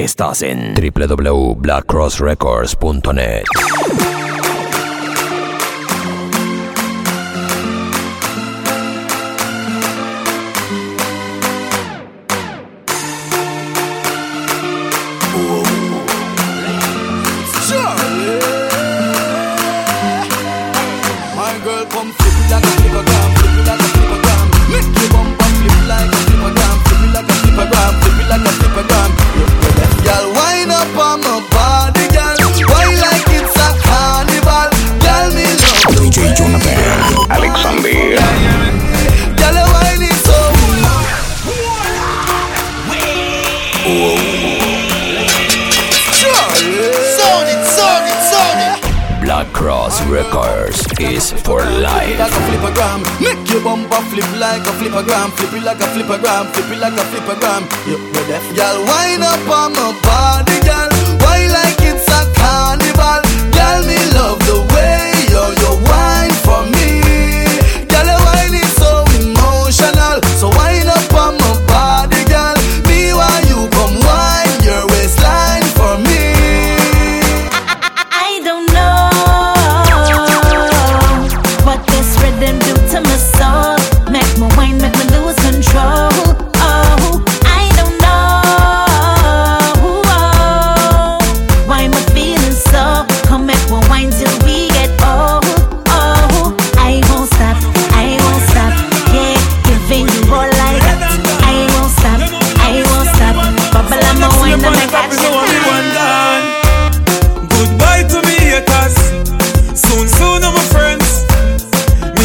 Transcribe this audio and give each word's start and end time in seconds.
Estás 0.00 0.40
en 0.40 0.72
www.blackcrossrecords.net. 0.74 3.44
gram, 56.30 56.46
flip 56.52 56.70
it 56.70 56.78
like 56.78 56.94
a 56.94 57.04
flipper 57.10 57.38
gram. 57.40 57.62
You, 57.86 57.98
you 57.98 58.22
deaf, 58.30 58.44
y'all 58.56 58.89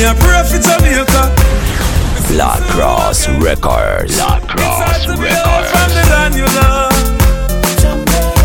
a 0.06 0.14
for 0.46 0.62
Jamaica. 0.62 1.34
Black 2.30 2.62
Cross 2.70 3.28
Records. 3.42 4.16
Black 4.18 4.44
It's 4.44 4.78
hard 4.78 5.02
Cross 5.02 5.06
to 5.06 5.14
from 5.74 5.90
the 5.98 6.04
land 6.14 6.36
you 6.36 6.46
love. 6.62 6.94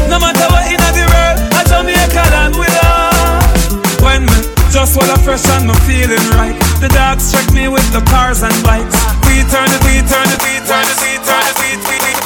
No 0.09 0.17
matter 0.19 0.49
what 0.49 0.65
in 0.73 0.81
the 0.81 1.05
world, 1.05 1.39
a 1.53 1.61
Jamaica 1.69 2.25
land 2.33 2.55
we 2.57 2.65
love. 2.65 3.45
When 4.01 4.25
me 4.25 4.39
just 4.73 4.97
while 4.97 5.11
I 5.11 5.19
fresh 5.21 5.45
and 5.53 5.67
me 5.69 5.75
feeling 5.85 6.25
right, 6.33 6.57
the 6.81 6.89
dogs 6.89 7.33
check 7.33 7.53
me 7.53 7.69
with 7.69 7.87
the 7.93 8.01
cars 8.09 8.43
and 8.43 8.57
bikes. 8.65 8.97
We 9.29 9.45
turn 9.53 9.69
it, 9.69 9.83
we 9.85 10.01
turn 10.09 10.29
it, 10.33 10.41
we 10.41 10.65
turn 10.65 10.87
it, 10.89 10.99
we 11.05 11.13
turn 11.21 11.45
we 11.61 11.77
we 11.77 11.97
we. 12.05 12.20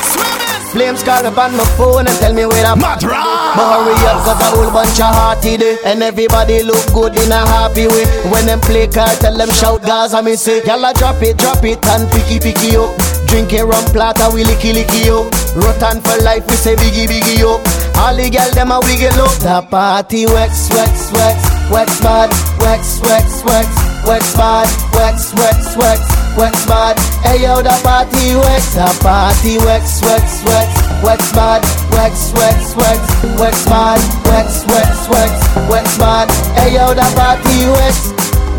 Flames 0.74 1.04
call 1.04 1.24
up 1.24 1.38
on 1.38 1.56
my 1.56 1.62
phone 1.78 2.02
and 2.02 2.18
tell 2.18 2.34
me 2.34 2.46
where 2.46 2.66
I'm 2.66 2.82
at. 2.82 2.98
But 2.98 3.14
hurry 3.14 3.94
up, 4.10 4.26
cause 4.26 4.42
a 4.42 4.50
whole 4.50 4.72
bunch 4.74 4.98
of 4.98 5.14
hearty 5.14 5.56
day. 5.56 5.78
And 5.86 6.02
everybody 6.02 6.64
look 6.64 6.82
good 6.90 7.14
in 7.14 7.30
a 7.30 7.46
happy 7.46 7.86
way. 7.86 8.02
When 8.26 8.46
them 8.46 8.58
play 8.58 8.88
card, 8.88 9.22
tell 9.22 9.38
them 9.38 9.50
shout 9.54 9.82
Gaza, 9.82 10.20
me 10.20 10.34
say, 10.34 10.66
Y'all 10.66 10.82
drop 10.94 11.22
it, 11.22 11.38
drop 11.38 11.62
it, 11.62 11.78
and 11.86 12.10
picky 12.10 12.42
picky 12.42 12.74
up. 12.74 12.90
Drinking 13.30 13.70
rum 13.70 13.84
plata, 13.94 14.26
we 14.34 14.42
licky 14.42 14.74
licky 14.74 15.14
up. 15.14 15.30
Rotan 15.54 16.02
for 16.02 16.18
life, 16.26 16.42
we 16.50 16.56
say 16.58 16.74
biggie 16.74 17.06
biggie 17.06 17.46
up. 17.46 17.62
All 18.02 18.10
the 18.10 18.26
girl 18.26 18.50
them 18.50 18.74
a 18.74 18.82
wiggle 18.82 19.14
up. 19.22 19.30
The 19.38 19.62
party 19.70 20.26
wax, 20.26 20.74
wax, 20.74 21.14
wax, 21.14 21.38
wax 21.70 22.00
bad, 22.02 22.30
wax, 22.58 22.98
wax, 23.06 23.46
wax, 23.46 23.70
wax 24.02 24.34
bad, 24.34 24.66
wax, 24.90 25.32
wax, 25.38 25.76
wax, 25.78 26.02
wax 26.10 26.23
bad. 26.36 26.98
Hey 27.22 27.42
yo, 27.42 27.62
the 27.62 27.70
party 27.82 28.34
wax, 28.36 28.74
the 28.74 28.86
party 29.02 29.58
wax, 29.58 30.02
wax, 30.02 30.42
wax, 30.44 30.68
wax 31.02 31.32
bad, 31.32 31.62
wax, 31.92 32.32
wax, 32.34 32.74
wax, 32.76 33.00
wax 33.38 33.64
bad, 33.66 34.00
wax, 34.26 34.64
wax, 34.66 35.08
wax, 35.08 35.32
wax 35.70 35.98
bad. 35.98 36.28
Hey 36.58 36.74
yo, 36.74 36.94
the 36.94 37.06
party 37.14 37.66
wax. 37.78 38.12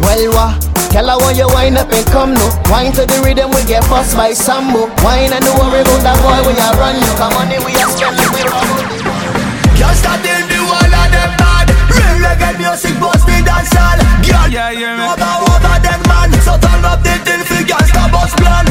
Well, 0.03 0.31
wa, 0.33 0.47
tell 0.91 1.07
her 1.09 1.17
when 1.25 1.35
you 1.35 1.47
wind 1.47 1.77
up 1.77 1.91
and 1.91 2.05
come 2.07 2.33
no. 2.33 2.47
Wine 2.69 2.91
to 2.93 3.05
the 3.05 3.21
rhythm, 3.23 3.51
we 3.51 3.63
get 3.65 3.83
bust 3.89 4.15
by 4.15 4.31
Sambo. 4.33 4.87
Wine 5.03 5.33
and 5.33 5.43
don't 5.43 5.57
worry 5.59 5.81
about 5.81 6.01
that 6.03 6.17
boy 6.23 6.39
when 6.45 6.55
you 6.55 6.71
run. 6.79 6.95
You 6.99 7.11
come 7.19 7.33
money 7.35 7.57
we 7.63 7.73
are 7.75 7.89
spending, 7.91 8.31
we 8.31 8.41
run. 8.43 8.67
Can't 9.75 9.97
stop 9.99 10.19
till 10.23 10.39
the 10.47 10.59
one 10.71 10.87
of 10.93 11.07
them 11.11 11.31
bad. 11.35 11.67
Real 11.91 12.15
reggae 12.23 12.55
music 12.59 12.95
bust 12.99 13.25
the 13.27 13.37
dance 13.43 13.71
hall. 13.75 13.99
Girl, 14.23 14.47
Yeah, 14.51 14.71
yeah, 14.71 14.95
man. 14.95 15.11
over 15.11 15.31
over 15.35 15.51
man. 15.51 15.54
Plan. 18.33 18.65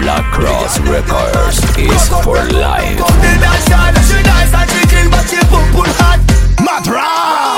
Black 0.00 0.24
Cross 0.32 0.80
Records 0.80 1.58
is 1.76 2.08
for 2.24 2.40
life. 2.56 2.98
Come 2.98 3.20
dance. 3.20 4.08
She 4.08 4.22
nice 4.22 4.54
and 4.54 4.70
she 4.70 4.86
clean, 4.88 5.10
but 5.10 5.28
she 5.28 5.36
pum 5.50 5.66
pum 5.72 5.90
hot. 6.00 6.20
Give 6.58 7.57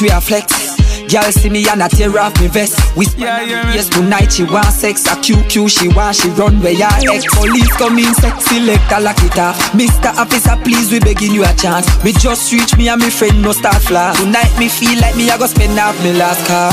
we 0.00 0.10
a 0.10 0.20
flex. 0.20 0.76
Girl 1.06 1.30
see 1.30 1.48
me 1.48 1.62
and 1.68 1.82
I 1.82 1.88
tear 1.88 2.10
off 2.18 2.34
me 2.40 2.48
vest. 2.48 2.74
We 2.96 3.04
spend 3.04 3.48
yeah, 3.48 3.62
yeah. 3.62 3.74
yes 3.74 3.88
tonight 3.88 4.32
she 4.32 4.44
want 4.44 4.66
sex. 4.74 5.06
A 5.06 5.14
QQ 5.14 5.70
she 5.70 5.88
want 5.94 6.16
she 6.16 6.28
run 6.30 6.60
where 6.60 6.72
ya 6.72 6.90
ex. 7.06 7.24
Police 7.34 7.70
come 7.76 7.98
in 7.98 8.12
sexy 8.14 8.58
selector 8.58 9.00
lock 9.00 9.22
it 9.22 9.38
off. 9.38 9.56
Mr. 9.72 10.10
Officer 10.18 10.56
please 10.64 10.90
we 10.90 10.98
begging 10.98 11.32
you 11.32 11.44
a 11.44 11.52
chance. 11.54 11.86
Me 12.02 12.12
just 12.12 12.52
reach 12.52 12.76
me 12.76 12.88
and 12.88 13.00
me 13.00 13.10
friend 13.10 13.40
no 13.42 13.52
start 13.52 13.80
flash. 13.82 14.18
Tonight 14.18 14.52
me 14.58 14.68
feel 14.68 14.98
like 15.00 15.16
me 15.16 15.30
I 15.30 15.38
go 15.38 15.46
spend 15.46 15.78
half 15.78 15.96
me 16.02 16.12
last 16.12 16.44
car. 16.46 16.72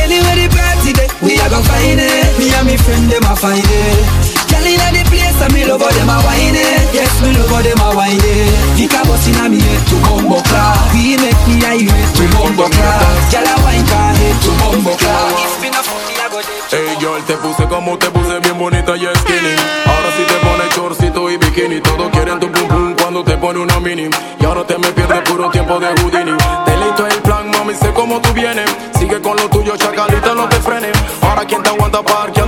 Anywhere 0.00 0.36
the 0.36 0.48
party 0.54 0.92
day, 0.92 1.08
we 1.20 1.34
a 1.40 1.46
go 1.50 1.60
find 1.62 2.00
it. 2.00 2.38
Me 2.38 2.54
and 2.54 2.66
me 2.66 2.76
friend 2.76 3.10
them 3.10 3.24
a 3.24 3.34
find 3.34 3.64
it. 3.64 4.23
Girl 4.54 4.70
inna 4.70 4.88
the 4.94 5.02
place 5.10 5.40
and 5.42 5.50
me 5.50 5.66
love 5.66 5.82
how 5.82 5.90
them 5.90 6.06
a 6.06 6.16
whine 6.22 6.54
it. 6.54 6.94
Yes 6.94 7.10
me 7.18 7.34
love 7.34 7.50
how 7.50 7.58
them 7.58 7.82
a 7.82 7.88
whine 7.98 8.22
it. 8.22 8.54
Vika 8.78 9.02
bust 9.02 9.26
inna 9.26 9.50
me 9.50 9.58
head 9.58 9.82
to 9.90 9.96
bumbo 10.06 10.38
clap. 10.46 10.94
We 10.94 11.18
make 11.18 11.42
me 11.50 11.58
irate 11.66 12.10
to 12.14 12.24
bumbo 12.30 12.70
clap. 12.70 13.02
Girl 13.34 13.50
a 13.50 13.54
wine 13.66 13.86
car 13.90 14.14
head 14.14 14.36
to 14.46 14.50
bumbo 14.62 14.94
clap. 14.94 15.34
If 15.42 15.58
me 15.58 15.68
no 15.74 15.82
fuck 15.82 16.02
me 16.06 16.14
a 16.22 16.26
go 16.30 16.38
dead. 16.38 16.70
Hey 16.70 16.94
girl, 17.02 17.22
te 17.26 17.34
puse 17.42 17.66
como 17.66 17.98
te 17.98 18.10
puse 18.10 18.38
bien 18.40 18.58
bonita 18.58 18.94
y 18.96 19.06
skinny. 19.10 19.54
Ahora 19.90 20.08
sí 20.16 20.22
te 20.22 20.38
pone 20.46 20.64
chorcito 20.74 21.30
y 21.30 21.36
bikini. 21.36 21.80
Todos 21.80 22.10
quieren 22.10 22.38
tu 22.38 22.50
pum 22.50 22.68
pum 22.68 22.94
cuando 23.00 23.24
te 23.24 23.36
pone 23.36 23.58
una 23.58 23.80
mini. 23.80 24.08
Y 24.40 24.44
ahora 24.44 24.64
te 24.64 24.78
me 24.78 24.88
pierdes 24.92 25.20
puro 25.28 25.50
tiempo 25.50 25.80
de 25.80 25.88
Houdini. 25.98 26.36
Te 26.64 26.76
listo 26.76 27.06
el 27.06 27.22
plan, 27.22 27.50
mami, 27.50 27.74
sé 27.74 27.92
cómo 27.92 28.20
tú 28.20 28.32
vienes. 28.32 28.70
Sigue 28.98 29.20
con 29.20 29.36
lo 29.36 29.48
tuyo, 29.48 29.76
chacalita, 29.76 30.34
no 30.34 30.48
te 30.48 30.56
frenes. 30.56 30.92
Ahora 31.22 31.44
quien 31.44 31.62
te 31.62 31.70
aguanta 31.70 32.02
parqueando 32.02 32.43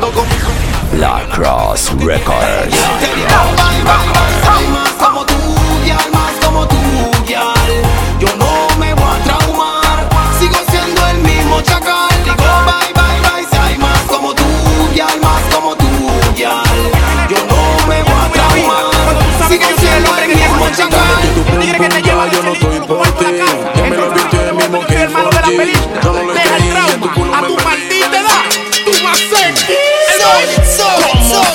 Lacrosse 0.98 1.92
Records. 2.02 2.74
Records. 3.84 4.95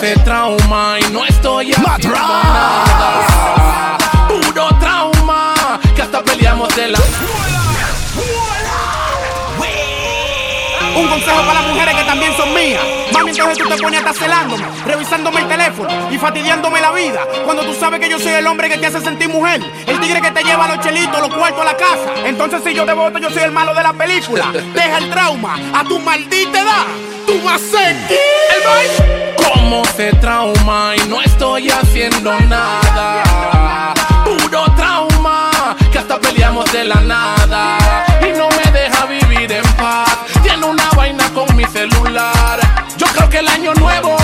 Cómo 0.01 0.13
se 0.13 0.19
trauma 0.21 0.97
y 0.99 1.11
no 1.13 1.23
estoy 1.25 1.73
haciendo 1.73 2.17
nada. 2.17 3.97
Puro 4.27 4.67
trauma, 4.79 5.53
que 5.95 6.01
hasta 6.01 6.23
peleamos 6.23 6.75
de 6.75 6.87
la 6.87 6.99
Un 10.97 11.07
consejo 11.07 11.41
para 11.41 11.53
las 11.53 11.67
mujeres 11.67 11.95
que 11.95 12.03
también 12.03 12.35
son 12.35 12.51
mías. 12.51 12.81
Mami, 13.13 13.29
entonces 13.29 13.57
tú 13.59 13.69
te 13.69 13.77
pones 13.77 13.99
hasta 13.99 14.13
celándome, 14.13 14.65
revisándome 14.87 15.41
el 15.41 15.47
teléfono 15.47 15.89
y 16.09 16.17
fastidiándome 16.17 16.81
la 16.81 16.91
vida. 16.93 17.19
Cuando 17.45 17.63
tú 17.63 17.75
sabes 17.75 17.99
que 17.99 18.09
yo 18.09 18.17
soy 18.17 18.31
el 18.31 18.47
hombre 18.47 18.69
que 18.69 18.79
te 18.79 18.87
hace 18.87 19.01
sentir 19.01 19.29
mujer. 19.29 19.61
El 19.85 19.99
tigre 19.99 20.19
que 20.19 20.31
te 20.31 20.43
lleva 20.43 20.67
los 20.67 20.79
chelitos, 20.79 21.19
los 21.19 21.31
cuartos 21.31 21.61
a 21.61 21.65
la 21.65 21.77
casa. 21.77 22.11
Entonces 22.25 22.63
si 22.65 22.73
yo 22.73 22.87
te 22.87 22.93
voto, 22.93 23.19
yo 23.19 23.29
soy 23.29 23.43
el 23.43 23.51
malo 23.51 23.75
de 23.75 23.83
la 23.83 23.93
película. 23.93 24.51
Deja 24.51 24.97
el 24.97 25.11
trauma 25.11 25.59
a 25.75 25.83
tu 25.83 25.99
maldita 25.99 26.59
edad. 26.59 27.10
Tú 27.31 27.41
vas 27.45 27.61
a 27.73 28.67
baile. 28.67 29.35
Cómo 29.37 29.85
se 29.95 30.11
trauma 30.15 30.93
y 30.97 31.07
no 31.07 31.21
estoy 31.21 31.69
haciendo 31.69 32.37
nada. 32.41 33.93
Puro 34.25 34.65
trauma, 34.75 35.49
que 35.93 35.99
hasta 35.99 36.19
peleamos 36.19 36.69
de 36.73 36.83
la 36.83 36.95
nada. 36.95 37.77
Y 38.19 38.37
no 38.37 38.49
me 38.49 38.69
deja 38.77 39.05
vivir 39.05 39.49
en 39.49 39.63
paz 39.77 40.09
una 40.61 40.89
vaina 40.97 41.23
con 41.33 41.55
mi 41.55 41.63
celular. 41.67 42.59
Yo 42.97 43.07
creo 43.07 43.29
que 43.29 43.37
el 43.37 43.47
año 43.47 43.73
nuevo 43.75 44.17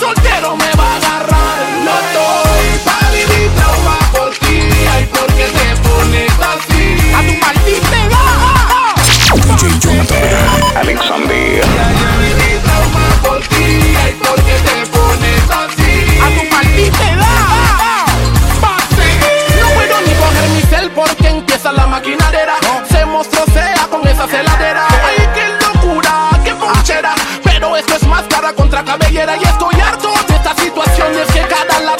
soltero 0.00 0.56
me 0.56 0.72
va 0.72 0.94
a 0.94 0.96
agarrar. 0.96 1.58
No 1.84 1.92
estoy 1.92 2.78
para 2.84 3.10
vivir 3.12 3.50
trauma 3.54 3.98
por 4.10 4.30
ti. 4.30 4.68
Ay, 4.90 5.08
porque 5.12 5.44
te 5.44 5.76
pones 5.88 6.32
así. 6.40 7.12
A 7.14 7.20
tu 7.22 7.34
maldita 7.38 7.98
DJ 9.46 9.78
Jonathan 9.78 10.76
Alexander. 10.76 12.07
Así. 16.28 16.38
A 16.38 16.42
tu 16.42 16.50
maldita 16.54 17.10
edad. 17.10 18.06
No 19.60 19.68
puedo 19.74 20.00
ni 20.02 20.14
coger 20.14 20.48
mi 20.50 20.62
cel 20.62 20.90
porque 20.90 21.28
empieza 21.28 21.72
la 21.72 21.86
maquinadera. 21.86 22.56
Se 22.90 23.04
mostró 23.04 23.44
sea 23.52 23.86
con 23.90 24.06
esa 24.06 24.26
celadera. 24.26 24.86
Pero 27.44 27.76
esto 27.76 27.94
es 27.96 28.06
máscara 28.06 28.52
contra 28.52 28.84
cabellera 28.84 29.36
Y 29.36 29.42
estoy 29.42 29.80
harto 29.80 30.12
de 30.28 30.34
esta 30.36 30.54
situación 30.54 31.12
ladrón 31.84 31.97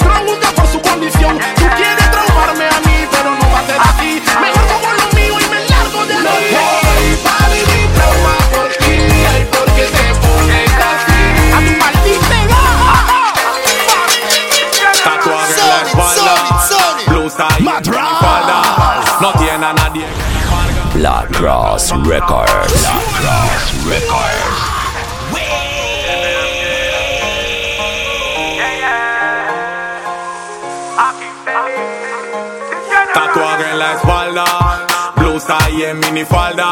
Black 19.59 21.33
Cross 21.33 21.91
Records 22.05 22.81
Black 22.81 23.03
Cross 23.11 23.73
Records 23.89 24.79
Tatuaje 33.13 33.71
en 33.71 33.79
la 33.79 33.93
espalda, 33.95 34.45
blusa 35.17 35.57
y 35.71 35.83
en 35.83 35.99
minifalda. 35.99 36.71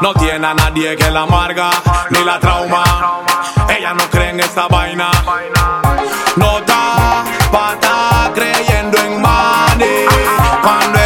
No 0.00 0.14
tiene 0.14 0.46
a 0.46 0.54
nadie 0.54 0.96
que 0.96 1.10
la 1.10 1.22
amarga 1.22 1.70
ni 2.10 2.22
la 2.24 2.38
trauma. 2.38 2.84
Ella 3.76 3.92
no 3.92 4.04
cree 4.08 4.30
en 4.30 4.38
esa 4.38 4.68
vaina. 4.68 5.10
No 6.36 6.58
está 6.58 7.24
pata 7.50 8.30
creyendo 8.34 8.98
en 8.98 9.20
money. 9.20 10.06
Cuando 10.62 10.99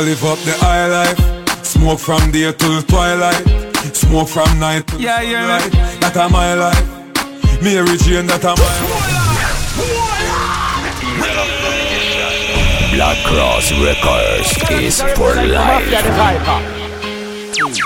all 0.00 0.02
live 0.02 0.24
up 0.24 0.38
the 0.44 0.52
high 0.58 0.86
life. 0.86 1.64
Smoke 1.64 1.98
from 1.98 2.30
day 2.30 2.52
till 2.52 2.82
twilight. 2.82 3.44
Smoke 3.94 4.28
from 4.28 4.58
night 4.58 4.86
till 4.86 5.00
yeah, 5.00 5.20
yeah. 5.22 5.46
light. 5.46 5.72
That 6.00 6.16
a 6.16 6.28
my 6.28 6.54
life. 6.54 7.62
Mary 7.62 7.96
Jane, 7.98 8.26
that 8.26 8.44
a 8.44 8.54
my 8.56 9.10
Black 12.94 13.18
Cross 13.24 13.72
Records 13.80 14.50
is 14.82 15.00
for 15.16 15.34
life. 15.34 15.86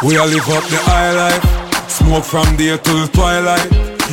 We 0.03 0.17
all 0.17 0.27
live 0.27 0.49
up 0.49 0.65
the 0.71 0.79
high 0.83 1.13
life. 1.13 1.45
Smoke 1.89 2.25
from 2.25 2.57
day 2.57 2.77
till 2.79 3.09
twilight. 3.09 3.69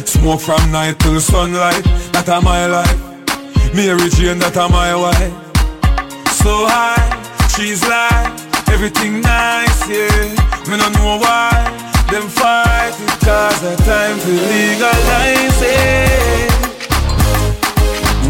Smoke 0.08 0.42
from 0.42 0.72
night 0.72 1.00
till 1.00 1.20
sunlight. 1.20 1.84
That 2.14 2.30
a 2.30 2.42
my 2.42 2.66
life. 2.66 3.12
Mary 3.74 4.10
Jane, 4.10 4.40
that 4.40 4.58
a 4.58 4.68
my 4.70 4.96
wife. 4.96 5.52
So 6.42 6.66
high, 6.68 7.31
she's 7.62 7.84
like 7.88 8.32
everything 8.70 9.22
nice, 9.22 9.88
yeah. 9.88 10.34
Me 10.68 10.76
no 10.78 10.88
know 10.98 11.18
why 11.22 11.52
them 12.10 12.28
fight 12.28 12.94
it 13.06 13.20
cause 13.26 13.62
the 13.62 13.76
time 13.86 14.18
to 14.20 14.32
legalize 14.54 15.62
it. 15.62 16.52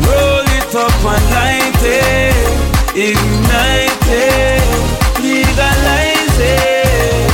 Roll 0.06 0.48
it 0.60 0.76
up 0.76 1.04
and 1.14 1.26
light 1.38 1.84
it, 1.84 2.36
ignite 3.08 4.08
it, 4.28 4.64
legalize 5.24 6.40
it. 6.40 7.32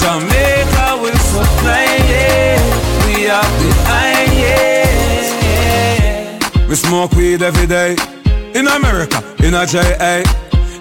Jamaica 0.00 0.86
will 1.02 1.20
supply 1.32 1.88
it. 2.08 2.60
We 3.04 3.14
have 3.24 3.54
the 3.62 3.70
iron, 4.04 4.30
yeah. 4.44 5.88
We 6.68 6.74
smoke 6.74 7.12
weed 7.12 7.42
every 7.42 7.66
day. 7.66 8.17
In 8.54 8.66
America, 8.66 9.22
in 9.44 9.54
a 9.54 9.66
JA, 9.66 10.22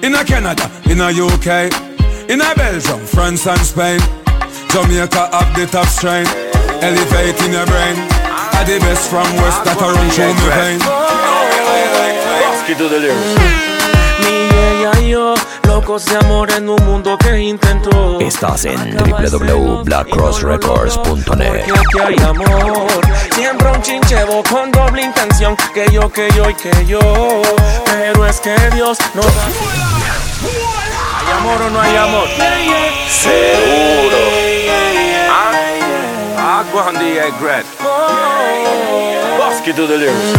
in 0.01 0.15
a 0.15 0.23
Canada, 0.23 0.69
in 0.85 1.01
a 1.01 1.09
UK, 1.11 1.71
in 2.29 2.41
a 2.41 2.55
Belgium, 2.55 2.99
France 3.05 3.45
and 3.47 3.59
Spain. 3.61 3.99
Jamaica 4.69 5.29
have 5.31 5.55
the 5.55 5.65
top 5.65 5.87
strain, 5.87 6.25
elevate 6.81 7.39
in 7.43 7.51
your 7.51 7.65
brain. 7.65 7.97
Are 8.55 8.65
the 8.65 8.79
best 8.79 9.09
from 9.09 9.27
West 9.37 9.63
that 9.65 9.77
are 9.81 9.93
run 9.93 10.09
through 10.11 10.33
my 10.33 10.55
vein. 10.55 10.79
to 12.77 12.89
the 12.89 12.99
lyrics. 12.99 13.86
Locos 15.87 16.05
de 16.05 16.17
amor 16.17 16.51
en 16.51 16.67
un 16.67 16.83
mundo 16.83 17.17
que 17.17 17.39
intentó. 17.39 18.19
Estás 18.19 18.65
en 18.65 18.97
www.blackcrossrecords.net. 18.97 21.63
Aquí 21.63 21.99
hay 22.03 22.15
amor. 22.25 22.89
Siempre 23.33 23.71
un 23.71 23.81
chinchevo 23.81 24.43
con 24.43 24.69
doble 24.69 25.03
intención. 25.03 25.55
Que 25.73 25.89
yo, 25.89 26.11
que 26.11 26.29
yo 26.35 26.49
y 26.49 26.55
que 26.55 26.85
yo. 26.85 26.99
Pero 27.85 28.25
es 28.25 28.41
que 28.41 28.53
Dios 28.75 28.97
no 29.13 29.21
da. 29.21 29.45
¿Hay 31.15 31.31
amor 31.39 31.61
o 31.61 31.69
no 31.69 31.79
hay 31.79 31.95
amor? 31.95 32.27
Seguro. 33.09 34.17
Agua 36.37 36.89
and 36.89 36.97
the 36.97 37.21
egret. 37.27 37.65
Bosky 39.37 39.71
to 39.73 39.87
the 39.87 39.97
lyrics. 39.97 40.33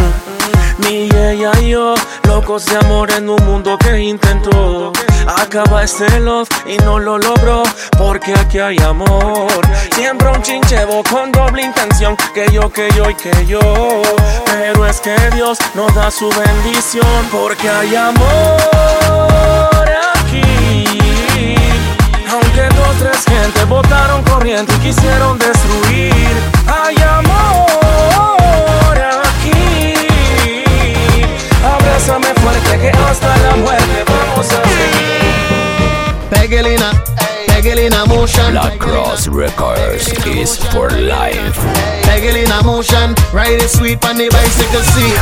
Mi 0.79 1.09
ella 1.09 1.51
y 1.61 1.69
yo, 1.69 1.95
locos 2.39 2.65
de 2.67 2.77
amor 2.77 3.11
en 3.11 3.29
un 3.29 3.43
mundo 3.43 3.77
que 3.77 3.99
intentó. 3.99 4.93
Acaba 5.27 5.83
este 5.83 6.19
love 6.19 6.47
y 6.65 6.77
no 6.77 6.97
lo 6.97 7.17
logró 7.17 7.63
Porque 7.97 8.33
aquí 8.33 8.59
hay 8.59 8.77
amor. 8.79 9.61
Siempre 9.93 10.29
un 10.29 10.41
chinchevo 10.41 11.03
con 11.09 11.31
doble 11.31 11.61
intención 11.63 12.15
Que 12.33 12.47
yo, 12.51 12.71
que 12.71 12.89
yo 12.95 13.09
y 13.09 13.15
que 13.15 13.45
yo. 13.45 13.59
Pero 14.45 14.85
es 14.85 15.01
que 15.01 15.15
Dios 15.35 15.57
nos 15.75 15.93
da 15.93 16.09
su 16.09 16.29
bendición 16.29 17.27
Porque 17.31 17.69
hay 17.69 17.95
amor 17.95 18.19
aquí. 20.15 20.85
Aunque 22.31 22.61
dos, 22.75 22.95
tres 22.99 23.25
gente 23.25 23.65
votaron 23.65 24.23
corriente 24.23 24.73
y 24.75 24.79
quisieron 24.79 25.37
destruir 25.37 26.33
Hay 26.67 26.95
amor 27.03 27.28
Abrázame 32.69 32.77
fuerte 32.77 32.79
que 32.79 32.89
hasta 32.97 33.37
la 33.37 33.55
muerte 33.55 34.03
vamos 34.07 34.45
a 34.45 34.49
seguir 34.49 35.09
Pegelina, 36.29 36.91
Pegelina 37.47 38.05
motion. 38.05 38.51
Black 38.51 38.77
Cross 38.77 39.27
Records 39.27 40.07
is 40.25 40.57
for 40.71 40.91
life. 40.91 41.57
Pegelina 42.03 42.61
motion. 42.63 43.15
Ride 43.33 43.61
it 43.61 43.69
sweet 43.69 44.03
on 44.05 44.17
the 44.17 44.29
bicycle 44.29 44.81
seat. 44.81 45.19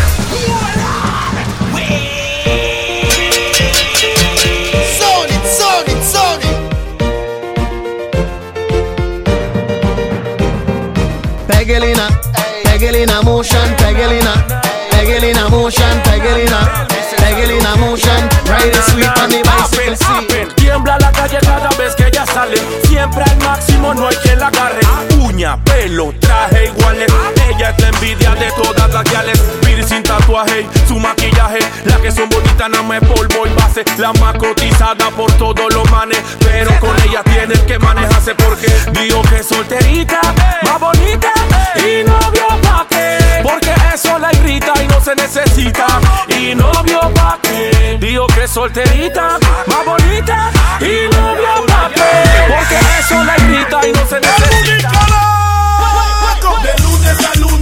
Sound 4.98 5.30
it, 5.30 5.46
sound 5.46 5.88
it, 5.90 6.04
Tiger 15.08 15.26
in 15.26 15.38
a 15.38 15.50
motion, 15.50 16.04
tiger 16.04 16.36
in 16.38 16.52
a, 16.52 16.86
tiger 17.16 17.50
in 17.50 17.66
a 17.66 17.78
motion. 17.80 18.28
Riding 18.44 18.76
it 18.76 18.84
sweet 18.92 19.08
on 19.08 19.30
the 19.30 19.42
bicycle 19.42 19.96
seat. 19.96 20.67
Tiembla 20.78 21.00
la 21.00 21.12
calle 21.12 21.40
cada 21.42 21.70
vez 21.70 21.96
que 21.96 22.06
ella 22.06 22.24
sale. 22.24 22.56
Siempre 22.84 23.24
al 23.24 23.38
máximo, 23.38 23.96
no 23.96 24.08
hay 24.08 24.16
quien 24.18 24.38
la 24.38 24.50
agarre. 24.50 24.82
Uña, 25.20 25.58
pelo, 25.64 26.14
traje 26.20 26.66
iguales. 26.66 27.12
Ella 27.50 27.72
es 27.72 27.82
la 27.82 27.88
envidia 27.88 28.36
de 28.36 28.52
todas 28.52 28.94
las 28.94 29.04
gales. 29.12 29.42
sin 29.88 30.04
tatuaje, 30.04 30.68
su 30.88 31.00
maquillaje. 31.00 31.58
La 31.86 31.98
que 31.98 32.12
son 32.12 32.30
bonitas, 32.30 32.70
no 32.70 32.84
me 32.84 33.02
polvo 33.02 33.48
y 33.48 33.54
base. 33.60 33.86
La 33.98 34.14
más 34.22 34.36
cotizada 34.36 35.10
por 35.18 35.32
todos 35.34 35.74
los 35.74 35.90
manes. 35.90 36.20
Pero 36.42 36.70
con 36.80 36.96
ella 37.02 37.24
tienes 37.24 37.60
que 37.62 37.80
manejarse 37.80 38.36
porque 38.36 38.72
digo 38.92 39.24
que 39.24 39.42
solterita, 39.42 40.22
más 40.62 40.80
bonita. 40.80 41.32
Y 41.78 42.04
novio 42.04 42.48
pa' 42.62 42.86
qué. 42.88 43.18
Porque 43.42 43.74
eso 43.96 44.20
la 44.20 44.32
irrita 44.32 44.74
y 44.84 44.88
no 44.88 45.02
se 45.02 45.16
necesita. 45.16 45.88
Y 46.28 46.54
novio 46.54 47.00
pa' 47.16 47.40
qué. 47.42 47.98
Digo 48.00 48.28
que 48.28 48.48
solterita, 48.48 49.40
más 49.66 49.84
bonita. 49.84 50.52
Y 50.80 51.10
novio 51.16 51.66
pa' 51.68 51.90
qué. 51.94 52.02
Porque 52.48 52.78
eso 53.00 53.24
la 53.24 53.36
irrita 53.38 53.88
y 53.88 53.92
no 53.92 54.08
se 54.08 54.20
necesita. 54.20 54.92
De 56.64 56.84
lunes 56.84 57.18
a 57.26 57.40
lunes 57.40 57.57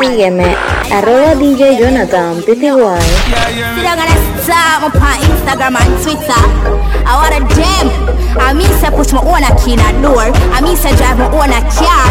Sígueme, 0.00 0.56
arroba 0.90 1.36
DJ 1.36 1.76
Jonathan 1.76 2.40
PTY. 2.40 3.04
Still 3.76 3.84
gonna 3.84 4.16
start 4.40 4.88
up 4.88 4.96
on 4.96 5.20
Instagram 5.28 5.76
and 5.76 5.92
Twitter. 6.00 6.44
I 7.04 7.12
want 7.20 7.36
a 7.36 7.40
gem. 7.52 7.86
I 8.40 8.54
mean 8.56 8.72
say 8.80 8.88
push 8.88 9.12
my 9.12 9.20
own 9.20 9.44
a 9.44 9.52
key 9.60 9.74
in 9.76 9.80
a 9.80 9.92
door. 10.00 10.32
I 10.56 10.64
mean 10.64 10.74
say 10.74 10.96
drive 10.96 11.18
my 11.18 11.28
own 11.28 11.52
a 11.52 11.60
car. 11.68 12.08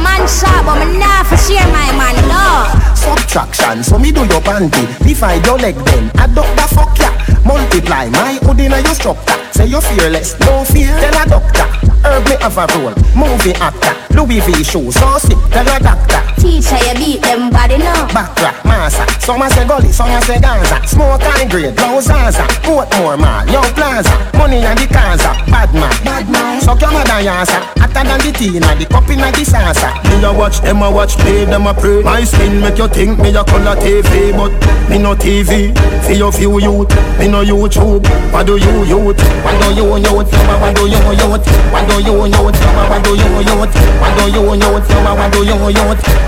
Man 0.00 0.24
shop, 0.24 0.64
but 0.64 0.80
me 0.80 0.96
nah 0.96 1.22
for 1.28 1.36
share 1.36 1.68
my 1.68 1.92
man, 2.00 2.16
no. 2.32 2.64
Subtraction, 2.96 3.84
so 3.84 3.98
me 3.98 4.10
do 4.10 4.20
your 4.24 4.40
panty 4.40 4.88
Divide 5.04 5.44
your 5.44 5.58
leg 5.58 5.74
then, 5.76 6.08
adopt 6.16 6.48
the 6.56 6.66
fuck 6.74 6.98
ya 6.98 7.10
Multiply 7.44 8.08
my 8.10 8.38
hood 8.42 8.60
in 8.60 8.72
your 8.72 8.94
structure 8.94 9.38
Say 9.52 9.66
you're 9.66 9.80
fearless, 9.80 10.38
no 10.40 10.64
fear, 10.64 10.92
tell 10.98 11.22
a 11.22 11.28
doctor 11.28 11.64
Herb 12.04 12.24
me 12.24 12.36
have 12.40 12.58
a 12.58 12.66
role, 12.76 12.94
movie 13.16 13.54
actor 13.54 13.94
Louis 14.14 14.40
V 14.40 14.64
shoes, 14.64 14.94
so 14.94 15.18
sick, 15.18 15.38
tell 15.50 15.68
a 15.68 15.78
doctor 15.80 16.27
Teacher, 16.38 16.78
you 16.86 16.94
beat 16.94 17.22
them 17.22 17.50
body, 17.50 17.78
no. 17.78 17.92
Backtrack, 18.14 18.64
massa 18.64 19.04
Some 19.20 19.42
a 19.42 19.50
say 19.50 19.66
gully, 19.66 19.90
some 19.92 20.10
a 20.10 20.20
say 20.22 20.40
Gaza 20.40 20.78
Smoke 20.86 21.20
high 21.22 21.46
grade, 21.48 21.74
blow 21.74 22.00
Zaza 22.00 22.42
Portmore 22.62 23.18
mall, 23.18 23.44
young 23.50 23.66
plaza 23.74 24.14
Money 24.38 24.62
and 24.62 24.78
the 24.78 24.86
Kaza, 24.86 25.34
bad 25.50 25.72
man, 25.74 25.90
bad 26.04 26.30
man 26.30 26.60
Suck 26.60 26.80
your 26.80 26.92
mother 26.92 27.20
yasa 27.20 27.58
Hotter 27.82 28.06
than 28.06 28.20
the 28.22 28.30
tina, 28.32 28.70
the 28.78 28.86
cup 28.86 29.08
in 29.10 29.18
the 29.18 29.42
salsa 29.42 29.90
Me 30.06 30.24
a 30.24 30.32
watch, 30.32 30.60
them 30.60 30.82
a 30.82 30.90
watch, 30.90 31.16
play, 31.18 31.44
them 31.44 31.66
a 31.66 31.74
pray 31.74 32.02
My 32.02 32.22
skin 32.24 32.60
make 32.60 32.78
you 32.78 32.88
think 32.88 33.18
me 33.18 33.34
a 33.34 33.42
color 33.42 33.74
TV 33.76 34.30
But 34.30 34.54
me 34.88 34.98
no 34.98 35.14
TV, 35.14 35.74
for 36.06 36.12
your 36.12 36.30
few 36.32 36.60
youth 36.60 36.88
Me 37.18 37.26
no 37.28 37.42
YouTube, 37.42 38.06
what 38.32 38.46
do 38.46 38.56
you 38.56 38.84
youth? 38.84 39.18
What 39.42 39.58
do 39.60 39.74
you 39.74 39.98
youth? 39.98 40.30
What 40.54 40.74
do 40.76 40.86
you 40.86 41.02
youth? 41.18 41.46
What 41.72 41.86
do 41.88 42.00
you 42.06 42.26
youth? 42.30 42.56
What 42.90 43.02
do 43.02 43.14
you 43.18 43.34
youth? 43.42 43.74
What 43.98 44.12
do 44.16 44.30
you 44.30 44.54
youth? 44.54 44.88
What 45.18 45.32
do 45.32 45.44
you 45.44 45.68
youth? 45.68 46.27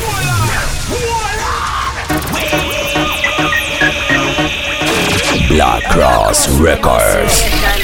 Black 5.51 5.83
Cross 5.89 6.47
Records. 6.61 7.80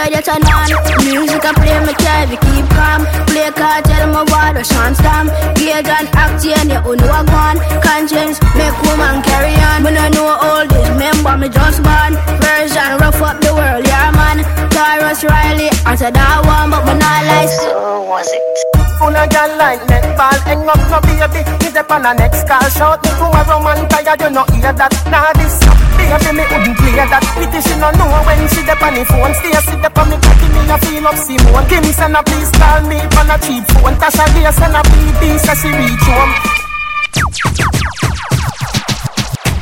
When 0.00 0.08
the 0.08 0.16
radio 0.16 0.32
turn 0.32 0.40
on, 0.48 0.70
music 1.04 1.44
I 1.44 1.52
play 1.52 1.76
me 1.84 1.92
carry 1.92 2.36
keep 2.40 2.64
calm. 2.72 3.04
Play 3.28 3.52
card, 3.52 3.84
tell 3.84 4.08
me 4.08 4.24
what 4.32 4.56
the 4.56 4.64
song 4.64 4.94
song. 4.96 5.28
Play 5.60 5.76
gun, 5.82 6.08
act, 6.16 6.40
and 6.40 6.72
you 6.72 6.96
know 6.96 7.12
I 7.12 7.20
gone. 7.28 7.60
Conscience 7.84 8.40
make 8.56 8.72
woman 8.88 9.20
carry 9.20 9.52
on. 9.60 9.84
When 9.84 9.98
I 9.98 10.08
know 10.08 10.24
all 10.24 10.66
this, 10.66 10.88
remember 10.88 11.36
me 11.36 11.48
just 11.50 11.82
born. 11.84 12.16
Version 12.40 12.96
rough 12.96 13.20
up 13.20 13.40
the 13.42 13.52
world, 13.52 13.84
yeah 13.84 14.10
man. 14.16 14.40
Taurus 14.72 15.22
Riley, 15.22 15.68
I 15.84 15.94
said 15.96 16.14
that 16.14 16.48
one, 16.48 16.70
but 16.70 16.80
me 16.88 16.96
not 16.96 17.24
like. 17.28 17.50
So 17.50 18.00
was 18.08 18.26
it? 18.32 18.80
full 19.00 19.16
of 19.16 19.26
girl 19.32 19.50
like 19.56 19.80
netball. 19.88 20.36
Hang 20.44 20.68
up 20.68 20.80
no 20.92 20.98
baby, 21.00 21.40
me 21.64 21.68
dep 21.72 21.90
on 21.90 22.04
a 22.04 22.12
next 22.12 22.44
call. 22.44 22.68
Shout 22.68 23.00
me 23.02 23.10
tomorrow 23.16 23.58
man 23.64 23.88
tired, 23.88 24.20
you 24.20 24.30
no 24.30 24.44
hear 24.52 24.76
that. 24.76 24.92
Nah 25.08 25.32
this, 25.40 25.56
baby 25.96 26.30
me 26.36 26.44
wouldn't 26.52 26.76
play 26.76 27.00
that. 27.00 27.24
Pity 27.40 27.60
she 27.64 27.74
no 27.80 27.88
know 27.96 28.12
when 28.28 28.44
she 28.52 28.60
dep 28.68 28.82
on 28.84 28.92
the 28.94 29.02
phone. 29.08 29.32
Stay 29.40 29.56
sit 29.64 29.89
dep 29.90 29.98
on 29.98 30.08
me 30.10 30.16
cocky, 30.16 30.48
me 30.52 30.60
a 30.70 30.78
feel 30.78 31.06
up 31.06 31.16
Simone. 31.16 31.66
Kim 31.68 31.84
send 31.84 32.16
a 32.16 32.22
please 32.22 32.50
call 32.50 32.80
me 32.82 32.96
on 33.18 33.30
a 33.30 33.38
cheap 33.38 33.64
phone. 33.68 33.94
Tasha 33.96 34.26
Day 34.34 34.50
send 34.52 34.74
a 34.74 34.82
BB 34.82 35.38
so 35.38 35.54
she 35.54 35.68
reach 35.68 36.06
home. 36.06 36.34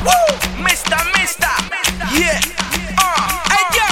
Woo! 0.05 0.27
Mister, 0.63 0.97
Mister, 1.17 1.53
yeah. 2.13 2.39
Uh, 2.97 3.01
hey 3.49 3.65
yo, 3.77 3.85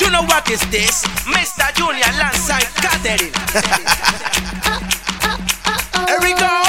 you 0.00 0.08
know 0.12 0.22
what 0.22 0.48
is 0.50 0.60
this? 0.70 1.04
Mr. 1.26 1.72
Junior 1.74 2.10
alongside 2.14 2.66
Catherine. 2.82 3.32
Here 6.06 6.20
we 6.22 6.32
go. 6.34 6.62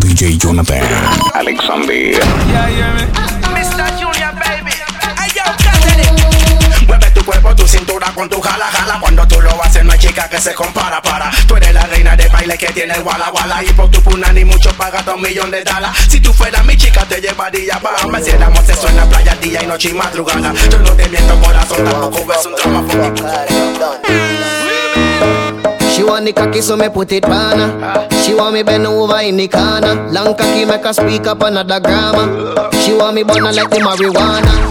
DJ 0.00 0.38
Jonathan. 0.38 0.82
Alexander. 1.34 1.92
Yeah, 1.92 2.68
yeah, 2.68 2.94
me. 3.40 3.43
Cuerpo, 7.24 7.54
tu 7.54 7.66
cintura 7.66 8.12
con 8.14 8.28
tu 8.28 8.40
jala 8.40 8.66
jala 8.66 8.98
Cuando 9.00 9.26
tú 9.26 9.40
lo 9.40 9.50
haces 9.62 9.84
no 9.84 9.92
hay 9.92 9.98
chica 9.98 10.28
que 10.28 10.40
se 10.40 10.54
compara 10.54 11.00
para 11.02 11.30
Tú 11.46 11.56
eres 11.56 11.72
la 11.72 11.86
reina 11.86 12.16
de 12.16 12.28
baile 12.28 12.56
que 12.56 12.66
tiene 12.68 12.94
el 12.94 13.02
wala 13.02 13.30
wala 13.30 13.62
Y 13.62 13.72
por 13.72 13.90
tu 13.90 14.00
puna 14.02 14.32
ni 14.32 14.44
mucho 14.44 14.70
paga 14.74 15.02
dos 15.02 15.18
millón 15.18 15.50
de 15.50 15.64
dólares 15.64 16.06
Si 16.08 16.20
tú 16.20 16.32
fueras 16.32 16.64
mi 16.64 16.76
chica 16.76 17.04
te 17.06 17.20
llevaría 17.20 17.78
pa' 17.80 18.06
Me 18.08 18.20
hiciéramos 18.20 18.68
eso 18.68 18.88
en 18.88 18.96
la 18.96 19.04
playa 19.06 19.34
día 19.36 19.62
y 19.62 19.66
noche 19.66 19.90
y 19.90 19.94
madrugada 19.94 20.52
Yo 20.70 20.78
no 20.78 20.92
te 20.92 21.08
miento 21.08 21.38
corazón 21.40 21.84
tampoco 21.84 22.32
es 22.32 22.46
un 22.46 22.54
drama 22.54 22.84
She 25.94 26.02
want 26.02 26.26
the 26.26 26.32
cocky 26.32 26.60
so 26.60 26.76
me 26.76 26.88
put 26.88 27.12
it 27.12 27.24
on. 27.26 28.10
She 28.24 28.34
want 28.34 28.54
me 28.54 28.64
bend 28.64 28.84
over 28.84 29.20
in 29.20 29.36
the 29.36 29.46
corner. 29.46 30.10
Long 30.10 30.34
cocky 30.34 30.64
make 30.64 30.82
her 30.82 30.92
speak 30.92 31.24
up 31.28 31.40
another 31.42 31.78
grammar. 31.78 32.72
She 32.82 32.94
want 32.94 33.14
me 33.14 33.22
burn 33.22 33.44
like 33.44 33.70
the 33.70 33.78
marijuana. 33.78 34.63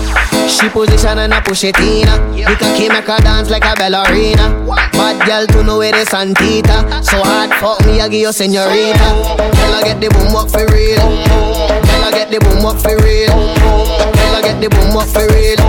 She 0.47 0.69
position 0.69 1.17
and 1.17 1.33
I 1.33 1.41
push 1.41 1.63
it 1.63 1.79
in 1.79 2.07
her. 2.07 2.19
The 2.31 2.55
cocky 2.59 2.89
make 2.89 3.05
her 3.07 3.17
dance 3.19 3.49
like 3.49 3.65
a 3.65 3.75
ballerina. 3.75 4.49
Bad 4.93 5.25
girl 5.25 5.47
to 5.47 5.63
know 5.63 5.77
where 5.79 5.91
the 5.91 6.05
Santita. 6.05 7.03
So 7.03 7.23
hard 7.23 7.51
fuck 7.59 7.85
me 7.85 8.01
I 8.01 8.07
give 8.07 8.21
you 8.21 8.33
señorita. 8.33 9.07
Girl 9.37 9.73
I 9.73 9.81
get 9.83 9.99
the 9.99 10.09
boom 10.09 10.35
up 10.35 10.49
for 10.49 10.65
real. 10.71 10.99
Girl 10.99 12.03
I 12.03 12.11
get 12.11 12.29
the 12.31 12.39
boom 12.39 12.65
up 12.65 12.77
for 12.77 12.95
real. 13.01 13.33
Girl 13.33 14.35
I 14.35 14.41
get 14.41 14.61
the 14.61 14.69
boom 14.69 14.97
up 14.97 15.07
for 15.07 15.25
real. 15.33 15.59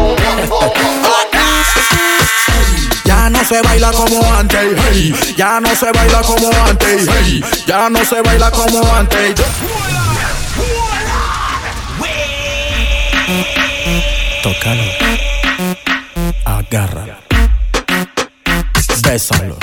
Ya 3.04 3.30
no 3.30 3.44
se 3.44 3.60
baila 3.62 3.90
como 3.92 4.22
antes, 4.34 4.78
hey. 4.90 5.14
Ya 5.36 5.60
no 5.60 5.74
se 5.74 5.92
baila 5.92 6.22
como 6.22 6.50
antes, 6.66 7.08
hey. 7.08 7.42
Ya 7.66 7.88
no 7.90 8.04
se 8.04 8.20
baila 8.22 8.50
como 8.50 8.82
antes. 8.94 9.34
Tócalo. 14.54 14.82
Agárralo. 16.44 17.14
Bésalo. 19.02 19.56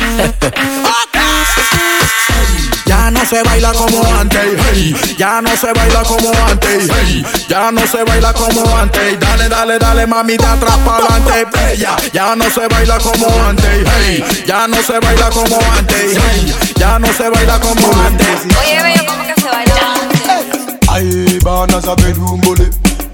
Ya 2.85 3.09
no 3.11 3.25
se 3.25 3.43
baila 3.43 3.71
como 3.73 4.03
antes, 4.15 4.39
hey. 4.71 4.95
Ya 5.17 5.41
no 5.41 5.55
se 5.55 5.71
baila 5.73 6.03
como 6.03 6.31
antes, 6.47 6.89
hey. 6.93 7.25
Ya 7.47 7.71
no 7.71 7.87
se 7.87 8.03
baila 8.03 8.33
como 8.33 8.77
antes. 8.77 9.19
Dale, 9.19 9.49
dale, 9.49 9.79
dale, 9.79 10.07
mami, 10.07 10.37
de 10.37 10.45
atrás 10.45 10.77
para 10.85 11.05
adelante, 11.05 11.47
bella. 11.53 11.95
Ya 12.13 12.35
no 12.35 12.49
se 12.49 12.67
baila 12.67 12.97
como 12.99 13.27
antes, 13.47 13.87
hey. 13.97 14.43
Ya 14.45 14.67
no 14.67 14.81
se 14.81 14.99
baila 14.99 15.29
como 15.29 15.59
antes, 15.77 16.17
hey. 16.17 16.55
Ya 16.75 16.99
no 16.99 17.07
se 17.13 17.29
baila 17.29 17.59
como 17.59 18.01
antes. 18.01 18.27
Oye, 18.61 18.83
bello, 18.83 19.05
¿cómo 19.07 19.23
que 19.25 19.41
se 19.41 19.47
baila 19.47 19.93
antes? 20.01 20.79
Ay, 20.89 21.39
van 21.43 21.73
a 21.73 21.81
saber 21.81 22.19
un 22.19 22.41
bully. 22.41 22.69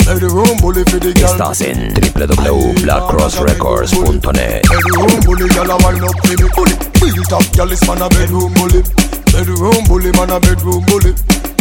Bedroom 0.08 0.56
bully 0.64 0.88
for 0.88 1.04
the 1.04 1.12
girl. 1.12 1.36
Estás 1.36 1.60
en 1.60 1.92
www.blackcrossrecords.net. 1.92 4.64
Bedroom 4.64 5.20
bully, 5.28 5.52
girl, 5.52 5.68
a 5.68 5.76
wine 5.84 6.00
up 6.00 6.16
for 6.24 6.32
me. 6.32 6.48
Bully, 6.56 6.72
built 6.96 7.28
up, 7.36 7.44
girl, 7.52 7.68
is 7.76 7.84
man 7.84 8.00
a 8.00 8.08
bedroom 8.08 8.56
bully. 8.56 8.88
Bedroom 9.36 9.84
bully, 9.84 10.16
man 10.16 10.32
a 10.32 10.40
bedroom 10.40 10.88
bully. 10.88 11.12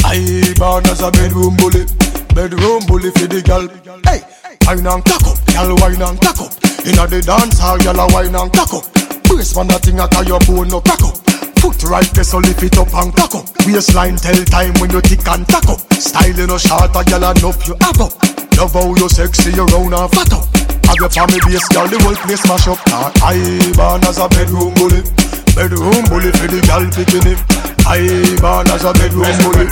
I 0.06 0.46
born 0.54 0.86
as 0.86 1.02
a 1.02 1.10
bedroom 1.10 1.58
bully. 1.58 1.90
Bedroom 2.38 2.86
bully 2.86 3.10
for 3.18 3.26
the 3.26 3.42
girl. 3.42 3.66
Hey, 4.06 4.22
wine 4.62 4.86
and 4.86 5.02
cock 5.02 5.26
up, 5.26 5.42
wine 5.82 5.98
and 5.98 6.14
cock 6.22 6.38
up. 6.38 6.54
Inna 6.86 7.10
the 7.10 7.26
dance 7.26 7.58
hall, 7.58 7.82
a 7.82 8.06
wine 8.14 8.30
and 8.30 8.54
cock 8.54 8.78
up. 8.78 8.86
Brace 9.26 9.58
man, 9.58 9.74
that 9.74 9.82
thing 9.82 9.98
a 9.98 10.06
your 10.22 10.38
bone 10.46 10.70
no 10.70 10.78
crack 10.86 11.02
up. 11.02 11.18
Foot 11.58 11.82
right 11.90 12.06
there, 12.14 12.22
so 12.22 12.38
lift 12.38 12.62
it 12.62 12.78
up 12.78 12.94
and 12.94 13.10
cock 13.10 13.34
up. 13.34 13.50
Waistline 13.66 14.14
tell 14.14 14.38
time 14.46 14.78
when 14.78 14.94
you 14.94 15.02
tick 15.02 15.26
and 15.26 15.42
tack 15.50 15.66
up. 15.66 15.82
Style 15.98 16.38
in 16.38 16.46
a 16.46 16.54
short, 16.62 16.94
a 16.94 17.02
girl 17.02 17.26
enough 17.26 17.66
you 17.66 17.74
have 17.82 17.98
up. 18.00 18.25
Love 18.56 18.72
how 18.72 18.88
you 18.96 19.08
sexy, 19.08 19.52
you 19.52 19.66
round 19.68 19.92
and 19.92 20.10
fat 20.16 20.32
up. 20.32 20.48
Have 20.88 20.96
your 20.96 21.12
family 21.12 21.36
base, 21.44 21.68
girl, 21.68 21.84
the 21.92 22.00
whole 22.00 22.16
place 22.24 22.40
smash 22.40 22.64
up. 22.72 22.80
Nah, 22.88 23.12
I 23.20 23.36
born 23.76 24.00
as 24.08 24.16
a 24.16 24.24
bedroom 24.32 24.72
bully. 24.80 25.04
Bedroom 25.52 26.00
bully 26.08 26.32
for 26.32 26.48
the 26.48 26.64
girl 26.64 26.88
picking 26.88 27.36
it. 27.36 27.40
I 27.84 28.00
born 28.40 28.64
as 28.72 28.80
a 28.88 28.96
bedroom 28.96 29.28
bully. 29.44 29.68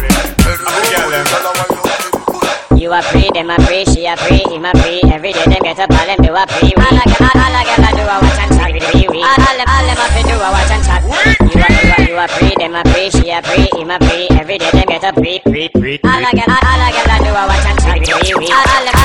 You 2.77 2.92
a 2.92 3.01
free, 3.01 3.33
them 3.33 3.49
a 3.49 3.57
free, 3.64 3.88
she 3.88 4.05
a 4.05 4.20
free, 4.20 4.44
him 4.53 4.68
a 4.68 4.73
free. 4.85 5.01
Every 5.09 5.33
day 5.33 5.49
them 5.49 5.64
get 5.64 5.81
up, 5.81 5.88
all 5.88 6.05
them 6.05 6.20
do 6.20 6.37
a 6.37 6.44
free. 6.44 6.77
All 6.77 6.85
a 6.85 7.05
all, 7.25 7.40
all 7.40 7.57
a 7.57 7.64
gyal 7.64 7.88
a 7.88 7.90
do 7.97 8.05
a 8.05 8.16
watch 8.20 8.37
and 8.37 8.53
chat 8.53 8.68
with 8.68 8.85
wee 8.92 9.09
wee. 9.09 9.25
All, 9.25 9.33
all 9.33 9.57
them, 9.57 9.64
all 9.64 9.87
them 9.88 9.97
a 9.97 10.07
fi 10.12 10.20
do 10.29 10.37
a 10.37 10.49
watch 10.53 10.68
and 10.68 10.85
chat. 10.85 11.01
You 11.40 11.57
a, 11.57 11.74
you 12.14 12.20
a 12.20 12.29
pre, 12.29 12.55
them 12.57 12.74
a 12.74 12.83
pre, 12.85 13.11
she 13.11 13.31
a 13.31 13.42
pre, 13.42 13.68
him 13.74 13.90
a 13.90 13.98
pre. 13.98 14.29
Every 14.38 14.59
day 14.59 14.70
them 14.70 14.87
get 14.87 15.05
a 15.05 15.12
pre, 15.12 15.40
pre, 15.40 15.68
pre. 15.68 15.98
All 16.05 16.11
I 16.11 16.33
get, 16.33 16.48
all 16.48 16.57
I 16.62 16.90
get, 16.92 17.09
I 17.09 17.18
do 17.18 17.31
a 17.31 17.46
watch 17.46 17.66
and 17.66 17.79
try. 17.79 17.96
All 17.96 18.88
I. 18.88 19.04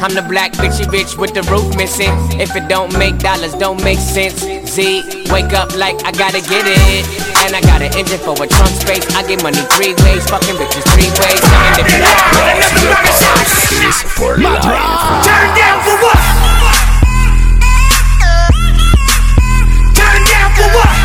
I'm 0.00 0.14
the 0.14 0.22
black 0.22 0.52
bitchy 0.52 0.88
bitch 0.88 1.18
with 1.18 1.34
the 1.34 1.42
roof 1.52 1.76
missing. 1.76 2.08
If 2.40 2.56
it 2.56 2.68
don't 2.68 2.96
make 2.96 3.18
dollars, 3.18 3.52
don't 3.52 3.84
make 3.84 3.98
sense. 3.98 4.40
Z, 4.64 5.04
wake 5.28 5.52
up 5.52 5.76
like 5.76 6.00
I 6.08 6.12
gotta 6.12 6.40
get 6.40 6.64
it. 6.64 7.04
And 7.44 7.54
I 7.54 7.60
got 7.60 7.82
an 7.82 7.92
engine 7.92 8.18
for 8.18 8.32
a 8.32 8.48
trunk 8.48 8.72
space. 8.80 9.04
I 9.12 9.28
get 9.28 9.42
money 9.42 9.60
three 9.76 9.92
ways, 10.00 10.24
fucking 10.24 10.56
bitches 10.56 10.88
three 10.96 11.12
ways. 11.20 11.40
Seven 11.44 11.72
different 11.76 12.00
Is 13.84 14.00
for 14.16 14.40
life. 14.40 14.64
Turn 15.20 15.48
down 15.52 15.84
for 15.84 15.96
what? 16.00 16.16
Turn 19.92 20.24
down 20.24 20.48
for 20.56 20.68
what? 20.80 20.99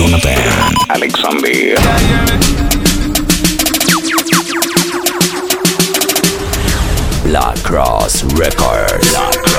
Jonathan 0.00 0.74
Alexander. 0.88 1.74
Black 7.26 7.62
Cross 7.62 8.24
Records. 8.32 9.49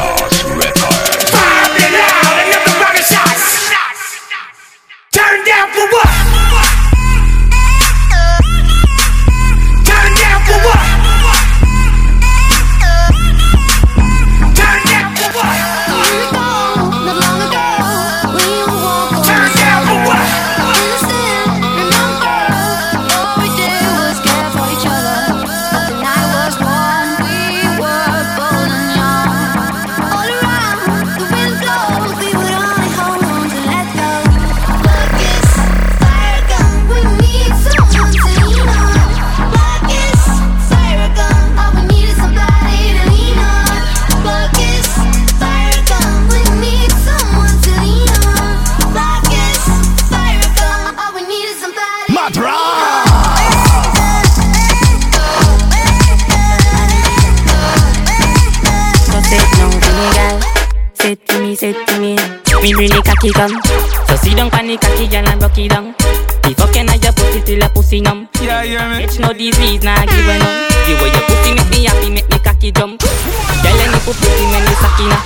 Bring 63.34 63.52
the. 63.52 64.06
So 64.08 64.16
sit 64.16 64.38
down 64.38 64.50
on 64.54 64.68
the 64.68 64.78
cocky, 64.78 65.08
girl, 65.08 65.28
and 65.28 65.42
rock 65.42 65.58
it 65.58 65.70
down. 65.70 65.96
The 66.44 66.56
fucking 66.58 66.90
I 66.90 66.96
your 66.96 67.14
pussy 67.14 67.42
till 67.42 67.60
your 67.60 67.70
pussy 67.70 68.02
numb. 68.02 68.28
Yeah, 68.42 68.64
yeah, 68.64 68.88
man. 68.88 69.02
It's 69.04 69.20
no 69.20 69.34
disease, 69.34 69.84
nah 69.84 70.06
give 70.06 70.28
a 70.28 70.36
none. 70.40 70.68
The 70.88 70.94
way 71.00 71.12
your 71.12 71.24
pussy 71.28 71.54
make 71.54 71.70
me 71.70 71.86
happy, 71.86 72.10
make 72.10 72.30
me 72.30 72.40
cocky 72.40 72.72
jump. 72.72 73.02
Girl, 73.02 73.80
any 73.80 74.00
pussy 74.02 74.28
when 74.50 74.64
you 74.64 74.76
sucky 74.82 75.06
now. 75.10 75.24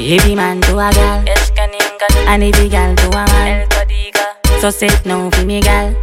Every 0.00 0.34
man 0.34 0.60
to 0.62 0.78
a 0.78 0.90
girl, 0.92 1.24
and 2.26 2.42
every 2.42 2.68
girl 2.68 2.94
to 2.96 3.08
a 3.08 3.24
man. 3.26 3.68
So 4.60 4.70
sit 4.70 5.04
now 5.06 5.30
for 5.30 5.44
me, 5.44 5.60
girl. 5.60 5.94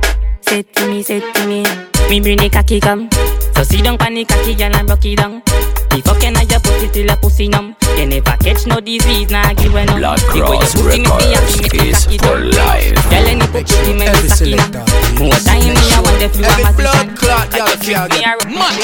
Sit 0.41 0.73
to 0.75 0.87
me, 0.87 1.03
sit 1.03 1.23
to 1.35 1.47
me. 1.47 1.65
Me 2.09 2.19
bring 2.19 2.37
the 2.37 2.49
cocky 2.49 2.79
come. 2.79 3.09
So 3.55 3.63
sit 3.63 3.83
down 3.83 3.95
on 4.01 4.13
the 4.13 4.25
cocky, 4.25 4.53
girl, 4.53 4.75
and 4.75 4.89
rock 4.89 5.05
it 5.05 5.15
down. 5.15 5.41
The 5.95 6.01
fucking 6.03 6.35
of 6.35 6.51
your 6.51 6.59
pussy 6.59 6.87
till 6.91 7.05
your 7.07 7.15
pussy 7.15 7.47
numb. 7.47 7.75
You 7.95 8.05
never 8.05 8.35
catch 8.43 8.67
no 8.67 8.81
disease, 8.81 9.31
nah 9.31 9.53
give 9.53 9.73
a 9.73 9.85
numb. 9.85 9.99
Black 9.99 10.19
The 10.19 10.43
way 10.43 10.59
your 10.59 10.59
Cross 10.59 10.75
pussy 10.75 10.99
make 10.99 11.07
me 11.07 11.27
happy, 11.31 11.55
me 11.55 11.63
Records 11.63 12.03
cocky 12.03 12.15
is 12.15 12.19
for 12.19 12.37
life. 12.51 12.99
Girl, 13.07 13.27
any 13.31 13.47
pussy 13.47 13.93
make 13.95 14.11
me 14.11 14.27
sucky 14.27 14.59
now. 14.59 14.83
More 15.23 15.39
time 15.39 15.71
me 15.71 15.87
I 15.87 16.03
want 16.03 16.19
the 16.19 16.27
flu 16.27 16.43
Every 16.43 16.67
and 16.67 16.75
blood 16.75 17.07
clot, 17.15 17.47
y'all 17.55 17.79
can't 17.79 18.11
get 18.11 18.43
mad. 18.51 18.75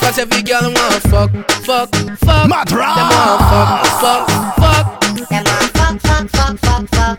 Cause 0.00 0.16
every 0.16 0.40
girl 0.40 0.64
want 0.64 1.04
fuck, 1.12 1.30
fuck, 1.60 1.92
fuck. 2.24 2.48
Mad 2.48 2.72
Them 2.72 2.80
want 2.80 3.36
fuck, 3.52 3.84
fuck, 4.00 4.24
fuck. 4.64 4.86
Them 5.28 5.44
want 5.44 5.68
fuck, 5.76 6.00
fuck, 6.00 6.24
fuck, 6.32 6.32
fuck, 6.32 6.56
fuck, 6.56 6.56
fuck, 6.56 6.88
fuck. 6.88 7.13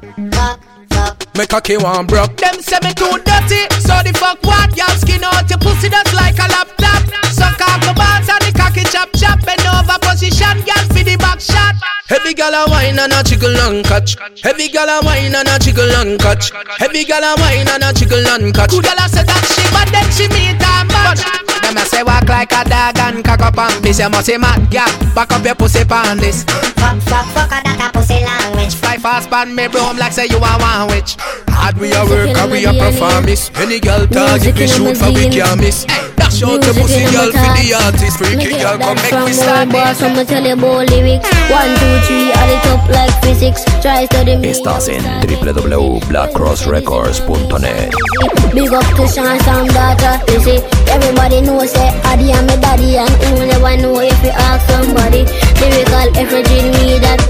Me 1.35 1.45
cocky 1.45 1.75
one 1.75 2.05
broke. 2.07 2.37
Them 2.37 2.61
say 2.63 2.79
me 2.79 2.93
too 2.95 3.11
dirty, 3.27 3.67
so 3.83 3.99
the 3.99 4.15
fuck 4.15 4.39
what? 4.47 4.71
Y'all 4.77 4.95
skin 4.95 5.19
out 5.19 5.43
your 5.49 5.59
pussy 5.59 5.89
just 5.91 6.15
like 6.15 6.39
a 6.39 6.47
laptop. 6.47 7.03
Suck 7.27 7.59
off 7.59 7.83
the 7.83 7.91
balls 7.91 8.23
and 8.31 8.39
the 8.39 8.55
cocky 8.55 8.87
chop 8.87 9.11
chop. 9.19 9.43
Bend 9.43 9.59
over 9.67 9.99
position, 9.99 10.63
girl 10.63 10.85
for 10.95 11.03
the 11.03 11.19
back 11.19 11.43
shot. 11.43 11.75
Heavy 12.07 12.33
gal 12.33 12.55
a 12.55 12.63
wine 12.71 12.95
and 12.95 13.11
a 13.11 13.19
jiggle 13.19 13.51
and 13.51 13.83
catch. 13.83 14.15
Heavy 14.47 14.69
gal 14.71 14.87
a 14.87 15.03
wine 15.03 15.35
and 15.35 15.49
a 15.51 15.59
jiggle 15.59 15.91
and 15.99 16.15
catch. 16.15 16.55
Heavy 16.79 17.03
gal 17.03 17.19
a 17.19 17.35
wine 17.35 17.67
and 17.67 17.83
a 17.83 17.91
jiggle 17.91 18.23
and 18.31 18.55
catch. 18.55 18.71
Good 18.71 18.87
gal 18.87 18.95
a 18.95 19.09
say 19.11 19.27
that 19.27 19.43
she 19.43 19.67
but 19.75 19.91
then 19.91 20.07
she 20.15 20.31
meet 20.31 20.55
a 20.55 20.87
match. 20.87 21.19
Them 21.67 21.75
a 21.75 21.83
say 21.83 22.03
walk 22.03 22.31
like 22.31 22.55
a 22.55 22.63
dog 22.63 22.95
and 23.11 23.19
cock 23.19 23.43
up 23.43 23.59
and 23.59 23.83
piss. 23.83 23.99
You 23.99 24.07
must 24.07 24.31
say 24.31 24.37
mad 24.37 24.71
gal, 24.71 24.87
back 25.11 25.35
up 25.35 25.43
your 25.43 25.55
pussy 25.55 25.83
pan 25.83 26.15
this. 26.15 26.47
Fuck 26.79 26.95
fuck 27.03 27.27
fuck 27.35 27.51
a 27.51 27.59
that 27.59 27.91
a 27.91 27.91
pussy 27.91 28.23
language. 28.23 28.44
Fly 29.05 29.21
fast 29.21 29.29
pan 29.29 29.53
me 29.53 29.67
broom 29.67 29.97
like 30.01 30.13
say 30.13 30.25
you 30.25 30.37
a 30.41 30.57
one 30.57 30.87
witch. 30.89 31.13
Hard 31.53 31.77
we 31.77 31.93
a 31.93 32.01
work 32.09 32.33
and 32.41 32.49
we 32.49 32.65
a 32.65 32.73
perform 32.73 33.29
this. 33.29 33.53
Any 33.53 33.77
girl 33.79 34.07
target 34.07 34.57
we 34.57 34.65
shoot 34.65 34.97
for 34.97 35.13
we 35.13 35.29
can't 35.29 35.61
miss. 35.61 35.85
Hey, 35.85 36.09
dash 36.17 36.41
out 36.41 36.57
the 36.65 36.73
pussy 36.73 37.05
girl 37.13 37.29
for 37.29 37.53
the 37.53 37.69
artist. 37.85 38.17
Freaky 38.17 38.57
girl 38.57 38.81
come 38.81 38.97
make 39.05 39.13
me 39.13 39.29
start 39.37 39.69
boss, 39.69 40.01
I'ma 40.01 40.25
tell 40.25 40.41
you 40.41 40.57
about 40.57 40.89
lyrics. 40.89 41.21
One, 41.53 41.69
two, 41.77 42.01
three, 42.09 42.33
add 42.33 42.49
it 42.49 42.65
up 42.73 42.81
like 42.89 43.13
physics. 43.21 43.61
Try 43.77 44.09
study 44.09 44.41
me. 44.41 44.49
Estás 44.49 44.89
en 44.89 45.05
www.blackcrossrecords.net. 45.21 47.93
Big 48.57 48.73
up 48.73 48.89
to 48.97 49.05
Sean 49.05 49.37
Sam 49.45 49.69
daughter. 49.69 50.17
You 50.33 50.41
see, 50.41 50.65
everybody 50.89 51.45
knows 51.45 51.69
say 51.69 51.93
Adi 52.09 52.33
and 52.33 52.49
me 52.49 52.57
daddy, 52.57 52.97
and 52.97 53.13
who 53.21 53.45
never 53.45 53.77
know 53.77 54.01
if 54.01 54.17
you 54.25 54.33
ask 54.33 54.65
somebody. 54.65 55.29
Lyrical 55.61 56.09
effigy 56.17 56.73
me 56.73 56.97
that 57.05 57.21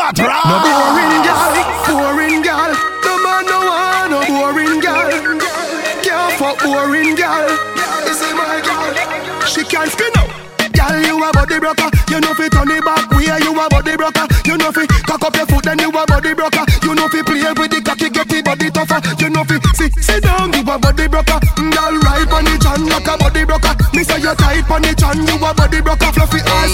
contest. 0.00 0.32
No 0.48 0.56
boring 0.64 1.20
girl, 1.28 1.52
boring 1.86 2.42
girl. 2.42 2.72
No 3.04 3.12
man 3.24 3.42
no 3.44 3.58
want 3.68 4.10
no 4.12 4.18
boring 4.24 4.80
girl. 4.80 5.10
Can't 6.04 6.32
fuck 6.40 6.56
boring 6.64 7.14
girl. 7.14 7.48
You 8.08 8.14
see 8.16 8.32
my 8.32 8.60
girl, 8.64 8.88
she 9.44 9.62
can't 9.64 9.90
spin 9.92 10.12
out. 10.16 10.30
Girl, 10.72 10.96
you 11.04 11.16
a 11.20 11.28
body 11.32 11.58
broker. 11.60 11.90
You 12.08 12.20
know 12.20 12.32
fi 12.32 12.48
turn 12.48 12.70
it 12.72 12.84
back 12.84 13.10
way. 13.12 13.28
You 13.44 13.52
a 13.52 13.68
body 13.68 13.96
broker. 13.96 14.26
You 14.48 14.56
know 14.56 14.72
fi 14.72 14.86
cock 15.04 15.22
up 15.22 15.36
your 15.36 15.46
foot, 15.46 15.64
then 15.64 15.78
you 15.78 15.90
a 15.90 16.02
body 16.06 16.32
broker. 16.32 16.64
You 16.82 16.94
know 16.94 17.08
fi 17.08 17.20
play 17.22 17.52
with 17.52 17.70
the 17.70 17.82
cocky, 17.84 18.08
get 18.08 18.28
the 18.28 18.40
body 18.42 18.70
tougher. 18.70 19.00
You 19.20 19.28
know 19.28 19.44
fi 19.44 19.60
sit 19.76 19.92
sit 20.00 20.22
down, 20.24 20.52
you 20.52 20.64
a 20.64 20.78
body 20.78 21.06
broker. 21.08 21.38
Mm, 21.60 21.70
girl, 21.76 21.94
right 22.08 22.30
on 22.32 22.44
the 22.48 22.56
chan 22.56 22.80
like 22.88 23.06
a 23.06 23.14
body 23.20 23.44
broker. 23.44 23.74
Me 23.92 24.02
say 24.02 24.18
you 24.24 24.34
tight 24.34 24.64
on 24.70 24.80
the 24.82 24.94
chan, 24.96 25.20
you 25.20 25.36
a 25.36 25.50
body 25.52 25.80
broker. 25.84 26.10
Fluffy 26.16 26.40
ass, 26.40 26.72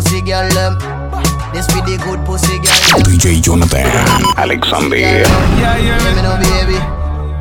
pussy 0.00 0.22
girl 0.22 0.48
them. 0.50 0.78
This 1.52 1.66
be 1.68 1.80
the 1.84 2.00
good 2.04 2.24
pussy 2.24 2.56
girl. 2.56 3.04
DJ 3.04 3.42
Jonathan 3.42 3.84
Alexander. 4.36 4.96
Yeah, 4.96 5.26
yeah. 5.76 5.98
Let 5.98 6.16
me 6.16 6.22
know, 6.22 6.36
baby. 6.40 6.78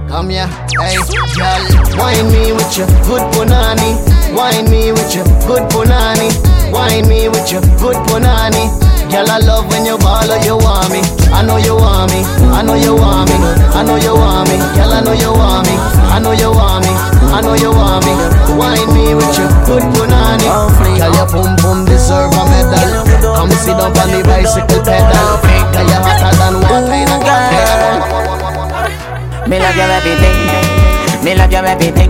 Come 0.10 0.30
here, 0.30 0.48
hey, 0.82 0.98
girl. 1.38 1.64
Wine 1.96 2.28
me 2.28 2.52
with 2.52 2.76
your 2.78 2.88
good 3.08 3.24
punani. 3.32 3.96
Wine 4.36 4.70
me 4.70 4.92
with 4.92 5.16
your 5.16 5.26
good 5.48 5.70
punani. 5.72 6.30
Wine 6.74 7.08
me 7.08 7.30
with 7.30 7.52
your 7.52 7.62
good 7.80 7.96
punani. 8.10 8.89
Girl, 9.10 9.26
I 9.26 9.40
love 9.42 9.66
when 9.74 9.86
you 9.86 9.98
ball 9.98 10.30
or 10.30 10.38
you 10.46 10.56
want 10.56 10.94
me. 10.94 11.02
I 11.34 11.42
know 11.42 11.58
you 11.58 11.76
want 11.76 12.14
me. 12.14 12.22
I 12.54 12.62
know 12.62 12.76
you 12.78 12.94
want 12.96 13.30
me. 13.30 13.36
I 13.74 13.82
know 13.84 13.98
you 13.98 14.14
want 14.14 14.50
me. 14.50 14.58
Girl, 14.78 14.94
I 14.94 15.02
know 15.02 15.14
you 15.18 15.34
want 15.34 15.66
me. 15.66 15.76
I 16.14 16.20
know 16.22 16.32
you 16.32 16.52
want 16.54 16.86
me. 16.86 16.94
I 17.34 17.42
know 17.42 17.56
you 17.58 17.72
want 17.74 18.06
me. 18.06 18.14
Wine 18.54 18.86
me 18.94 19.16
with 19.18 19.34
your 19.38 19.50
good 19.66 19.82
punani. 19.98 20.46
Girl, 20.98 21.10
your 21.14 21.26
pum 21.26 21.58
pum 21.58 21.86
deserve 21.86 22.34
a 22.38 22.44
medal. 22.54 23.02
Come 23.34 23.50
sit 23.52 23.82
up 23.82 23.98
on 23.98 24.14
the 24.14 24.22
bicycle 24.24 24.82
pedal. 24.86 25.42
Girl, 25.74 25.90
you 25.90 26.00
hotter 26.06 26.30
than 26.38 26.62
water 26.62 26.94
in 26.94 27.10
a. 27.10 27.18
Me 29.50 29.58
love 29.58 29.76
your 29.76 29.90
everything. 29.90 30.79
Me 31.30 31.36
Me 31.36 31.38
love 31.38 31.52
your 31.52 31.64
everything. 31.64 32.10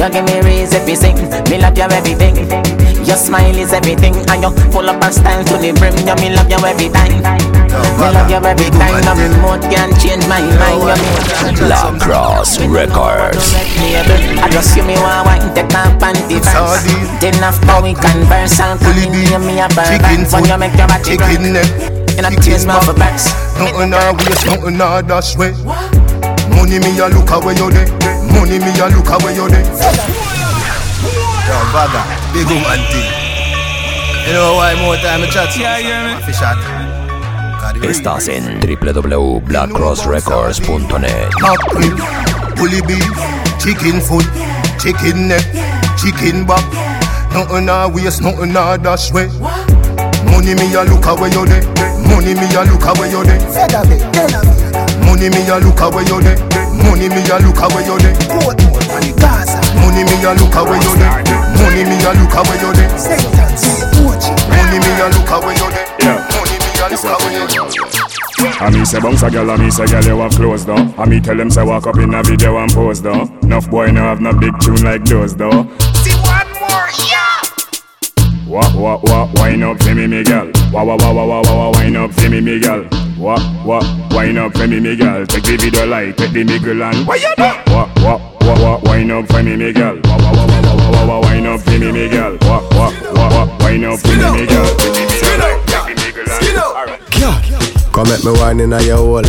You 0.00 0.08
give 0.08 0.24
me 0.24 0.40
reason 0.40 0.80
to 0.86 0.96
sing. 0.96 1.20
Me 1.52 1.60
love 1.60 1.76
your 1.76 1.92
everything. 1.92 2.40
Your 3.04 3.20
smile 3.20 3.54
is 3.54 3.74
everything, 3.74 4.16
and 4.16 4.40
you 4.40 4.50
full 4.72 4.88
up 4.88 5.04
of 5.04 5.12
style 5.12 5.44
to 5.44 5.60
the 5.60 5.76
brim. 5.76 5.92
You 6.08 6.16
me 6.16 6.32
love 6.32 6.48
you 6.48 6.56
every 6.64 6.88
time. 6.88 7.20
Me 7.20 8.08
love 8.16 8.32
you 8.32 8.40
every 8.40 8.72
time. 8.72 9.04
No 9.04 9.12
remote 9.12 9.60
can 9.68 9.92
change 10.00 10.24
my 10.24 10.40
mind. 10.56 10.88
You 11.52 11.68
La 11.68 11.92
Cross 12.00 12.64
Records. 12.64 13.52
I 14.40 14.48
just 14.48 14.72
see 14.72 14.80
me 14.80 14.96
one 15.04 15.28
wine, 15.28 15.52
take 15.52 15.68
my 15.76 15.92
panty 16.00 16.40
first. 16.40 16.88
Then 17.20 17.36
after 17.44 17.76
we 17.84 17.92
converse, 17.92 18.56
and 18.56 18.80
come 18.80 18.96
in 18.96 19.12
here, 19.12 19.38
me 19.38 19.60
a 19.60 19.68
burn. 19.76 20.00
When 20.32 20.48
you 20.48 20.56
make 20.56 20.72
your 20.80 20.88
body 20.88 21.20
burn. 21.20 21.60
And 22.16 22.24
I 22.24 22.32
taste 22.40 22.66
my 22.66 22.80
for 22.80 22.94
backs. 22.94 23.28
Nothing 23.60 23.92
a 23.92 24.16
waste, 24.16 24.48
nothing 24.48 24.80
a 24.80 25.04
dash 25.04 25.36
way. 25.36 25.52
Money 26.56 26.78
me 26.80 26.98
a 26.98 27.06
look 27.08 27.30
away 27.30 27.54
you 27.54 27.70
there. 27.70 27.86
Money 28.32 28.58
me 28.58 28.72
a 28.80 28.88
look 28.88 29.08
away 29.10 29.34
you 29.36 29.48
there. 29.48 29.64
Yo, 31.46 31.54
Vaga, 31.70 32.02
big 32.32 32.46
woman 32.48 32.80
thing. 32.90 33.06
You 34.26 34.32
know 34.32 34.54
why 34.56 34.74
more 34.80 34.96
time 34.96 35.22
I 35.22 35.26
chat? 35.30 35.54
Yeah, 35.56 35.78
yeah, 35.78 36.18
Fish 36.26 36.42
out. 36.42 36.58
Estás 37.82 38.28
en 38.28 38.60
www.blackcrossrecords.net. 38.60 41.28
Mackerel, 41.42 41.94
bully 42.56 42.80
beef, 42.82 43.10
chicken 43.58 44.00
foot, 44.00 44.24
chicken 44.78 45.28
neck, 45.28 45.44
chicken 45.96 46.46
back. 46.46 46.64
Nothing 47.32 47.68
a 47.68 47.88
waste, 47.88 48.20
nothing 48.22 48.56
a 48.56 48.78
dash 48.78 49.12
way. 49.12 49.28
Money 50.30 50.54
me 50.54 50.74
a 50.74 50.84
look 50.84 51.06
away 51.06 51.30
you 51.30 51.44
there. 51.46 51.62
Money 52.08 52.34
me 52.34 52.54
a 52.54 52.62
look 52.64 52.84
away 52.86 53.10
you 53.10 53.24
there. 53.24 53.40
Money 55.16 55.30
me 55.30 55.48
a 55.48 55.56
look 55.56 55.80
away 55.80 56.04
you 56.04 56.20
there. 56.20 56.36
Money 56.76 57.08
me 57.08 57.24
a 57.24 57.40
look 57.40 57.56
away 57.56 57.88
you 57.88 57.96
there. 58.04 58.12
Money 59.80 60.04
me 60.04 60.12
a 60.20 60.36
look 60.36 60.52
away 60.52 60.76
you 60.76 60.92
there. 61.00 61.24
Money 61.56 61.88
me 61.88 61.96
a 62.04 62.12
look 62.12 62.36
away 62.36 62.60
you 62.60 62.68
there. 62.76 62.92
Money 64.52 64.76
me 64.76 64.92
a 64.92 65.08
look 65.08 65.32
away 65.32 65.56
you 65.56 65.72
there. 65.72 66.20
Money 66.36 66.60
me 66.60 66.68
a 66.76 66.92
look 66.92 67.08
away 67.08 67.32
you 67.32 67.48
there. 67.48 67.96
I 68.60 68.68
me 68.70 68.84
say 68.84 69.00
bounce 69.00 69.22
a 69.22 69.30
girl, 69.30 69.50
I 69.50 69.56
me 69.56 69.70
say 69.70 69.86
girl 69.86 70.04
you 70.04 70.18
have 70.18 70.32
clothes 70.32 70.66
though. 70.66 70.94
I 70.98 71.06
me 71.06 71.18
tell 71.20 71.36
them 71.36 71.48
say 71.48 71.64
walk 71.64 71.86
up 71.86 71.96
in 71.96 72.12
a 72.12 72.22
video 72.22 72.58
and 72.58 72.70
pose 72.70 73.00
though. 73.00 73.22
Enough 73.42 73.70
boy 73.70 73.90
no 73.92 74.02
have 74.02 74.20
no 74.20 74.34
big 74.34 74.52
tune 74.60 74.82
like 74.84 75.02
those 75.06 75.34
though. 75.34 75.64
Wah 78.56 78.72
wah 78.74 78.98
wah, 79.02 79.28
wine 79.34 79.62
up 79.62 79.82
for 79.82 79.94
me, 79.94 80.06
me 80.06 80.24
girl. 80.24 80.50
Wah 80.72 80.82
wah 80.82 80.96
wah 80.96 81.12
wah 81.12 81.26
wah 81.26 81.42
wah, 81.42 81.70
wine 81.72 81.94
up 81.94 82.10
for 82.14 82.30
me, 82.30 82.40
me 82.40 82.58
girl. 82.58 82.88
Wah 83.18 83.36
wah, 83.66 83.82
wine 84.12 84.38
up 84.38 84.56
for 84.56 84.66
me, 84.66 84.80
me 84.80 84.96
girl. 84.96 85.26
Take 85.26 85.44
the 85.44 85.58
video 85.58 85.84
like, 85.84 86.16
take 86.16 86.32
the 86.32 86.42
miggle 86.42 86.80
and. 86.82 87.06
Why 87.06 87.16
you 87.16 87.34
do? 87.36 87.42
Wah 87.42 87.86
wah 87.96 88.18
wah 88.40 88.62
wah, 88.62 88.80
wine 88.84 89.10
up 89.10 89.26
for 89.26 89.42
me, 89.42 89.56
me 89.56 89.74
girl. 89.74 90.00
Wah 90.04 90.16
wah 90.16 90.32
wah 90.32 90.46
wah 90.46 90.90
wah 90.90 91.06
wah, 91.06 91.20
wine 91.20 91.46
up 91.46 91.60
for 91.60 91.78
me, 91.78 91.92
me 91.92 92.08
girl. 92.08 92.38
Wah 92.48 92.62
wah 92.70 92.92
wah 93.12 93.28
wah, 93.28 93.58
wine 93.60 93.84
up 93.84 94.00
for 94.00 94.08
me, 94.08 94.40
me 94.40 94.46
girl. 94.46 94.74
Take 94.78 94.94
the 94.94 95.04
video 95.04 95.36
like, 95.36 95.66
take 95.66 95.94
the 95.94 96.00
miggle 96.00 96.24
and. 96.24 96.56
Alright. 96.56 97.65
Come 97.96 98.10
make 98.10 98.22
me 98.26 98.32
wine 98.32 98.60
in 98.60 98.74
a 98.74 98.82
your 98.82 98.98
hole. 98.98 99.22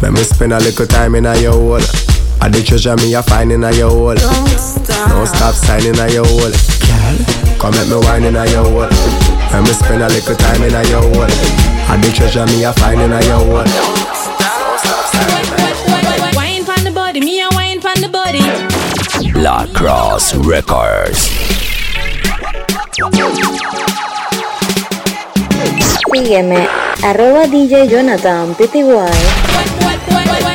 Make 0.00 0.12
me 0.12 0.22
spend 0.22 0.52
a 0.52 0.58
little 0.60 0.86
time 0.86 1.16
in 1.16 1.26
a 1.26 1.34
your 1.36 1.50
hole. 1.50 1.82
I 2.40 2.48
the 2.48 2.62
treasure 2.62 2.94
me 2.94 3.12
a 3.12 3.24
find 3.24 3.50
in 3.50 3.64
a 3.64 3.72
your 3.74 3.90
hole. 3.90 4.14
Don't 4.14 4.46
stop. 4.54 5.10
Don't 5.10 5.26
stop 5.26 5.54
signing 5.54 5.98
a 5.98 6.06
your 6.06 6.22
hole. 6.22 6.46
Girl, 6.46 7.58
come 7.58 7.74
make 7.74 7.90
me 7.90 7.98
wine 8.06 8.22
in 8.22 8.36
a 8.36 8.46
your 8.46 8.70
hole. 8.70 8.86
Make 9.50 9.66
me 9.66 9.74
spend 9.74 9.98
a 9.98 10.06
little 10.06 10.36
time 10.36 10.62
in 10.62 10.78
a 10.78 10.86
your 10.86 11.02
hole. 11.02 11.26
I 11.90 11.98
the 11.98 12.12
treasure 12.14 12.46
me 12.46 12.62
a 12.62 12.72
find 12.74 13.00
in 13.02 13.10
a 13.10 13.18
your 13.26 13.42
hole. 13.42 13.66
Wine 16.38 16.64
pon 16.64 16.84
the 16.84 16.92
body, 16.94 17.18
me 17.18 17.42
a 17.42 17.48
wine 17.50 17.80
pon 17.80 17.98
the 17.98 18.06
body. 18.06 18.46
La 19.42 19.66
Cross 19.74 20.36
Records. 20.36 21.34
Sígueme, 26.12 26.68
arroba 27.02 27.46
DJ 27.46 27.88
Jonathan 27.88 28.54
PTY. 28.54 28.84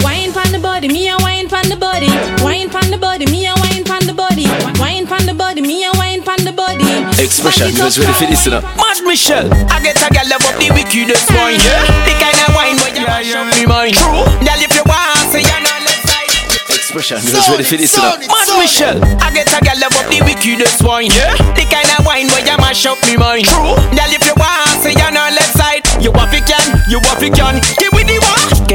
Wine 0.04 0.32
pon 0.32 0.52
the 0.52 0.60
body, 0.60 0.88
me 0.88 1.10
a 1.10 1.18
wine 1.18 1.50
pon 1.50 1.68
the 1.68 1.76
body. 1.76 2.08
Wine 2.44 2.70
pon 2.70 2.90
the 2.90 2.98
body, 2.98 3.26
me 3.26 3.46
a 3.48 3.54
wine 3.56 3.84
pon 3.84 4.06
the 4.06 4.14
body. 4.14 4.48
Wine 4.80 5.06
pon 5.06 5.26
the 5.26 5.34
body, 5.34 5.62
me 5.62 5.84
a 5.86 5.92
wine 5.98 6.24
pon 6.24 6.40
the 6.46 6.54
body. 6.54 6.88
Expression, 7.22 7.76
you 7.76 7.84
was 7.84 8.00
ready 8.00 8.14
for 8.14 8.26
this, 8.26 8.46
you 8.46 8.52
know. 8.52 8.62
Mad 8.78 9.04
Michelle, 9.04 9.52
I 9.70 9.82
get 9.84 10.00
a 10.00 10.08
girl 10.14 10.28
love 10.32 10.46
up 10.48 10.56
the 10.56 10.72
wickedest 10.72 11.30
wine, 11.36 11.60
yeah. 11.60 11.84
The 12.08 12.14
kind 12.16 12.40
of 12.48 12.56
wine 12.56 12.78
where 12.80 12.96
you 12.96 13.06
mash 13.06 13.34
up 13.36 13.52
me 13.60 13.66
mind. 13.66 13.96
True, 14.00 14.24
girl 14.46 14.62
if 14.64 14.72
you 14.72 14.86
want, 14.88 15.28
say 15.28 15.44
you're 15.44 15.60
not 15.60 15.82
left 15.84 16.08
side. 16.08 16.32
Expression, 16.72 17.20
you 17.26 17.36
was 17.36 17.50
ready 17.52 17.66
for 17.68 17.76
this, 17.76 17.92
you 17.98 18.02
know. 18.02 18.16
Mad 18.32 18.50
Michelle, 18.56 19.00
I 19.20 19.30
get 19.36 19.52
a 19.52 19.60
girl 19.60 19.78
love 19.84 19.98
up 20.00 20.08
the 20.08 20.24
wickedest 20.24 20.82
wine, 20.88 21.12
yeah. 21.12 21.36
The 21.54 21.68
kind 21.68 21.90
of 22.00 22.06
wine 22.08 22.32
where 22.32 22.46
you 22.48 22.58
mash 22.64 22.86
up 22.88 22.98
me 23.04 23.18
mind. 23.20 23.46
True, 23.46 23.76
girl 23.76 24.12
if 24.16 24.24
you 24.24 24.36
want, 24.40 24.49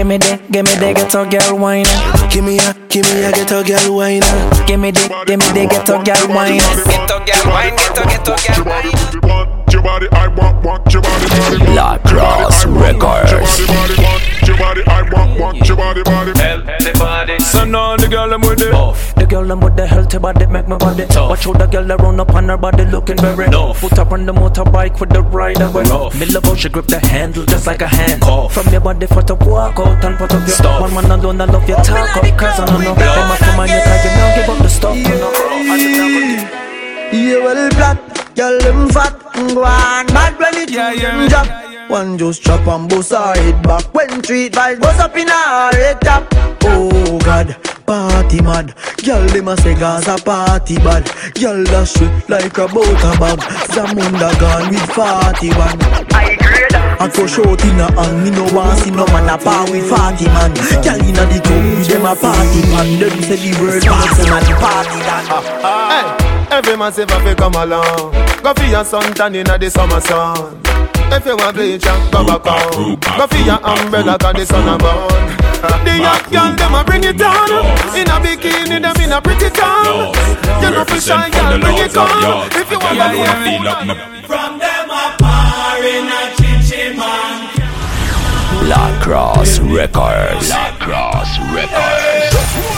Give 0.05 0.11
me 0.11 0.19
the, 0.19 0.37
give 0.51 0.67
me 0.67 0.75
the 0.75 0.93
ghetto 0.93 1.25
girl 1.25 1.59
wine. 1.59 1.87
Give 2.29 2.45
me 2.45 2.59
a, 2.59 2.77
give 2.91 3.07
me 3.07 3.25
a 3.25 3.33
ghetto 3.33 3.65
girl 3.65 3.97
wine. 3.97 4.21
Give 4.67 4.79
me 4.79 4.91
the, 4.91 5.01
give 5.25 5.41
me 5.41 5.47
the 5.57 5.67
ghetto 5.67 5.97
girl 6.05 6.29
wine. 6.29 6.61
Ghetto 6.61 7.25
girl 7.25 7.45
wine, 7.49 7.75
ghetto 7.75 8.05
ghetto 8.05 8.37
girl 8.37 8.65
wine. 8.69 8.93
Your 9.73 9.81
body, 9.81 10.07
I 10.13 10.29
want, 10.29 10.63
want 10.63 10.93
your 10.93 11.01
body, 11.01 11.27
body. 11.57 11.73
La 11.73 11.97
Cross 12.05 12.67
Records. 12.67 14.34
Your 14.47 14.59
body, 14.59 14.83
I 14.87 15.03
want, 15.11 15.41
want 15.41 15.69
your 15.69 15.77
body, 15.77 16.03
body. 16.03 16.33
Healthy 16.39 16.93
body. 16.99 17.39
So 17.39 17.65
now 17.65 17.97
the 17.97 18.09
girl 18.09 18.33
I'm 18.33 18.41
with 18.43 18.61
it. 18.61 18.75
Off. 18.75 19.15
The 19.15 19.27
girl 19.27 19.51
I'm 19.51 19.61
with 19.61 19.77
the 19.77 19.87
healthy 19.87 20.19
body 20.19 20.47
make 20.47 20.69
my 20.69 20.77
body 20.77 21.07
Tough. 21.07 21.31
Watch 21.31 21.45
how 21.45 21.53
the 21.55 21.67
girl 21.67 21.85
that 21.85 22.01
run 22.01 22.21
up 22.21 22.35
on 22.35 22.49
her 22.49 22.57
body 22.59 22.85
looking 22.85 23.17
very 23.17 23.49
Nuff. 23.49 23.81
Put 23.81 23.99
up 23.99 24.13
on 24.13 24.27
the 24.27 24.33
motorbike 24.33 25.01
with 25.01 25.11
the 25.11 25.23
rider 25.23 25.71
way 25.71 25.85
Nuff. 25.85 26.19
Me 26.21 26.27
love 26.27 26.45
how 26.45 26.55
she 26.55 26.69
grip 26.69 26.87
the 26.87 26.99
handle 26.99 27.45
just 27.47 27.67
like 27.67 27.81
a 27.81 27.89
hand 27.89 28.21
Cough. 28.21 28.53
From 28.53 28.69
your 28.69 28.83
body 28.83 29.07
for 29.07 29.23
to 29.23 29.35
walk 29.35 29.79
out 29.79 30.05
and 30.05 30.19
put 30.19 30.33
up 30.33 30.41
your 30.47 30.57
Stop. 30.57 30.83
One 30.83 30.95
man 30.95 31.11
alone 31.11 31.41
I 31.41 31.47
love 31.47 31.67
your 31.67 31.79
talk 31.79 32.17
up 32.17 32.39
Cause 32.39 32.61
I 32.61 32.67
don't 32.67 32.85
know 32.85 32.95
Them 32.95 33.31
a 33.31 33.37
come 33.39 33.61
on 33.61 33.69
you 33.69 33.81
cause 33.81 34.05
you 34.05 34.11
now 34.11 34.37
give 34.37 34.49
up 34.51 34.59
the 34.59 34.69
stuff 34.69 34.97
you 34.97 35.05
know. 35.05 35.55
Yeah, 37.15 37.39
well, 37.45 37.71
black, 37.71 38.35
girl, 38.35 38.59
them 38.59 38.89
fat, 38.89 39.17
go 39.55 39.63
on, 39.63 40.07
mad 40.13 40.37
when 40.39 40.55
it 40.57 40.71
Yeah, 40.71 40.93
yeah, 40.93 41.17
them 41.17 41.29
drop. 41.29 41.64
One 41.89 42.17
just 42.19 42.43
chop 42.43 42.67
and 42.67 42.89
bust 42.89 43.13
her 43.13 43.35
head 43.35 43.63
back 43.63 43.93
when 43.95 44.23
street 44.23 44.53
vibes 44.53 44.81
bust 44.81 45.01
up 45.01 45.17
in 45.17 45.29
her 45.29 45.71
head 45.73 46.01
top. 46.01 46.27
Oh 46.63 47.19
God, 47.25 47.57
party 47.87 48.41
mad, 48.41 48.75
girl, 49.05 49.27
them 49.29 49.49
a 49.49 49.57
say 49.57 49.75
Gaza 49.75 50.17
party 50.25 50.77
bad. 50.77 51.05
Girl, 51.35 51.63
that 51.65 51.89
shit 51.89 52.29
like 52.29 52.57
a 52.59 52.67
butter 52.69 53.15
bag. 53.21 53.39
Zamunda 53.71 54.33
gone 54.41 54.71
with 54.71 54.91
41. 54.93 56.15
I 56.15 56.37
agree 56.41 56.65
I 57.01 57.09
go 57.09 57.27
short 57.27 57.63
in 57.65 57.81
a 57.81 57.91
hand, 57.93 58.25
me 58.25 58.31
no 58.31 58.45
want 58.55 58.79
see 58.79 58.91
no 58.91 59.05
man 59.07 59.29
a 59.29 59.37
par 59.37 59.71
with 59.71 59.89
40 59.89 60.25
man. 60.27 60.55
Girl 60.83 61.01
inna 61.05 61.27
the 61.27 61.41
club 61.45 61.65
with 61.79 61.89
them 61.89 62.07
a 62.07 62.15
party 62.17 62.63
man. 62.71 62.99
Them 62.99 63.23
say 63.23 63.37
the 63.37 63.53
world 63.61 63.83
pass 63.83 64.19
and 64.19 64.47
the 64.47 64.55
party 64.59 65.01
done. 65.05 66.34
Hey, 66.55 66.59
every 66.59 66.77
man 66.77 66.93
say 66.93 67.05
fi 67.05 67.35
come 67.35 67.57
along. 67.57 68.13
Go 68.41 68.55
for 68.55 68.63
your 68.67 68.85
sun 68.85 69.13
tan 69.15 69.35
inna 69.35 69.59
the 69.59 69.69
summer 69.69 70.01
sun. 70.01 70.63
If 71.11 71.27
you 71.27 71.37
want 71.37 71.57
bleach, 71.57 71.85
ya, 71.85 71.95
go 72.13 72.23
back 72.25 72.47
home. 72.47 72.95
Go 72.95 73.27
for 73.27 73.43
your 73.43 73.59
umbrella 73.59 74.17
'cause 74.17 74.35
the 74.39 74.47
sun 74.47 74.69
a 74.69 74.79
burn. 74.79 75.35
The 75.85 75.95
young 75.99 76.23
girl 76.31 76.55
them 76.55 76.75
a 76.77 76.85
bring 76.85 77.03
it 77.03 77.21
on. 77.21 77.51
In 77.99 78.07
a 78.07 78.21
bikini, 78.23 78.79
them 78.81 79.03
in 79.03 79.13
a 79.13 79.21
pretty 79.21 79.51
town. 79.51 80.15
You 80.63 80.71
know 80.71 80.85
for 80.85 81.01
shy 81.01 81.29
girl, 81.31 81.59
bring 81.59 81.79
it 81.79 81.97
on. 81.97 82.47
If 82.55 82.71
you 82.71 82.79
want 82.79 82.99
to 82.99 83.35
feel 83.43 83.69
up 83.69 83.85
my 83.87 83.97
From 84.31 84.59
them 84.61 84.91
a 84.91 85.05
par 85.19 85.79
in 85.83 86.07
a 86.07 86.23
chinchin 86.39 86.97
man. 86.97 87.51
La 88.71 88.85
Cross 89.03 89.59
Records. 89.59 90.51
La 90.51 90.71
Cross 90.79 91.31
Records. 91.51 92.74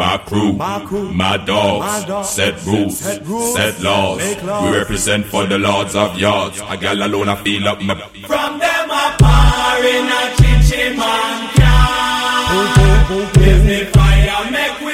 Yeah. 0.00 0.52
My 0.56 0.84
crew, 0.86 1.12
my, 1.12 1.36
dogs, 1.36 2.30
set 2.30 2.64
rules, 2.66 2.98
set, 2.98 3.80
laws. 3.82 4.18
We 4.64 4.76
represent 4.76 5.26
for 5.26 5.46
the 5.46 5.58
lords 5.58 5.94
of 5.94 6.18
yards. 6.18 6.60
A 6.68 6.76
gal 6.76 7.02
alone, 7.02 7.28
I 7.28 7.36
feel 7.36 7.68
up 7.68 7.80
my. 7.82 7.94
From 8.26 8.58
them 8.58 8.90
a 8.90 9.16
par 9.18 9.78
in 9.84 10.06
a 10.06 10.22
chinchin 10.38 10.96
man 10.96 11.50
can. 11.54 13.32
Give 13.34 13.64
me 13.64 13.84
fire, 13.84 14.50
make 14.50 14.80
we 14.80 14.89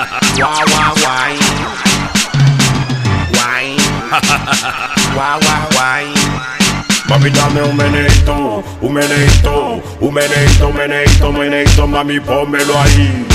Uau, 0.00 0.64
uau, 0.72 0.94
uai. 1.04 1.36
Uai. 3.36 3.76
Uau, 5.16 5.40
uau. 5.76 6.04
Mami, 7.08 7.30
dame 7.30 7.60
un 7.60 7.76
meneito, 7.76 8.64
un 8.80 8.92
meneito, 8.94 9.82
un 10.00 10.14
meneito, 10.14 10.72
meneito, 10.72 11.32
meneito, 11.32 11.86
mami, 11.86 12.20
pónmelo 12.20 12.78
ahí. 12.78 13.26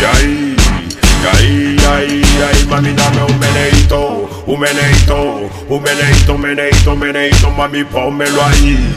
E 0.00 0.04
aí, 0.04 0.56
e 1.22 1.26
aí, 1.36 1.76
e 1.76 1.86
aí, 1.86 2.22
e 2.22 2.42
aí, 2.42 2.64
mami, 2.66 2.92
dá-me 2.94 3.20
um 3.20 3.38
meneito, 3.38 4.30
um 4.46 4.56
meneito, 4.56 5.50
um 5.68 5.80
meneito, 5.80 6.38
meneito, 6.38 6.96
meneito, 6.96 7.50
mami, 7.50 7.84
pômelo 7.84 8.40
aí. 8.40 8.94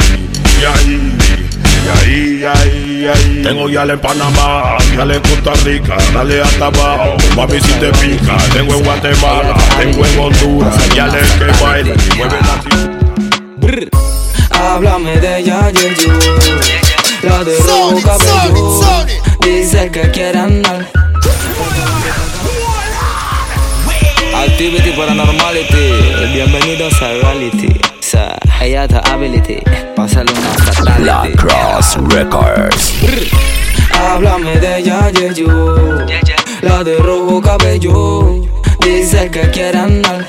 E 0.62 0.66
aí, 0.66 1.41
y 1.84 1.90
ahí, 1.90 2.40
y 2.40 2.46
ahí, 2.46 3.02
y 3.02 3.08
ahí. 3.08 3.42
Tengo 3.44 3.70
ya 3.70 3.84
en 3.84 4.00
Panamá, 4.00 4.78
dale 4.96 5.16
en 5.16 5.22
Costa 5.22 5.54
Rica, 5.66 5.98
dale 6.14 6.42
hasta 6.42 6.68
abajo, 6.68 7.18
mami, 7.36 7.60
si 7.60 7.72
te 7.74 7.92
pica. 7.94 8.38
Tengo 8.54 8.76
en 8.76 8.84
Guatemala, 8.84 9.56
tengo 9.80 10.06
en 10.06 10.20
Honduras, 10.20 10.96
ya 10.96 11.08
le 11.08 11.20
que 11.20 11.64
baila 11.64 11.94
y 11.94 12.18
mueve 12.18 12.38
la 12.42 12.82
Háblame 14.54 15.18
de 15.18 15.40
ella. 15.40 15.72
La 17.24 17.44
de 17.44 17.58
rojo 17.58 18.02
cabello. 18.04 18.82
Dice 19.42 19.90
que 19.92 20.12
quiere 20.12 20.40
andar. 20.40 21.01
Activity 24.42 24.92
Paranormality, 24.98 26.34
bienvenidos 26.34 27.00
a 27.00 27.10
Reality. 27.14 27.80
Sa, 28.00 28.40
ella 28.60 28.88
da 28.88 29.00
ability, 29.14 29.62
pásale 29.96 30.32
una 30.32 30.50
fatality. 30.66 31.06
La 31.06 31.30
Cross 31.38 31.98
Records. 32.10 32.94
Háblame 33.94 34.60
de 34.60 34.80
ella, 34.80 35.12
yeah, 35.12 35.32
yo. 35.32 35.76
La 36.64 36.84
de 36.84 36.98
rojo 36.98 37.40
cabello. 37.40 38.42
Dice 38.80 39.30
que 39.30 39.42
quiere 39.52 39.78
andar. 39.78 40.28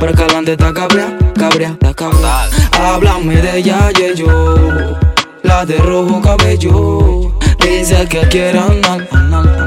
Pero 0.00 0.14
que 0.14 0.22
adelante 0.22 0.52
está 0.52 0.72
cabrea, 0.72 1.14
cabrea, 1.36 1.68
está 1.72 1.92
cabrea. 1.92 2.48
Háblame 2.72 3.42
de 3.42 3.58
ella, 3.58 3.90
yeah, 3.90 4.14
yo. 4.14 4.96
La 5.42 5.66
de 5.66 5.76
rojo 5.76 6.22
cabello. 6.22 7.30
Dice 7.60 8.06
que 8.08 8.26
quiere 8.28 8.58
andar. 8.58 9.06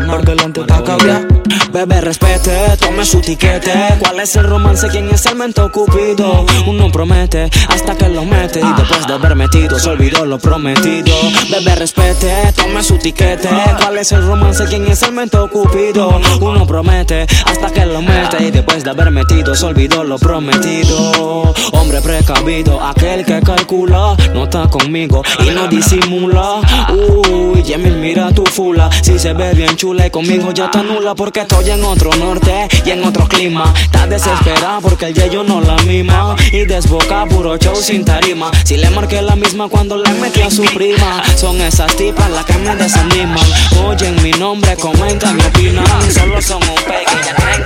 Porque 0.10 0.32
adelante 0.32 0.62
está 0.62 0.84
cabrea. 0.84 1.37
Bebé, 1.72 2.02
respete, 2.02 2.78
tome 2.80 3.06
su 3.06 3.22
tiquete. 3.22 3.72
¿Cuál 4.00 4.20
es 4.20 4.36
el 4.36 4.46
romance? 4.46 4.88
¿Quién 4.90 5.10
es 5.10 5.26
el 5.26 5.36
mento 5.36 5.72
cupido? 5.72 6.46
Uno 6.66 6.92
promete 6.92 7.50
hasta 7.68 7.96
que 7.96 8.10
lo 8.10 8.26
mete. 8.26 8.60
Y 8.60 8.74
después 8.78 9.08
de 9.08 9.14
haber 9.14 9.36
metido, 9.36 9.80
se 9.80 9.90
olvidó 9.90 10.26
lo 10.26 10.40
prometido. 10.40 11.16
Bebé, 11.50 11.76
respete, 11.76 12.54
tome 12.56 12.84
su 12.84 12.98
tiquete. 12.98 13.50
¿Cuál 13.80 13.98
es 13.98 14.12
el 14.12 14.26
romance? 14.26 14.66
¿Quién 14.66 14.88
es 14.88 15.02
el 15.04 15.14
mento 15.14 15.50
cupido? 15.50 16.20
Uno 16.42 16.66
promete 16.66 17.28
hasta 17.46 17.70
que 17.70 17.86
lo 17.86 18.02
mete. 18.02 18.44
Y 18.44 18.52
después 18.52 18.84
de 18.84 18.90
haber 18.90 19.12
metido, 19.12 19.56
se 19.56 19.66
olvidó 19.66 20.04
lo 20.04 20.18
prometido. 20.18 21.54
Hombre 21.74 22.02
precavido, 22.02 22.82
aquel 22.82 23.26
que 23.26 23.40
calcula, 23.42 24.16
no 24.34 24.44
está 24.46 24.68
conmigo 24.68 25.22
y 25.46 25.50
no 25.52 25.68
disimula. 25.68 26.62
Uy, 26.90 27.64
Yemil, 27.64 27.98
mira 27.98 28.32
tu 28.32 28.46
fula. 28.46 28.90
Si 29.02 29.20
se 29.20 29.34
ve 29.34 29.54
bien 29.54 29.76
chula 29.76 30.08
y 30.08 30.10
conmigo 30.10 30.52
ya 30.52 30.66
está 30.66 30.84
nula. 30.84 31.16
Porque 31.16 31.37
estoy 31.42 31.70
en 31.70 31.84
otro 31.84 32.10
norte 32.18 32.68
y 32.86 32.92
en 32.92 33.04
otro 33.04 33.28
clima. 33.28 33.74
Está 33.82 34.08
desesperada 34.08 34.80
porque 34.82 35.08
el 35.08 35.14
yeyo 35.14 35.44
no 35.44 35.62
la 35.62 35.76
mima. 35.84 36.36
Y 36.52 36.66
desboca 36.66 37.26
puro 37.26 37.58
show 37.58 37.76
sin 37.76 38.04
tarima. 38.06 38.52
Si 38.64 38.78
le 38.78 38.90
marqué 38.90 39.22
la 39.22 39.36
misma 39.36 39.68
cuando 39.70 39.98
le 39.98 40.10
metí 40.14 40.42
a 40.42 40.50
su 40.50 40.64
prima. 40.64 41.24
Son 41.36 41.60
esas 41.62 41.96
tipas 41.96 42.30
las 42.32 42.46
que 42.46 42.58
me 42.58 42.76
desaniman. 42.76 43.46
Oyen 43.86 44.22
mi 44.24 44.32
nombre, 44.32 44.76
comentan 44.78 45.38
y 45.38 45.42
opinan. 45.42 46.12
Solo 46.12 46.42
son 46.42 46.64
un 46.64 46.76
pegue, 46.84 47.06
ya 47.26 47.36
creen 47.36 47.64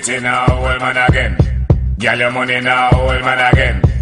que 0.00 0.20
now, 0.20 0.46
old 0.50 0.80
man 0.80 0.96
again. 0.96 1.36
Your 1.98 2.30
money 2.30 2.60
now, 2.60 2.90
man 2.90 3.52
again. 3.52 3.93